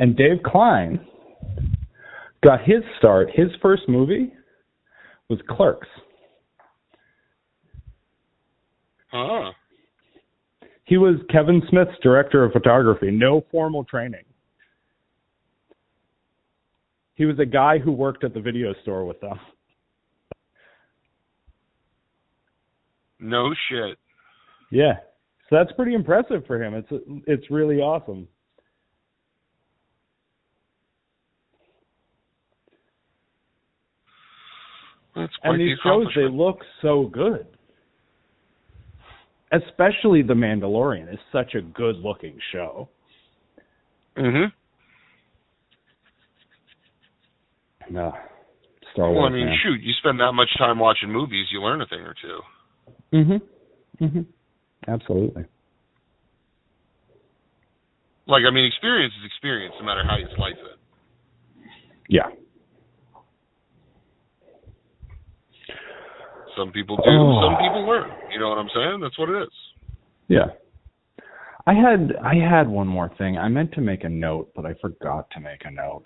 And 0.00 0.16
Dave 0.16 0.42
Klein 0.44 0.98
got 2.42 2.60
his 2.64 2.82
start. 2.98 3.28
His 3.34 3.48
first 3.62 3.82
movie 3.88 4.32
was 5.28 5.38
Clerks. 5.48 5.88
Ah. 9.12 9.52
He 10.84 10.98
was 10.98 11.16
Kevin 11.30 11.62
Smith's 11.70 11.98
director 12.02 12.44
of 12.44 12.52
photography, 12.52 13.10
no 13.10 13.44
formal 13.50 13.84
training. 13.84 14.24
He 17.14 17.24
was 17.24 17.38
a 17.38 17.46
guy 17.46 17.78
who 17.78 17.92
worked 17.92 18.24
at 18.24 18.34
the 18.34 18.40
video 18.40 18.74
store 18.82 19.04
with 19.04 19.20
them. 19.20 19.38
No 23.20 23.54
shit. 23.68 23.96
Yeah. 24.70 24.94
So 25.48 25.56
that's 25.56 25.72
pretty 25.72 25.94
impressive 25.94 26.44
for 26.46 26.62
him. 26.62 26.74
It's 26.74 26.88
it's 27.26 27.50
really 27.50 27.76
awesome. 27.76 28.26
That's 35.14 35.32
and 35.44 35.60
these 35.60 35.78
shows 35.82 36.06
they 36.14 36.28
look 36.28 36.58
so 36.82 37.06
good. 37.06 37.46
Especially 39.52 40.22
The 40.22 40.34
Mandalorian 40.34 41.12
is 41.12 41.20
such 41.30 41.54
a 41.54 41.60
good 41.60 41.96
looking 41.96 42.36
show. 42.50 42.88
Mhm. 44.16 44.52
No. 47.90 48.16
Star 48.92 49.10
Wars. 49.10 49.16
Well, 49.16 49.26
I 49.26 49.30
mean, 49.30 49.46
man. 49.46 49.58
shoot, 49.62 49.80
you 49.80 49.92
spend 49.94 50.18
that 50.20 50.32
much 50.32 50.48
time 50.56 50.78
watching 50.78 51.10
movies, 51.10 51.46
you 51.50 51.60
learn 51.60 51.80
a 51.80 51.86
thing 51.86 52.00
or 52.00 52.14
two. 52.14 52.42
Mhm. 53.12 53.42
Mhm. 54.00 54.26
Absolutely. 54.88 55.44
Like, 58.26 58.44
I 58.44 58.50
mean, 58.50 58.64
experience 58.64 59.14
is 59.18 59.24
experience, 59.24 59.74
no 59.78 59.84
matter 59.84 60.02
how 60.04 60.16
you 60.16 60.26
slice 60.34 60.56
it. 60.56 60.78
Yeah. 62.08 62.30
Some 66.56 66.70
people 66.72 66.96
do. 66.96 67.02
Oh. 67.06 67.40
Some 67.42 67.56
people 67.58 67.86
learn. 67.86 68.10
You 68.32 68.40
know 68.40 68.48
what 68.48 68.58
I'm 68.58 68.70
saying? 68.74 69.00
That's 69.02 69.18
what 69.18 69.28
it 69.28 69.42
is. 69.42 69.52
Yeah. 70.28 70.46
I 71.66 71.72
had 71.72 72.14
I 72.22 72.34
had 72.34 72.68
one 72.68 72.86
more 72.86 73.10
thing. 73.16 73.38
I 73.38 73.48
meant 73.48 73.72
to 73.72 73.80
make 73.80 74.04
a 74.04 74.08
note, 74.08 74.50
but 74.54 74.66
I 74.66 74.74
forgot 74.80 75.30
to 75.30 75.40
make 75.40 75.62
a 75.64 75.70
note. 75.70 76.04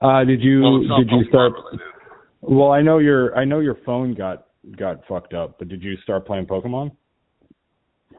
Uh, 0.00 0.24
did 0.24 0.42
you 0.42 0.62
well, 0.62 0.98
did 0.98 1.10
you 1.10 1.24
start? 1.28 1.52
Well, 2.40 2.72
I 2.72 2.80
know 2.82 2.98
your 2.98 3.36
I 3.36 3.44
know 3.44 3.60
your 3.60 3.76
phone 3.84 4.14
got 4.14 4.46
got 4.76 5.06
fucked 5.06 5.34
up, 5.34 5.58
but 5.58 5.68
did 5.68 5.82
you 5.82 5.96
start 6.02 6.26
playing 6.26 6.46
Pokemon? 6.46 6.92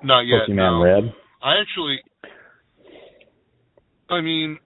Not 0.03 0.21
yet. 0.21 0.47
Pokemon 0.47 0.55
no. 0.55 0.83
Red. 0.83 1.13
I 1.41 1.59
actually. 1.59 1.97
I 4.09 4.21
mean, 4.21 4.59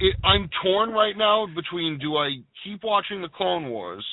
it, 0.00 0.16
I'm 0.24 0.48
torn 0.62 0.90
right 0.90 1.16
now 1.16 1.46
between 1.54 1.98
do 1.98 2.16
I 2.16 2.28
keep 2.64 2.82
watching 2.84 3.22
the 3.22 3.28
Clone 3.28 3.68
Wars, 3.68 4.04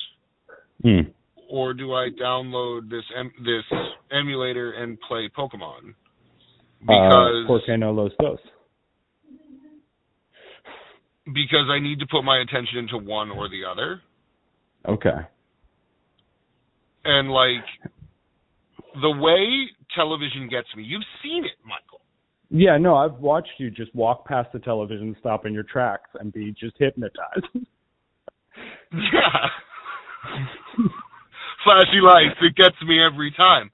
hmm. 0.82 1.10
or 1.50 1.74
do 1.74 1.92
I 1.92 2.08
download 2.20 2.90
this 2.90 3.04
em, 3.16 3.30
this 3.44 3.78
emulator 4.10 4.72
and 4.72 4.98
play 5.08 5.30
Pokemon? 5.36 5.94
Because 6.80 7.44
uh, 7.44 7.46
porque 7.46 7.78
no 7.78 7.92
los 7.92 8.12
dos. 8.20 8.38
Because 11.26 11.66
I 11.70 11.80
need 11.80 12.00
to 12.00 12.06
put 12.10 12.22
my 12.22 12.42
attention 12.42 12.78
into 12.78 12.98
one 12.98 13.30
or 13.30 13.48
the 13.48 13.62
other. 13.70 14.02
Okay. 14.86 15.26
And 17.06 17.30
like 17.30 17.64
the 19.00 19.10
way 19.10 19.70
television 19.96 20.48
gets 20.48 20.68
me, 20.76 20.82
you've 20.84 21.02
seen 21.22 21.44
it, 21.44 21.56
Michael. 21.64 21.83
Yeah, 22.50 22.76
no, 22.78 22.96
I've 22.96 23.14
watched 23.14 23.50
you 23.58 23.70
just 23.70 23.94
walk 23.94 24.26
past 24.26 24.50
the 24.52 24.58
television, 24.58 25.16
stop 25.18 25.46
in 25.46 25.52
your 25.52 25.62
tracks, 25.64 26.10
and 26.20 26.32
be 26.32 26.54
just 26.58 26.74
hypnotized. 26.78 27.46
yeah. 28.92 29.48
Flashy 31.64 32.00
lights, 32.02 32.38
it 32.42 32.54
gets 32.54 32.76
me 32.86 32.98
every 33.02 33.32
time. 33.32 33.70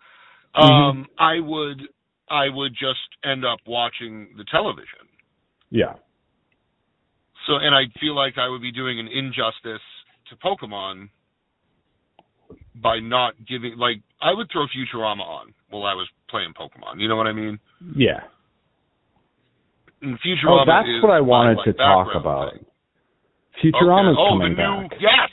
Mm-hmm. 0.56 0.72
Um, 0.72 1.06
I 1.18 1.40
would 1.40 1.82
I 2.28 2.48
would 2.48 2.72
just 2.72 3.00
end 3.24 3.44
up 3.44 3.58
watching 3.66 4.28
the 4.36 4.44
television. 4.50 5.06
Yeah. 5.70 5.94
So 7.46 7.54
and 7.56 7.74
I 7.74 7.84
feel 8.00 8.14
like 8.14 8.34
I 8.38 8.48
would 8.48 8.62
be 8.62 8.72
doing 8.72 9.00
an 9.00 9.08
injustice 9.08 9.82
to 10.30 10.36
Pokemon 10.36 11.08
by 12.74 13.00
not 13.00 13.34
giving 13.48 13.76
like 13.76 14.02
I 14.22 14.32
would 14.32 14.48
throw 14.52 14.66
Futurama 14.66 15.22
on 15.22 15.54
while 15.70 15.84
I 15.84 15.94
was 15.94 16.08
playing 16.28 16.52
Pokemon. 16.58 17.00
You 17.00 17.08
know 17.08 17.16
what 17.16 17.26
I 17.26 17.32
mean? 17.32 17.58
Yeah. 17.96 18.20
And 20.02 20.18
Futurama 20.20 20.62
oh, 20.62 20.64
that's 20.66 21.02
what 21.02 21.12
I 21.12 21.20
wanted 21.20 21.58
to 21.64 21.72
talk 21.74 22.08
about. 22.14 22.52
thing. 22.54 22.64
Futurama's 23.62 24.16
okay. 24.16 24.20
oh, 24.20 24.28
coming 24.38 24.56
the 24.56 24.62
new, 24.62 24.88
back. 24.88 24.98
Yes. 25.00 25.30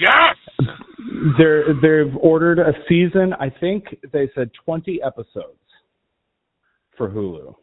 Yes. 0.00 0.68
They're 1.38 1.74
they've 1.74 2.14
ordered 2.20 2.58
a 2.58 2.72
season. 2.88 3.32
I 3.38 3.50
think 3.50 3.84
they 4.12 4.28
said 4.34 4.50
twenty 4.64 5.00
episodes 5.04 5.58
for 6.96 7.08
Hulu. 7.08 7.54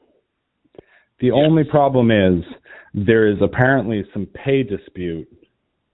The 1.19 1.27
Yes. 1.27 1.33
only 1.35 1.63
problem 1.63 2.11
is 2.11 2.43
there 2.93 3.27
is 3.27 3.37
apparently 3.41 4.03
some 4.13 4.25
pay 4.27 4.63
dispute 4.63 5.27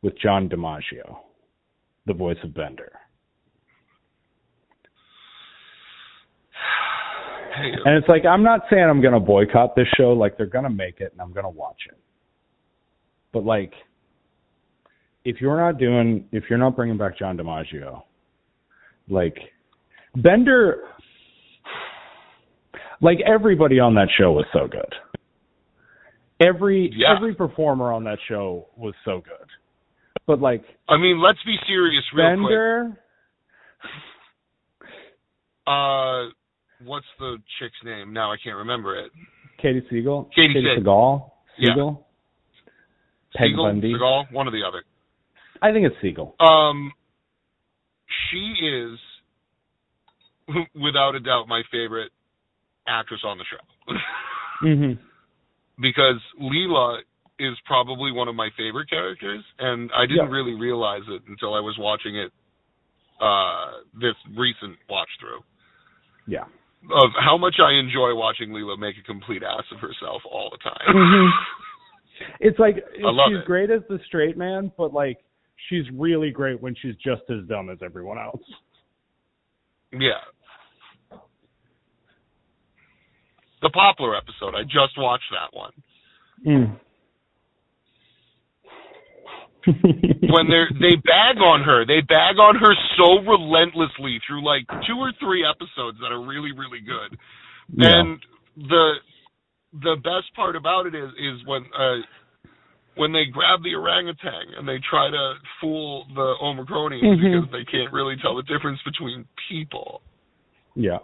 with 0.02 0.18
John 0.20 0.50
DiMaggio, 0.50 1.18
the 2.06 2.14
voice 2.14 2.38
of 2.44 2.54
Bender. 2.54 2.92
Hey, 6.54 7.41
And 7.86 7.98
it's 7.98 8.08
like 8.08 8.26
I'm 8.26 8.44
not 8.44 8.62
saying 8.70 8.84
I'm 8.84 9.02
going 9.02 9.14
to 9.14 9.20
boycott 9.20 9.76
this 9.76 9.88
show. 9.98 10.14
Like 10.14 10.38
they're 10.38 10.46
going 10.46 10.64
to 10.64 10.70
make 10.70 11.00
it, 11.00 11.12
and 11.12 11.22
I'm 11.22 11.34
going 11.34 11.44
to 11.44 11.50
watch 11.50 11.80
it. 11.90 11.98
But 13.34 13.46
like, 13.46 13.74
if 15.26 15.42
you're 15.42 15.58
not 15.58 15.78
doing, 15.78 16.26
if 16.32 16.46
you're 16.50 16.60
not 16.60 16.76
bringing 16.76 16.98
back 16.98 17.18
John 17.18 17.38
DiMaggio, 17.38 18.04
like 19.10 19.38
Bender, 20.16 20.82
like 23.02 23.20
everybody 23.26 23.80
on 23.80 23.96
that 23.96 24.08
show 24.18 24.32
was 24.32 24.46
so 24.54 24.68
good. 24.68 24.94
Every 26.46 26.92
Yeah. 26.96 27.16
every 27.16 27.36
performer 27.36 27.92
on 27.92 28.04
that 28.06 28.18
show 28.28 28.68
was 28.76 28.94
so 29.06 29.22
good. 29.22 29.48
But 30.26 30.42
like 30.42 30.64
I 30.90 30.98
mean, 30.98 31.22
let's 31.22 31.40
be 31.46 31.56
serious 31.68 32.04
real 32.14 32.28
quick. 32.38 32.50
Bender, 32.50 32.98
Uh, 35.68 36.30
what's 36.86 37.06
the 37.20 37.38
chick's 37.60 37.76
name? 37.84 38.14
Now 38.14 38.32
I 38.32 38.38
can't 38.44 38.58
remember 38.58 38.98
it. 38.98 39.12
Katie 39.62 39.84
Siegel, 39.90 40.30
Katie 40.36 40.54
Katie 40.54 40.66
Sieg. 40.76 40.84
Segal, 40.84 41.32
Yeah. 41.58 41.70
Siegel, 41.74 42.08
Peg 43.36 43.50
Siegel, 43.52 43.66
Bundy. 43.66 43.94
Seagal, 43.94 44.32
one 44.32 44.48
or 44.48 44.52
the 44.52 44.64
other. 44.68 44.84
I 45.62 45.72
think 45.72 45.86
it's 45.86 45.96
Siegel. 46.02 46.36
Um, 46.40 46.92
she 48.30 48.54
is, 48.66 49.00
without 50.76 51.16
a 51.16 51.20
doubt, 51.20 51.48
my 51.48 51.62
favorite 51.72 52.12
actress 52.88 53.22
on 53.24 53.38
the 53.38 53.46
show. 53.46 53.94
mm-hmm. 54.66 54.94
because 55.82 56.20
Leela 56.42 57.00
is 57.40 57.56
probably 57.66 58.12
one 58.12 58.28
of 58.28 58.36
my 58.36 58.50
favorite 58.58 58.90
characters, 58.90 59.44
and 59.60 59.90
I 59.96 60.06
didn't 60.06 60.28
Yeah. 60.30 60.36
really 60.36 60.54
realize 60.54 61.02
it 61.08 61.24
until 61.28 61.54
I 61.56 61.60
was 61.60 61.76
watching 61.80 62.16
it 62.16 62.32
uh, 63.20 63.82
this 64.00 64.16
recent 64.36 64.78
watch 64.90 65.10
through 65.20 65.42
Yeah. 66.28 66.46
Of 66.90 67.12
how 67.24 67.38
much 67.38 67.56
I 67.60 67.74
enjoy 67.80 68.16
watching 68.16 68.50
Leela 68.50 68.78
make 68.78 68.96
a 68.98 69.04
complete 69.04 69.44
ass 69.44 69.64
of 69.72 69.80
herself 69.80 70.22
all 70.30 70.50
the 70.52 70.58
time. 70.58 70.96
Mhm. 70.96 71.30
It's 72.40 72.60
like 72.60 72.76
she's 72.96 73.04
it. 73.40 73.46
great 73.46 73.72
as 73.72 73.82
the 73.90 74.00
straight 74.06 74.38
man, 74.38 74.72
but 74.78 74.94
like 74.94 75.18
she's 75.70 75.86
really 75.92 76.30
great 76.30 76.62
when 76.62 76.76
she's 76.80 76.94
just 76.98 77.24
as 77.32 77.48
dumb 77.50 77.70
as 77.72 77.80
everyone 77.84 78.20
else. 78.20 78.44
yeah. 79.92 80.22
The 83.64 83.70
Poppler 83.70 84.16
episode, 84.18 84.56
I 84.56 84.64
just 84.64 84.98
watched 84.98 85.32
that 85.32 85.56
one. 85.58 85.72
Mm. 86.46 86.80
when 90.34 90.48
they 90.50 90.64
they 90.80 90.96
bag 91.06 91.38
on 91.38 91.62
her, 91.64 91.86
they 91.86 92.02
bag 92.02 92.38
on 92.40 92.56
her 92.56 92.74
so 92.98 93.22
relentlessly 93.24 94.20
through 94.28 94.44
like 94.46 94.66
two 94.88 94.98
or 94.98 95.12
three 95.20 95.46
episodes 95.46 95.98
that 96.02 96.12
are 96.12 96.22
really 96.26 96.52
really 96.52 96.82
good. 96.82 97.18
Yeah. 97.76 98.00
And 98.00 98.20
the 98.58 98.94
the 99.74 99.96
best 100.04 100.34
part 100.36 100.56
about 100.56 100.86
it 100.86 100.96
is 100.96 101.10
is 101.18 101.46
when 101.46 101.64
uh 101.78 102.02
when 102.96 103.14
they 103.14 103.26
grab 103.32 103.64
the 103.64 103.74
orangutan 103.74 104.52
and 104.58 104.68
they 104.68 104.78
try 104.90 105.10
to 105.10 105.34
fool 105.62 106.06
the 106.14 106.36
Omicronians 106.44 107.04
Mhm. 107.04 107.46
because 107.46 107.52
they 107.52 107.64
can't 107.72 107.94
really 107.94 108.16
tell 108.22 108.36
the 108.36 108.44
difference 108.44 108.82
between 108.84 109.26
people. 109.50 110.02
yeah. 110.76 110.98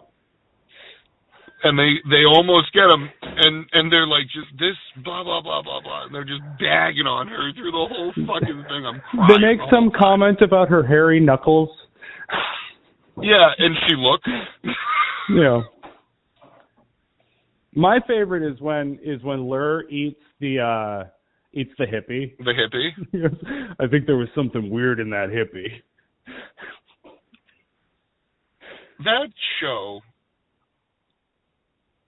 And 1.64 1.78
they 1.78 1.98
they 2.10 2.24
almost 2.24 2.72
get 2.72 2.86
him 2.86 3.10
and 3.22 3.66
and 3.74 3.92
they're 3.92 4.06
like 4.06 4.26
just 4.26 4.48
this 4.60 4.78
blah 5.04 5.24
blah 5.24 5.42
blah 5.42 5.62
blah 5.64 5.82
blah, 5.82 6.06
and 6.06 6.14
they're 6.14 6.24
just 6.24 6.42
bagging 6.60 7.08
on 7.08 7.28
her 7.28 7.52
through 7.56 7.72
the 7.72 7.86
whole 7.90 8.14
fucking 8.14 8.64
thing. 8.70 8.86
I'm 8.86 9.02
crying. 9.10 9.28
They 9.28 9.38
make 9.42 9.60
the 9.60 9.68
some 9.74 9.90
time. 9.90 10.00
comment 10.00 10.42
about 10.42 10.70
her 10.70 10.86
hairy 10.86 11.20
knuckles. 11.20 11.70
Yeah, 13.22 13.50
and 13.58 13.76
she 13.88 13.96
looks. 13.96 14.30
Yeah. 15.34 15.62
My 17.74 18.00
favorite 18.08 18.50
is 18.50 18.60
when 18.62 19.00
is 19.04 19.24
when 19.24 19.40
Lrrr 19.40 19.90
eats 19.90 20.20
the 20.40 20.60
uh 20.60 21.10
eats 21.54 21.72
the 21.78 21.86
hippie. 21.86 22.38
the 22.38 22.54
hippie. 22.54 23.76
I 23.80 23.88
think 23.88 24.06
there 24.06 24.18
was 24.18 24.30
something 24.36 24.70
weird 24.70 25.00
in 25.00 25.10
that 25.10 25.30
hippie. 25.30 25.82
That 29.04 29.30
show. 29.62 30.02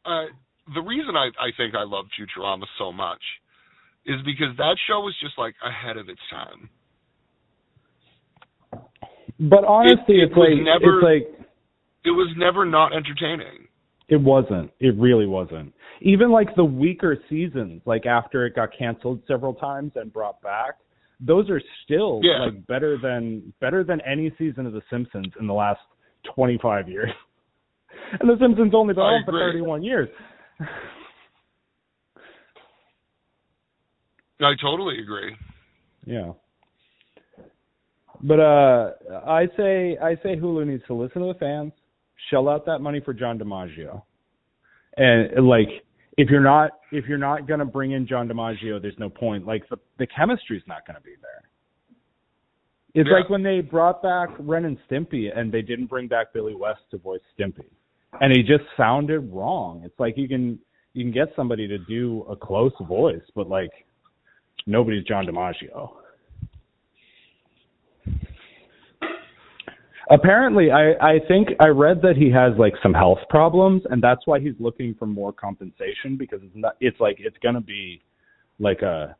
Uh, 0.09 0.25
the 0.73 0.81
reason 0.81 1.15
I 1.15 1.27
I 1.39 1.49
think 1.57 1.75
I 1.75 1.83
love 1.83 2.05
Futurama 2.17 2.65
so 2.77 2.91
much 2.91 3.21
is 4.05 4.15
because 4.25 4.55
that 4.57 4.75
show 4.87 5.01
was 5.01 5.15
just 5.21 5.37
like 5.37 5.55
ahead 5.63 5.97
of 5.97 6.09
its 6.09 6.21
time. 6.31 6.69
But 9.39 9.63
honestly, 9.65 10.19
it 10.19 10.29
it's 10.29 10.35
was 10.35 10.49
like 10.49 10.63
never- 10.63 10.99
it's 10.99 11.27
like 11.39 11.47
It 12.05 12.11
was 12.11 12.33
never 12.37 12.65
not 12.65 12.93
entertaining. 12.93 13.67
it 14.07 14.17
wasn't. 14.19 14.71
It 14.79 14.95
really 14.97 15.27
wasn't. 15.27 15.73
Even 16.01 16.31
like 16.31 16.55
the 16.55 16.63
weaker 16.65 17.17
seasons, 17.29 17.81
like 17.85 18.05
after 18.05 18.45
it 18.45 18.55
got 18.55 18.69
canceled 18.77 19.21
several 19.27 19.53
times 19.53 19.91
and 19.95 20.11
brought 20.11 20.41
back, 20.41 20.75
those 21.19 21.49
are 21.49 21.61
still 21.83 22.19
Yeah. 22.23 22.45
like 22.45 22.65
better 22.67 22.97
than 22.97 23.53
better 23.59 23.83
than 23.83 24.01
any 24.01 24.31
season 24.37 24.65
of 24.65 24.73
The 24.73 24.81
Simpsons 24.89 25.33
in 25.39 25.45
the 25.47 25.53
last 25.53 25.81
twenty 26.33 26.57
five 26.57 26.87
years. 26.89 27.11
And 28.19 28.29
The 28.29 28.37
Simpsons 28.39 28.73
only 28.73 28.93
been 28.93 29.03
on 29.03 29.23
for 29.25 29.31
thirty 29.31 29.61
one 29.61 29.83
years. 29.83 30.09
I 34.41 34.53
totally 34.61 34.99
agree. 34.99 35.35
Yeah. 36.05 36.31
But 38.21 38.39
uh 38.39 38.91
I 39.27 39.47
say 39.57 39.97
I 40.01 40.15
say 40.23 40.35
Hulu 40.35 40.65
needs 40.65 40.83
to 40.87 40.93
listen 40.93 41.21
to 41.21 41.33
the 41.33 41.39
fans, 41.39 41.73
shell 42.29 42.49
out 42.49 42.65
that 42.65 42.79
money 42.79 43.01
for 43.03 43.13
John 43.13 43.37
DiMaggio. 43.37 44.01
And 44.97 45.47
like 45.47 45.67
if 46.17 46.29
you're 46.29 46.41
not 46.41 46.71
if 46.91 47.05
you're 47.05 47.17
not 47.17 47.47
gonna 47.47 47.65
bring 47.65 47.91
in 47.91 48.07
John 48.07 48.27
DiMaggio, 48.27 48.81
there's 48.81 48.97
no 48.97 49.09
point. 49.09 49.45
Like 49.45 49.67
the 49.69 49.77
the 49.97 50.07
chemistry's 50.07 50.63
not 50.67 50.85
gonna 50.87 51.01
be 51.01 51.15
there. 51.21 51.48
It's 52.93 53.07
Yeah. 53.07 53.13
like 53.15 53.29
when 53.29 53.43
they 53.43 53.61
brought 53.61 54.01
back 54.01 54.29
Ren 54.39 54.65
and 54.65 54.77
Stimpy 54.87 55.35
and 55.35 55.51
they 55.51 55.61
didn't 55.61 55.85
bring 55.85 56.07
back 56.07 56.33
Billy 56.33 56.55
West 56.55 56.81
to 56.91 56.97
voice 56.97 57.21
Stimpy. 57.37 57.65
And 58.21 58.35
he 58.35 58.41
just 58.41 58.63
sounded 58.75 59.19
wrong. 59.31 59.83
It's 59.85 59.99
like 59.99 60.17
you 60.17 60.27
can 60.27 60.59
you 60.93 61.03
can 61.03 61.11
get 61.11 61.33
somebody 61.35 61.67
to 61.67 61.77
do 61.77 62.23
a 62.29 62.35
close 62.35 62.73
voice, 62.81 63.21
but 63.35 63.47
like 63.47 63.71
nobody's 64.65 65.03
John 65.03 65.27
DiMaggio. 65.27 65.91
Apparently, 70.11 70.71
I 70.71 70.93
I 70.93 71.19
think 71.27 71.49
I 71.59 71.67
read 71.67 72.01
that 72.01 72.17
he 72.17 72.31
has 72.31 72.57
like 72.57 72.73
some 72.81 72.95
health 72.95 73.19
problems, 73.29 73.83
and 73.91 74.01
that's 74.01 74.25
why 74.25 74.39
he's 74.39 74.55
looking 74.59 74.95
for 74.95 75.05
more 75.05 75.31
compensation 75.31 76.17
because 76.17 76.39
it's 76.41 76.55
not. 76.55 76.75
It's 76.79 76.99
like 76.99 77.17
it's 77.19 77.37
gonna 77.43 77.61
be 77.61 78.01
like 78.57 78.81
a 78.81 79.15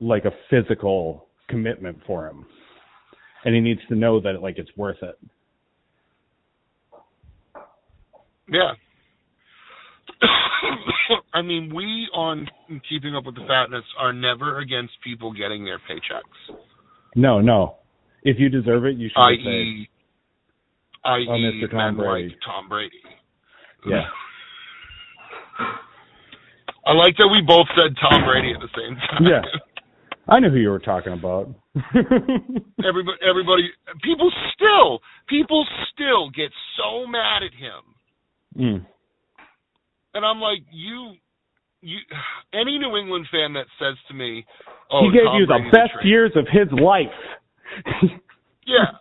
like 0.00 0.24
a 0.24 0.30
physical 0.48 1.26
commitment 1.52 1.98
for 2.06 2.26
him, 2.26 2.46
and 3.44 3.54
he 3.54 3.60
needs 3.60 3.80
to 3.88 3.94
know 3.94 4.20
that 4.20 4.40
like 4.42 4.56
it's 4.58 4.70
worth 4.76 4.96
it. 5.02 5.18
Yeah. 8.48 8.72
I 11.34 11.42
mean, 11.42 11.72
we 11.74 12.08
on 12.14 12.46
Keeping 12.88 13.14
Up 13.14 13.24
with 13.26 13.34
the 13.36 13.44
Fatness 13.46 13.84
are 13.98 14.12
never 14.12 14.58
against 14.60 14.94
people 15.04 15.32
getting 15.32 15.64
their 15.64 15.78
paychecks, 15.78 16.56
No, 17.14 17.40
no. 17.40 17.76
If 18.22 18.38
you 18.38 18.48
deserve 18.48 18.84
it, 18.84 18.96
you 18.96 19.08
should 19.08 19.16
get 19.36 19.44
paid. 19.44 19.46
i.e., 19.46 19.88
i.e., 21.04 21.26
Oh, 21.28 21.32
Mr. 21.32 21.70
Tom 21.70 21.96
Brady. 21.96 22.28
like 22.28 22.38
Tom 22.44 22.68
Brady. 22.68 23.02
Yeah. 23.88 24.04
I 26.86 26.92
like 26.94 27.16
that 27.18 27.28
we 27.30 27.40
both 27.46 27.66
said 27.76 27.96
Tom 28.00 28.24
Brady 28.24 28.52
at 28.54 28.60
the 28.60 28.68
same 28.76 28.96
time. 28.96 29.24
Yeah. 29.24 29.42
I 30.28 30.38
knew 30.40 30.50
who 30.50 30.56
you 30.58 30.70
were 30.70 30.78
talking 30.78 31.12
about. 31.12 31.48
everybody, 31.94 33.18
everybody, 33.28 33.70
people 34.02 34.30
still, 34.54 35.00
people 35.28 35.66
still 35.92 36.30
get 36.30 36.50
so 36.76 37.06
mad 37.06 37.42
at 37.42 37.52
him, 37.54 37.82
Mm. 38.58 38.86
and 40.14 40.24
I'm 40.26 40.38
like, 40.40 40.60
you, 40.70 41.14
you, 41.80 41.98
any 42.52 42.78
New 42.78 42.96
England 42.96 43.26
fan 43.32 43.54
that 43.54 43.64
says 43.78 43.96
to 44.08 44.14
me, 44.14 44.44
"Oh, 44.92 45.00
he 45.08 45.16
gave 45.16 45.24
Tom 45.24 45.36
you 45.40 45.46
the 45.46 45.54
Brady's 45.54 45.72
a 45.72 45.76
best 45.76 45.92
traitor." 45.94 46.08
years 46.08 46.32
of 46.36 46.46
his 46.50 46.68
life. 46.80 47.16
Yeah. 48.64 48.94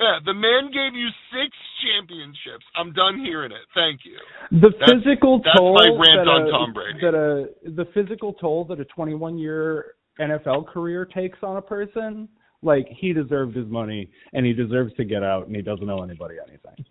Yeah, 0.00 0.18
the 0.26 0.34
man 0.34 0.72
gave 0.72 0.98
you 0.98 1.06
six 1.30 1.54
championships. 1.84 2.64
I'm 2.74 2.92
done 2.92 3.20
hearing 3.24 3.52
it. 3.52 3.62
Thank 3.74 4.00
you. 4.04 4.18
The 4.50 4.70
That's- 4.70 4.90
physical 5.04 5.38
that's 5.38 5.56
toll 5.56 5.74
my 5.74 5.86
rant 5.86 6.26
that 6.26 6.28
on 6.28 6.48
a, 6.48 6.50
Tom 6.50 6.72
Brady. 6.72 6.98
that 7.00 7.14
a 7.14 7.70
the 7.70 7.84
physical 7.94 8.32
toll 8.32 8.64
that 8.64 8.80
a 8.80 8.84
21 8.86 9.38
year 9.38 9.94
NFL 10.22 10.66
career 10.68 11.04
takes 11.04 11.38
on 11.42 11.56
a 11.56 11.62
person, 11.62 12.28
like 12.62 12.86
he 12.88 13.12
deserved 13.12 13.56
his 13.56 13.66
money 13.68 14.08
and 14.32 14.46
he 14.46 14.52
deserves 14.52 14.92
to 14.94 15.04
get 15.04 15.22
out 15.22 15.46
and 15.46 15.56
he 15.56 15.62
doesn't 15.62 15.88
owe 15.88 16.02
anybody 16.02 16.36
anything. 16.48 16.84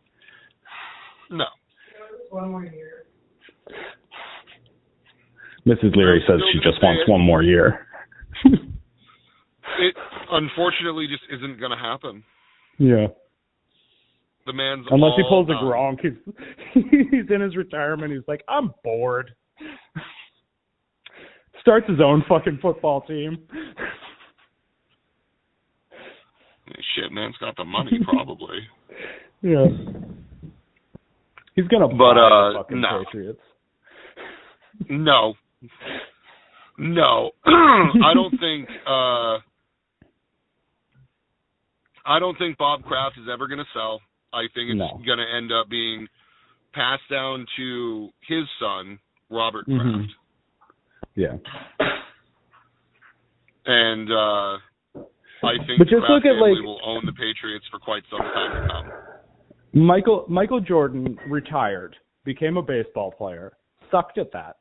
No. 1.29 1.45
Mrs. 5.67 5.95
Leary 5.95 6.23
I'm 6.27 6.33
says 6.39 6.41
she 6.51 6.59
gonna 6.59 6.71
just 6.71 6.83
wants 6.83 7.01
it. 7.07 7.11
one 7.11 7.21
more 7.21 7.43
year. 7.43 7.87
It 9.79 9.95
unfortunately 10.29 11.07
just 11.07 11.23
isn't 11.33 11.57
going 11.59 11.71
to 11.71 11.77
happen. 11.77 12.23
yeah. 12.77 13.07
The 14.45 14.53
man's 14.53 14.85
Unless 14.91 15.13
he 15.15 15.23
all 15.23 15.45
pulls 15.45 15.49
a 15.49 15.53
done. 15.53 15.63
Gronk, 15.63 16.01
he's 16.01 16.83
he's 17.11 17.29
in 17.33 17.41
his 17.41 17.55
retirement. 17.55 18.11
He's 18.11 18.27
like, 18.27 18.43
I'm 18.49 18.73
bored. 18.83 19.31
Starts 21.61 21.87
his 21.87 21.99
own 22.03 22.23
fucking 22.27 22.59
football 22.61 23.01
team. 23.01 23.37
Shit, 26.95 27.11
man's 27.11 27.35
got 27.39 27.55
the 27.57 27.63
money 27.65 27.99
probably. 28.03 28.59
Yeah. 29.43 29.65
He's 31.55 31.67
gonna 31.67 31.87
But, 31.87 31.97
buy 31.97 32.11
uh, 32.11 32.51
the 32.53 32.53
fucking 32.59 32.79
no. 32.81 33.03
Patriots. 33.05 33.39
no. 34.87 35.33
No, 36.77 37.31
I 37.45 38.13
don't 38.13 38.29
think. 38.39 38.69
uh 38.87 39.37
I 42.05 42.19
don't 42.19 42.37
think 42.37 42.59
Bob 42.59 42.83
Kraft 42.83 43.17
is 43.17 43.25
ever 43.33 43.47
to 43.57 43.65
sell. 43.73 43.99
I 44.31 44.43
think 44.53 44.69
it's 44.69 44.77
No. 44.77 44.99
to 45.17 45.35
end 45.37 45.51
up 45.51 45.69
being 45.71 46.07
passed 46.75 47.09
down 47.09 47.47
to 47.57 48.09
his 48.27 48.43
son, 48.59 48.99
Robert 49.31 49.65
Kraft. 49.65 49.81
Mhm. 49.83 50.05
Yeah. 51.15 51.37
and 53.65 54.11
uh 54.11 54.57
I 55.43 55.57
think 55.65 55.79
But 55.79 55.87
just 55.87 56.03
look 56.07 56.23
at, 56.25 56.35
like- 56.39 56.63
will 56.63 56.79
own 56.85 57.03
the 57.05 57.13
Patriots 57.13 57.65
for 57.71 57.79
quite 57.79 58.03
some 58.11 58.19
time 58.19 58.61
to 58.61 58.67
come. 58.73 58.91
Michael 59.73 60.25
Michael 60.29 60.59
Jordan 60.61 61.17
retired, 61.27 61.95
became 62.25 62.57
a 62.57 62.61
baseball 62.61 63.11
player, 63.11 63.53
sucked 63.89 64.17
at 64.17 64.31
that. 64.33 64.57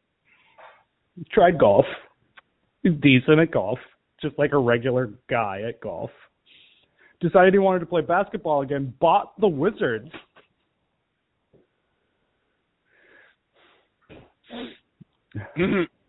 Tried 1.32 1.58
golf. 1.58 1.84
He's 2.82 2.92
decent 3.02 3.40
at 3.40 3.50
golf, 3.50 3.78
just 4.22 4.38
like 4.38 4.52
a 4.52 4.58
regular 4.58 5.10
guy 5.28 5.62
at 5.68 5.80
golf. 5.80 6.10
Decided 7.20 7.52
he 7.52 7.58
wanted 7.58 7.80
to 7.80 7.86
play 7.86 8.00
basketball 8.00 8.62
again, 8.62 8.94
bought 9.00 9.38
the 9.38 9.48
Wizards. 9.48 10.10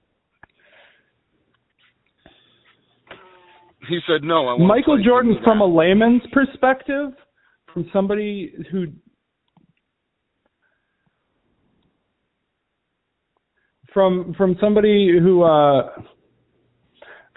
he 3.90 4.00
said 4.08 4.24
no. 4.24 4.48
I 4.48 4.54
want 4.54 4.68
Michael 4.68 5.04
Jordan, 5.04 5.38
from 5.44 5.62
a 5.62 5.66
layman's 5.66 6.22
perspective, 6.32 7.12
from 7.74 7.90
somebody 7.92 8.54
who 8.72 8.88
from 13.94 14.34
from 14.38 14.56
somebody 14.62 15.18
who 15.20 15.44
uh 15.44 15.90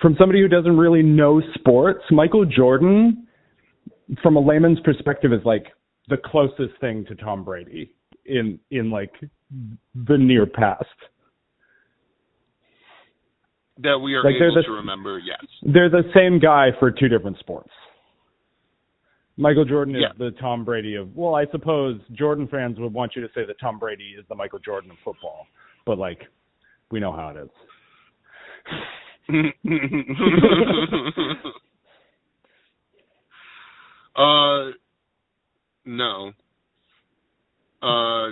from 0.01 0.17
somebody 0.19 0.41
who 0.41 0.49
doesn't 0.49 0.77
really 0.77 1.03
know 1.03 1.41
sports, 1.55 2.03
Michael 2.11 2.45
Jordan, 2.45 3.27
from 4.23 4.37
a 4.37 4.41
layman's 4.41 4.81
perspective, 4.81 5.33
is 5.33 5.41
like 5.45 5.67
the 6.09 6.17
closest 6.25 6.79
thing 6.81 7.05
to 7.07 7.15
Tom 7.15 7.45
Brady 7.45 7.95
in 8.27 8.59
in 8.71 8.91
like 8.91 9.13
the 9.95 10.19
near 10.19 10.47
past. 10.47 10.85
That 13.79 13.99
we 13.99 14.15
are 14.15 14.23
like, 14.25 14.37
able 14.37 14.55
the- 14.55 14.63
to 14.63 14.71
remember. 14.73 15.19
Yes. 15.19 15.45
They're 15.63 15.89
the 15.91 16.11
same 16.15 16.39
guy 16.39 16.71
for 16.79 16.91
two 16.91 17.09
different 17.09 17.39
sports. 17.39 17.71
Michael 19.37 19.65
Jordan 19.65 19.97
is 19.97 20.03
Yeah. 20.03 20.13
the 20.17 20.31
Tom 20.41 20.65
Brady 20.65 20.95
of 20.95 21.13
well, 21.17 21.35
I 21.35 21.47
suppose 21.47 22.01
Jordan 22.13 22.47
fans 22.47 22.79
would 22.79 22.93
want 22.93 23.17
you 23.17 23.23
to 23.23 23.29
say 23.35 23.45
that 23.45 23.59
Tom 23.59 23.81
Brady 23.81 24.15
is 24.17 24.25
the 24.29 24.35
Michael 24.37 24.61
Jordan 24.61 24.93
of 24.93 24.97
football, 25.05 25.49
but 25.87 25.99
like 25.99 26.23
we 26.93 27.01
know 27.01 27.11
how 27.13 27.31
it 27.31 27.37
is. 27.39 27.51
uh, 34.17 34.71
no. 35.85 36.33
Uh, 37.83 38.29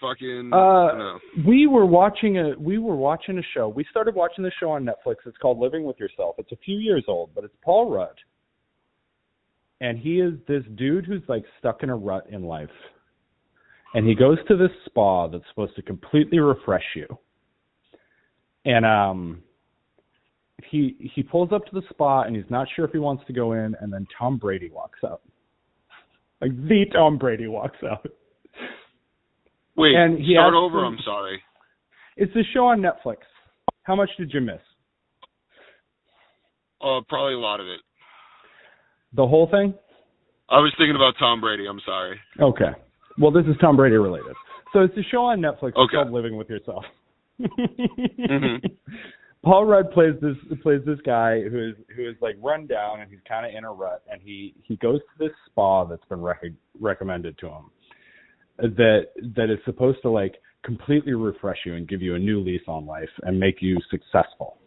fucking 0.00 0.52
Uh, 0.52 1.18
we 1.46 1.66
were 1.66 1.86
watching 1.86 2.38
a 2.38 2.54
we 2.58 2.78
were 2.78 2.96
watching 2.96 3.38
a 3.38 3.42
show. 3.54 3.68
We 3.68 3.84
started 3.90 4.14
watching 4.14 4.44
the 4.44 4.52
show 4.58 4.70
on 4.70 4.84
Netflix. 4.84 5.16
It's 5.26 5.36
called 5.38 5.58
Living 5.58 5.84
with 5.84 5.98
Yourself. 5.98 6.36
It's 6.38 6.52
a 6.52 6.56
few 6.56 6.78
years 6.78 7.04
old, 7.08 7.30
but 7.34 7.44
it's 7.44 7.54
Paul 7.62 7.90
Rudd. 7.90 8.16
And 9.80 9.98
he 9.98 10.20
is 10.20 10.34
this 10.48 10.64
dude 10.74 11.06
who's 11.06 11.22
like 11.28 11.44
stuck 11.58 11.82
in 11.82 11.90
a 11.90 11.96
rut 11.96 12.26
in 12.30 12.42
life. 12.42 12.68
And 13.94 14.06
he 14.06 14.14
goes 14.14 14.38
to 14.48 14.56
this 14.56 14.70
spa 14.86 15.28
that's 15.28 15.44
supposed 15.50 15.76
to 15.76 15.82
completely 15.82 16.38
refresh 16.38 16.84
you. 16.94 17.06
And 18.64 18.84
um 18.84 19.42
he 20.64 21.10
he 21.14 21.22
pulls 21.22 21.52
up 21.52 21.64
to 21.66 21.74
the 21.74 21.82
spa 21.90 22.22
and 22.22 22.34
he's 22.34 22.50
not 22.50 22.66
sure 22.74 22.84
if 22.84 22.90
he 22.92 22.98
wants 22.98 23.24
to 23.26 23.32
go 23.32 23.52
in 23.52 23.76
and 23.80 23.92
then 23.92 24.06
Tom 24.18 24.36
Brady 24.36 24.70
walks 24.70 24.98
out. 25.04 25.22
Like 26.40 26.50
the 26.68 26.86
Tom 26.92 27.18
Brady 27.18 27.46
walks 27.46 27.78
out. 27.88 28.06
Wait, 29.78 29.94
and 29.94 30.18
he 30.18 30.34
start 30.34 30.54
over. 30.54 30.80
him- 30.84 30.94
I'm 30.94 30.98
sorry. 31.04 31.42
It's 32.16 32.34
a 32.36 32.42
show 32.52 32.66
on 32.66 32.80
Netflix. 32.80 33.18
How 33.84 33.94
much 33.94 34.10
did 34.18 34.32
you 34.34 34.40
miss? 34.40 34.60
Uh, 36.82 37.00
probably 37.08 37.34
a 37.34 37.38
lot 37.38 37.60
of 37.60 37.66
it. 37.66 37.80
The 39.14 39.26
whole 39.26 39.46
thing? 39.50 39.74
I 40.48 40.58
was 40.58 40.72
thinking 40.78 40.96
about 40.96 41.14
Tom 41.18 41.40
Brady. 41.40 41.66
I'm 41.66 41.80
sorry. 41.84 42.18
Okay. 42.40 42.70
Well, 43.18 43.30
this 43.30 43.44
is 43.46 43.56
Tom 43.60 43.76
Brady 43.76 43.96
related. 43.96 44.34
So 44.72 44.80
it's 44.80 44.96
a 44.96 45.02
show 45.10 45.24
on 45.24 45.40
Netflix 45.40 45.74
Okay. 45.76 45.94
called 45.96 46.10
Living 46.12 46.36
with 46.36 46.48
Yourself. 46.48 46.84
Mhm. 47.40 48.60
Paul 49.44 49.64
Rudd 49.66 49.92
plays 49.92 50.14
this 50.20 50.36
plays 50.62 50.80
this 50.84 50.98
guy 51.06 51.40
who 51.42 51.68
is 51.70 51.74
who 51.94 52.08
is 52.08 52.16
like 52.20 52.36
run 52.42 52.66
down 52.66 53.00
and 53.00 53.08
he's 53.10 53.20
kind 53.26 53.46
of 53.46 53.52
in 53.56 53.64
a 53.64 53.72
rut 53.72 54.02
and 54.10 54.20
he 54.20 54.52
he 54.64 54.74
goes 54.76 54.98
to 55.00 55.24
this 55.24 55.32
spa 55.46 55.84
that's 55.84 56.04
been 56.06 56.20
rec- 56.20 56.42
recommended 56.80 57.38
to 57.38 57.46
him 57.46 57.70
that 58.58 59.06
that 59.36 59.50
is 59.50 59.58
supposed 59.64 59.98
to 60.02 60.10
like 60.10 60.34
completely 60.64 61.14
refresh 61.14 61.58
you 61.64 61.74
and 61.74 61.88
give 61.88 62.02
you 62.02 62.14
a 62.14 62.18
new 62.18 62.40
lease 62.40 62.62
on 62.66 62.86
life 62.86 63.08
and 63.22 63.38
make 63.38 63.56
you 63.60 63.78
successful. 63.90 64.58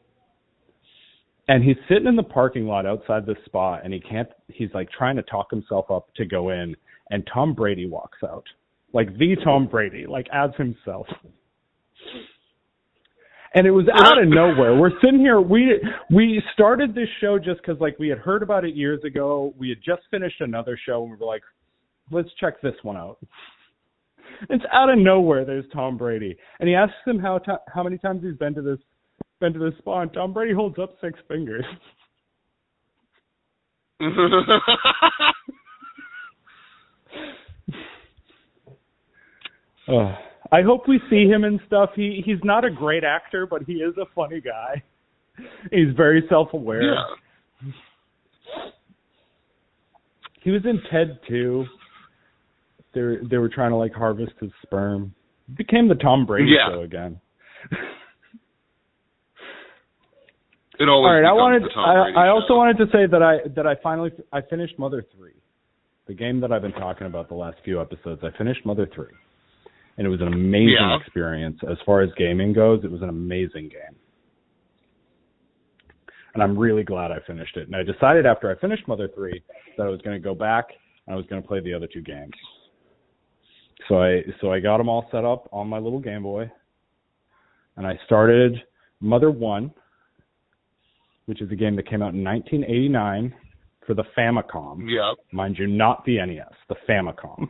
And 1.48 1.64
he's 1.64 1.76
sitting 1.90 2.08
in 2.08 2.16
the 2.16 2.24
parking 2.24 2.66
lot 2.66 2.86
outside 2.86 3.26
the 3.26 3.36
spa 3.46 3.80
and 3.84 3.94
he 3.94 4.00
can't 4.00 4.30
he's 4.48 4.70
like 4.74 4.90
trying 4.92 5.18
to 5.18 5.24
talk 5.24 5.52
himself 5.52 5.92
up 5.92 6.08
to 6.16 6.26
go 6.26 6.50
in 6.50 6.76
and 7.10 7.28
Tom 7.34 7.54
Brady 7.54 7.88
walks 7.88 8.20
out. 8.24 8.46
Like 8.94 9.18
the 9.18 9.36
Tom 9.44 9.68
Brady, 9.68 10.06
like 10.08 10.28
as 10.34 10.52
himself. 10.58 11.08
And 13.54 13.68
it 13.68 13.72
was 13.72 13.86
out 13.94 14.22
of 14.22 14.30
nowhere. 14.30 14.78
We're 14.78 14.98
sitting 15.02 15.20
here. 15.20 15.42
We 15.42 15.78
we 16.10 16.42
started 16.54 16.96
this 16.96 17.10
show 17.20 17.38
just 17.38 17.62
because 17.62 17.82
like 17.82 18.00
we 18.00 18.08
had 18.08 18.18
heard 18.18 18.44
about 18.44 18.64
it 18.64 18.76
years 18.76 19.04
ago. 19.04 19.54
We 19.58 19.70
had 19.70 19.80
just 19.86 20.04
finished 20.10 20.40
another 20.40 20.80
show 20.86 21.02
and 21.04 21.12
we 21.12 21.18
were 21.18 21.26
like, 21.26 21.44
let's 22.12 22.30
check 22.40 22.62
this 22.62 22.76
one 22.84 22.96
out. 22.96 23.18
It's 24.50 24.64
out 24.72 24.90
of 24.90 24.98
nowhere. 24.98 25.46
There's 25.46 25.66
Tom 25.74 25.98
Brady, 25.98 26.36
and 26.60 26.68
he 26.68 26.76
asks 26.76 26.96
him 27.06 27.20
how 27.20 27.38
ti 27.38 27.52
how 27.74 27.84
many 27.84 27.98
times 27.98 28.24
he's 28.24 28.36
been 28.38 28.54
to 28.56 28.62
this 28.62 28.80
been 29.40 29.54
to 29.54 29.60
this 29.60 29.74
spa, 29.80 30.02
and 30.02 30.12
Tom 30.14 30.34
Brady 30.34 30.54
holds 30.54 30.80
up 30.80 30.96
six 31.02 31.20
fingers. 31.28 31.66
Ugh. 39.88 40.16
I 40.54 40.62
hope 40.64 40.88
we 40.88 41.00
see 41.10 41.28
him 41.28 41.44
and 41.44 41.60
stuff. 41.66 41.92
He 41.96 42.22
he's 42.26 42.44
not 42.44 42.66
a 42.66 42.70
great 42.70 43.04
actor, 43.04 43.46
but 43.46 43.64
he 43.64 43.74
is 43.74 43.96
a 43.98 44.06
funny 44.14 44.42
guy. 44.42 44.84
He's 45.72 45.96
very 45.96 46.24
self-aware. 46.30 46.94
yeah. 46.94 47.04
He 50.44 50.52
was 50.52 50.62
in 50.66 50.82
Ted 50.92 51.20
too. 51.28 51.66
They 52.94 53.02
were, 53.02 53.18
they 53.30 53.38
were 53.38 53.50
trying 53.50 53.72
to 53.72 53.78
like 53.78 53.94
harvest 53.94 54.34
his 54.40 54.52
sperm. 54.64 55.14
It 55.50 55.58
became 55.58 55.88
the 55.88 55.96
Tom 55.96 56.26
Brady 56.26 56.52
Yeah. 56.52 56.70
show 56.70 56.82
again. 56.82 57.20
It 60.80 60.90
always. 60.90 61.08
All 61.10 61.14
right, 61.22 61.26
I 61.28 61.34
wanted 61.34 61.64
I, 61.78 62.26
I 62.26 62.30
also 62.30 62.48
show. 62.50 62.56
wanted 62.58 62.78
to 62.78 62.86
say 62.92 63.06
that 63.06 63.22
I 63.22 63.48
that 63.56 63.68
I 63.68 63.76
finally 63.84 64.12
I 64.34 64.42
finished 64.42 64.80
Mother 64.80 65.06
3. 65.16 65.32
The 66.08 66.14
game 66.14 66.40
that 66.42 66.52
I've 66.52 66.64
been 66.64 66.72
talking 66.74 67.06
about 67.08 67.30
the 67.30 67.36
last 67.36 67.58
few 67.64 67.80
episodes. 67.80 68.22
I 68.24 68.36
finished 68.38 68.66
Mother 68.66 68.88
3. 68.94 69.06
And 69.98 70.08
it 70.08 70.10
was 70.10 70.22
an 70.22 70.28
amazing 70.34 70.70
Yeah. 70.80 70.98
experience 71.00 71.60
as 71.70 71.78
far 71.86 72.02
as 72.02 72.10
gaming 72.18 72.54
goes. 72.54 72.84
It 72.84 72.90
was 72.92 73.02
an 73.04 73.10
amazing 73.10 73.70
game. 73.70 73.96
And 76.34 76.42
I'm 76.42 76.58
really 76.58 76.84
glad 76.84 77.12
I 77.12 77.20
finished 77.28 77.56
it. 77.58 77.68
And 77.68 77.76
I 77.76 77.84
decided 77.84 78.26
after 78.26 78.50
I 78.50 78.56
finished 78.60 78.88
Mother 78.88 79.10
3 79.14 79.44
that 79.78 79.86
I 79.86 79.90
was 79.90 80.02
going 80.02 80.16
to 80.16 80.24
go 80.24 80.34
back 80.34 80.66
and 81.06 81.14
I 81.14 81.18
was 81.18 81.26
going 81.28 81.42
to 81.42 81.48
play 81.48 81.60
the 81.60 81.74
other 81.74 81.88
two 81.88 82.02
games. 82.02 82.32
So 83.88 84.02
I 84.02 84.22
so 84.40 84.52
I 84.52 84.60
got 84.60 84.78
them 84.78 84.90
all 84.90 85.08
set 85.12 85.26
up 85.26 85.50
on 85.52 85.68
my 85.68 85.80
little 85.80 86.00
Game 86.00 86.24
Boy. 86.24 86.52
And 87.78 87.88
I 87.88 87.98
started 88.06 88.62
Mother 89.00 89.32
1 89.32 89.72
which 91.32 91.42
is 91.42 91.50
a 91.52 91.56
game 91.56 91.78
that 91.78 91.88
came 91.88 92.02
out 92.02 92.14
in 92.14 92.24
1989 92.24 93.34
for 93.86 93.94
the 93.94 94.04
Famicom. 94.18 94.82
Yep. 94.90 95.26
Mind 95.32 95.58
you, 95.58 95.66
not 95.66 96.04
the 96.06 96.18
NES, 96.18 96.54
the 96.68 96.76
Famicom. 96.90 97.48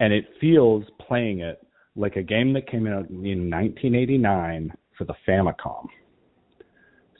And 0.00 0.12
it 0.12 0.26
feels 0.40 0.84
playing 1.06 1.40
it 1.40 1.66
like 1.96 2.16
a 2.16 2.22
game 2.22 2.52
that 2.52 2.68
came 2.68 2.86
out 2.86 3.08
in 3.08 3.50
1989 3.50 4.74
for 4.98 5.04
the 5.04 5.14
Famicom. 5.26 5.86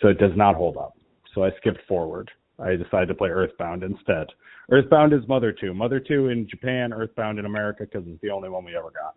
So 0.02 0.08
it 0.08 0.18
does 0.18 0.32
not 0.36 0.56
hold 0.56 0.76
up. 0.76 0.94
So 1.34 1.44
I 1.44 1.50
skipped 1.60 1.80
forward. 1.88 2.30
I 2.58 2.76
decided 2.76 3.08
to 3.08 3.14
play 3.14 3.30
Earthbound 3.30 3.82
instead. 3.82 4.26
Earthbound 4.70 5.12
is 5.12 5.20
Mother 5.28 5.52
2. 5.52 5.74
Mother 5.74 6.00
2 6.00 6.28
in 6.28 6.48
Japan, 6.48 6.92
Earthbound 6.92 7.38
in 7.38 7.46
America 7.46 7.84
because 7.84 8.06
it's 8.06 8.20
the 8.22 8.30
only 8.30 8.48
one 8.48 8.64
we 8.64 8.76
ever 8.76 8.90
got. 8.90 9.14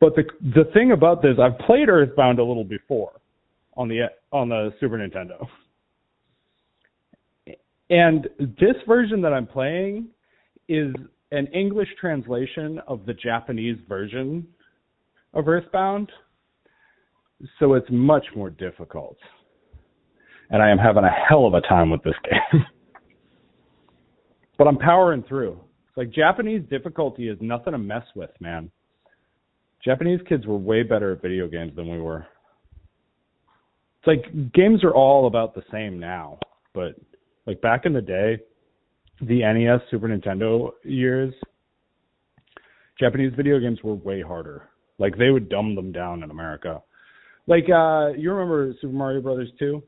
But 0.00 0.14
the 0.16 0.24
the 0.54 0.64
thing 0.72 0.92
about 0.92 1.22
this, 1.22 1.36
I've 1.40 1.58
played 1.66 1.88
Earthbound 1.88 2.38
a 2.38 2.44
little 2.44 2.64
before 2.64 3.12
on 3.76 3.88
the 3.88 4.06
on 4.32 4.48
the 4.48 4.72
Super 4.80 4.98
Nintendo. 4.98 5.46
And 7.90 8.28
this 8.38 8.76
version 8.86 9.20
that 9.22 9.32
I'm 9.32 9.46
playing 9.46 10.08
is 10.68 10.94
an 11.30 11.46
English 11.48 11.88
translation 12.00 12.80
of 12.86 13.04
the 13.06 13.14
Japanese 13.14 13.78
version 13.88 14.46
of 15.34 15.48
Earthbound, 15.48 16.10
so 17.58 17.74
it's 17.74 17.86
much 17.90 18.24
more 18.34 18.50
difficult. 18.50 19.16
And 20.52 20.62
I 20.62 20.70
am 20.70 20.78
having 20.78 21.04
a 21.04 21.10
hell 21.10 21.46
of 21.46 21.54
a 21.54 21.62
time 21.62 21.90
with 21.90 22.02
this 22.02 22.14
game. 22.30 22.64
but 24.58 24.68
I'm 24.68 24.76
powering 24.76 25.24
through. 25.24 25.58
It's 25.88 25.96
like 25.96 26.10
Japanese 26.10 26.62
difficulty 26.70 27.28
is 27.28 27.38
nothing 27.40 27.72
to 27.72 27.78
mess 27.78 28.04
with, 28.14 28.30
man. 28.38 28.70
Japanese 29.82 30.20
kids 30.28 30.46
were 30.46 30.58
way 30.58 30.82
better 30.82 31.12
at 31.12 31.22
video 31.22 31.48
games 31.48 31.74
than 31.74 31.90
we 31.90 32.00
were. 32.00 32.26
It's 33.98 34.06
like 34.06 34.52
games 34.52 34.84
are 34.84 34.94
all 34.94 35.26
about 35.26 35.54
the 35.54 35.62
same 35.72 35.98
now, 35.98 36.38
but 36.74 36.96
like 37.46 37.60
back 37.62 37.86
in 37.86 37.92
the 37.92 38.02
day, 38.02 38.38
the 39.20 39.40
NES, 39.40 39.80
Super 39.90 40.08
Nintendo 40.08 40.70
years, 40.84 41.32
Japanese 43.00 43.32
video 43.36 43.58
games 43.58 43.78
were 43.82 43.94
way 43.94 44.20
harder. 44.20 44.68
Like 44.98 45.16
they 45.16 45.30
would 45.30 45.48
dumb 45.48 45.74
them 45.74 45.92
down 45.92 46.22
in 46.22 46.30
America. 46.30 46.82
Like 47.46 47.64
uh 47.64 48.08
you 48.16 48.32
remember 48.32 48.74
Super 48.80 48.92
Mario 48.92 49.20
Brothers 49.20 49.50
2? 49.58 49.82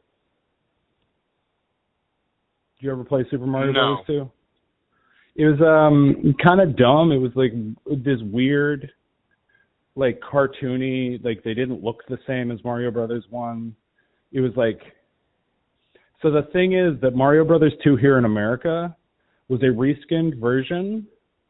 You 2.84 2.92
ever 2.92 3.02
play 3.02 3.24
Super 3.30 3.46
Mario 3.46 3.72
No. 3.72 3.96
Brothers 4.06 4.30
2? 5.36 5.42
It 5.42 5.46
was 5.46 5.60
um 5.62 6.34
kind 6.42 6.60
of 6.60 6.76
dumb. 6.76 7.12
It 7.12 7.16
was 7.16 7.32
like 7.34 7.52
this 8.04 8.20
weird 8.30 8.90
like 9.96 10.20
cartoony, 10.20 11.24
like 11.24 11.42
they 11.44 11.54
didn't 11.54 11.82
look 11.82 12.02
the 12.08 12.18
same 12.26 12.50
as 12.50 12.62
Mario 12.62 12.90
Brothers 12.90 13.24
1. 13.30 13.74
It 14.32 14.40
was 14.40 14.52
like 14.54 14.80
so 16.20 16.30
the 16.30 16.42
thing 16.52 16.74
is 16.74 17.00
that 17.00 17.14
Mario 17.14 17.44
Brothers 17.44 17.72
2 17.82 17.96
here 17.96 18.18
in 18.18 18.26
America 18.26 18.94
was 19.48 19.62
a 19.62 19.66
reskinned 19.66 20.38
version 20.38 21.06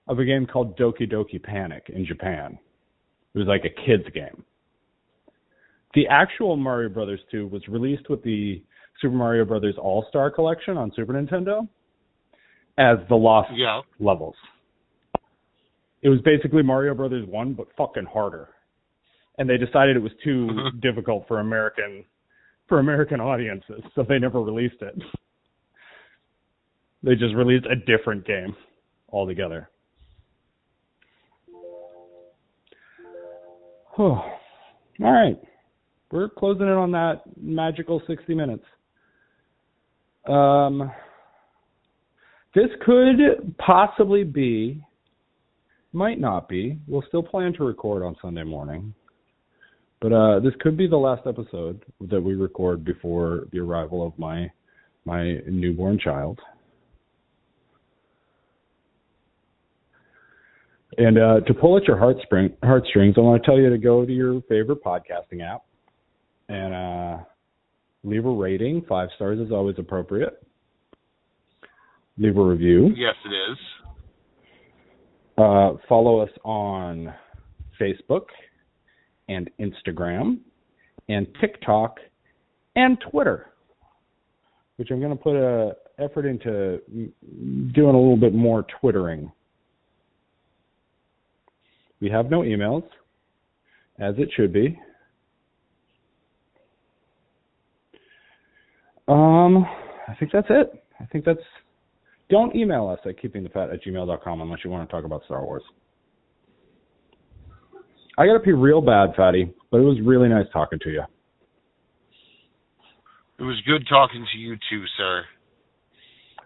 of 0.06 0.20
a 0.20 0.24
game 0.24 0.46
called 0.46 0.78
Doki 0.78 1.10
Doki 1.10 1.42
Panic 1.42 1.90
in 1.92 2.06
Japan. 2.06 2.56
It 3.34 3.38
was 3.38 3.48
like 3.48 3.64
a 3.64 3.86
kids 3.86 4.04
game. 4.14 4.44
The 5.94 6.06
actual 6.06 6.56
Mario 6.56 6.90
Brothers 6.90 7.20
2 7.32 7.48
was 7.48 7.66
released 7.68 8.08
with 8.08 8.22
the 8.22 8.62
Super 9.04 9.14
Mario 9.16 9.44
Brothers 9.44 9.74
All-Star 9.76 10.30
Collection 10.30 10.78
on 10.78 10.90
Super 10.96 11.12
Nintendo 11.12 11.68
as 12.78 12.96
the 13.10 13.14
Lost 13.14 13.52
Yeah. 13.54 13.82
levels. 14.00 14.34
It 16.00 16.08
was 16.08 16.22
basically 16.22 16.62
Mario 16.62 16.94
Brothers 16.94 17.26
1 17.26 17.52
but 17.52 17.66
fucking 17.76 18.06
harder. 18.06 18.48
And 19.36 19.48
they 19.48 19.58
decided 19.58 19.94
it 19.96 20.02
was 20.02 20.12
too 20.24 20.48
difficult 20.80 21.28
for 21.28 21.40
American 21.40 22.06
for 22.66 22.78
American 22.78 23.20
audiences, 23.20 23.82
so 23.94 24.02
they 24.08 24.18
never 24.18 24.40
released 24.40 24.80
it. 24.80 24.94
They 27.02 27.14
just 27.14 27.34
released 27.34 27.66
a 27.66 27.76
different 27.76 28.26
game 28.26 28.56
altogether. 29.12 29.68
All 33.98 34.32
right. 34.98 35.38
We're 36.10 36.30
closing 36.30 36.62
in 36.68 36.72
on 36.72 36.90
that 36.92 37.22
magical 37.36 38.00
60 38.06 38.34
minutes. 38.34 38.64
Um, 40.26 40.90
this 42.54 42.68
could 42.84 43.56
possibly 43.58 44.24
be, 44.24 44.82
might 45.92 46.20
not 46.20 46.48
be. 46.48 46.78
We'll 46.86 47.04
still 47.08 47.22
plan 47.22 47.52
to 47.54 47.64
record 47.64 48.02
on 48.02 48.16
Sunday 48.22 48.44
morning. 48.44 48.94
But 50.00 50.12
uh, 50.12 50.40
this 50.40 50.52
could 50.60 50.76
be 50.76 50.86
the 50.86 50.96
last 50.96 51.26
episode 51.26 51.84
that 52.00 52.20
we 52.20 52.34
record 52.34 52.84
before 52.84 53.46
the 53.52 53.60
arrival 53.60 54.06
of 54.06 54.18
my 54.18 54.50
my 55.06 55.38
newborn 55.46 55.98
child. 55.98 56.40
And 60.96 61.18
uh, 61.18 61.40
to 61.40 61.54
pull 61.54 61.76
at 61.76 61.84
your 61.84 61.98
heartstrings, 61.98 63.14
I 63.16 63.20
want 63.20 63.42
to 63.42 63.46
tell 63.46 63.58
you 63.58 63.68
to 63.68 63.78
go 63.78 64.06
to 64.06 64.12
your 64.12 64.40
favorite 64.42 64.82
podcasting 64.82 65.42
app 65.42 65.62
and 66.48 66.74
uh, 66.74 67.03
leave 68.04 68.26
a 68.26 68.30
rating. 68.30 68.84
Five 68.88 69.08
stars 69.16 69.40
is 69.40 69.50
always 69.50 69.76
appropriate. 69.78 70.42
Leave 72.16 72.36
a 72.36 72.42
review. 72.42 72.90
Yes, 72.96 73.14
it 73.24 73.52
is. 73.52 73.58
Uh, 75.36 75.72
follow 75.88 76.20
us 76.20 76.30
on 76.44 77.12
Facebook 77.80 78.26
and 79.28 79.50
Instagram 79.58 80.38
and 81.08 81.26
TikTok 81.40 81.98
and 82.76 82.98
Twitter, 83.10 83.46
which 84.76 84.90
I'm 84.90 85.00
going 85.00 85.16
to 85.16 85.22
put 85.22 85.34
a 85.34 85.74
effort 85.98 86.26
into 86.26 86.80
doing 87.72 87.94
a 87.94 88.00
little 88.00 88.16
bit 88.16 88.34
more 88.34 88.64
twittering. 88.80 89.30
We 92.00 92.10
have 92.10 92.30
no 92.30 92.40
emails, 92.40 92.84
as 93.98 94.14
it 94.18 94.28
should 94.36 94.52
be. 94.52 94.78
Um, 99.08 99.64
I 100.08 100.14
think 100.18 100.32
that's 100.32 100.46
it. 100.50 100.82
I 101.00 101.06
think 101.06 101.24
that's. 101.24 101.40
Don't 102.30 102.56
email 102.56 102.88
us 102.88 102.98
at 103.04 103.22
keepingthefat 103.22 103.72
at 103.72 103.84
gmail.com 103.84 104.40
unless 104.40 104.60
you 104.64 104.70
want 104.70 104.88
to 104.88 104.92
talk 104.92 105.04
about 105.04 105.22
Star 105.24 105.44
Wars. 105.44 105.62
I 108.16 108.26
got 108.26 108.34
to 108.34 108.40
pee 108.40 108.52
real 108.52 108.80
bad, 108.80 109.14
Fatty, 109.16 109.52
but 109.70 109.78
it 109.78 109.84
was 109.84 109.98
really 110.02 110.28
nice 110.28 110.46
talking 110.52 110.78
to 110.84 110.90
you. 110.90 111.02
It 113.38 113.42
was 113.42 113.60
good 113.66 113.86
talking 113.88 114.24
to 114.32 114.38
you 114.38 114.56
too, 114.70 114.84
sir. 114.96 115.24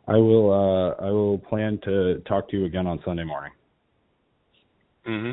I 0.09 0.17
will. 0.17 0.51
uh 0.53 0.95
I 1.05 1.11
will 1.11 1.39
plan 1.39 1.79
to 1.85 2.21
talk 2.21 2.49
to 2.51 2.57
you 2.59 2.65
again 2.65 2.87
on 2.87 2.99
Sunday 3.05 3.25
morning. 3.25 3.53
hmm 5.05 5.33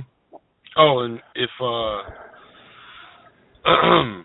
Oh, 0.78 1.00
and 1.00 1.22
if 1.36 1.50
uh 1.62 2.02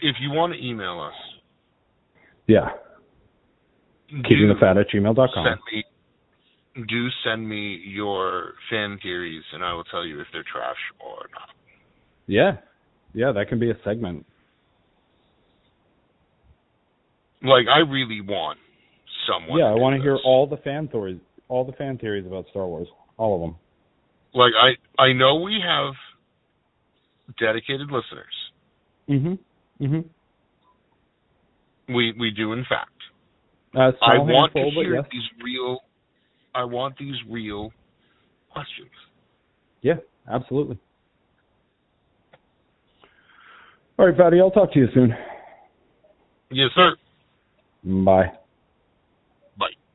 if 0.00 0.16
you 0.20 0.30
want 0.30 0.52
to 0.52 0.58
email 0.62 1.00
us, 1.00 1.14
Yeah, 2.46 2.70
keepingthefat 4.10 4.80
at 4.80 4.88
gmail.com. 4.90 5.44
send 5.44 5.60
me 5.72 5.84
do 6.88 7.08
send 7.24 7.48
me 7.48 7.82
your 7.84 8.54
fan 8.70 8.98
theories 9.02 9.42
and 9.52 9.64
I 9.64 9.74
will 9.74 9.84
tell 9.84 10.04
you 10.06 10.20
if 10.20 10.26
they're 10.32 10.44
trash 10.50 10.76
or 11.00 11.28
not. 11.32 11.48
Yeah, 12.26 12.56
yeah, 13.14 13.32
that 13.32 13.48
can 13.48 13.58
be 13.58 13.70
a 13.70 13.74
segment. 13.84 14.26
Like 17.42 17.66
I 17.68 17.80
really 17.80 18.20
want 18.20 18.58
someone 19.28 19.58
yeah, 19.58 19.66
I 19.66 19.74
want 19.74 19.96
to 19.96 20.02
hear 20.02 20.16
all 20.24 20.46
the 20.46 20.56
fan 20.58 20.88
theories, 20.88 21.20
all 21.48 21.64
the 21.64 21.72
fan 21.72 21.98
theories 21.98 22.26
about 22.26 22.46
Star 22.50 22.66
Wars, 22.66 22.88
all 23.16 23.34
of 23.34 23.40
them. 23.40 23.56
like 24.34 24.52
I 24.58 25.02
I 25.02 25.12
know 25.12 25.36
we 25.36 25.58
have 25.64 25.94
dedicated 27.38 27.90
listeners. 27.90 28.34
Mhm. 29.08 29.38
Mhm. 29.80 30.04
We 31.88 32.14
we 32.18 32.30
do 32.30 32.52
in 32.52 32.64
fact. 32.68 32.90
Uh, 33.74 33.90
I 34.02 34.18
want 34.18 34.52
to 34.54 34.70
hear 34.74 34.96
yes. 34.96 35.04
these 35.10 35.22
real 35.42 35.78
I 36.54 36.64
want 36.64 36.96
these 36.98 37.16
real 37.28 37.72
questions. 38.50 38.90
Yeah, 39.80 39.94
absolutely. 40.30 40.78
All 43.98 44.06
right, 44.06 44.16
Fatty, 44.16 44.40
I'll 44.40 44.50
talk 44.50 44.72
to 44.72 44.78
you 44.78 44.88
soon. 44.94 45.14
Yes, 46.50 46.70
sir. 46.74 46.96
Bye. 47.84 48.32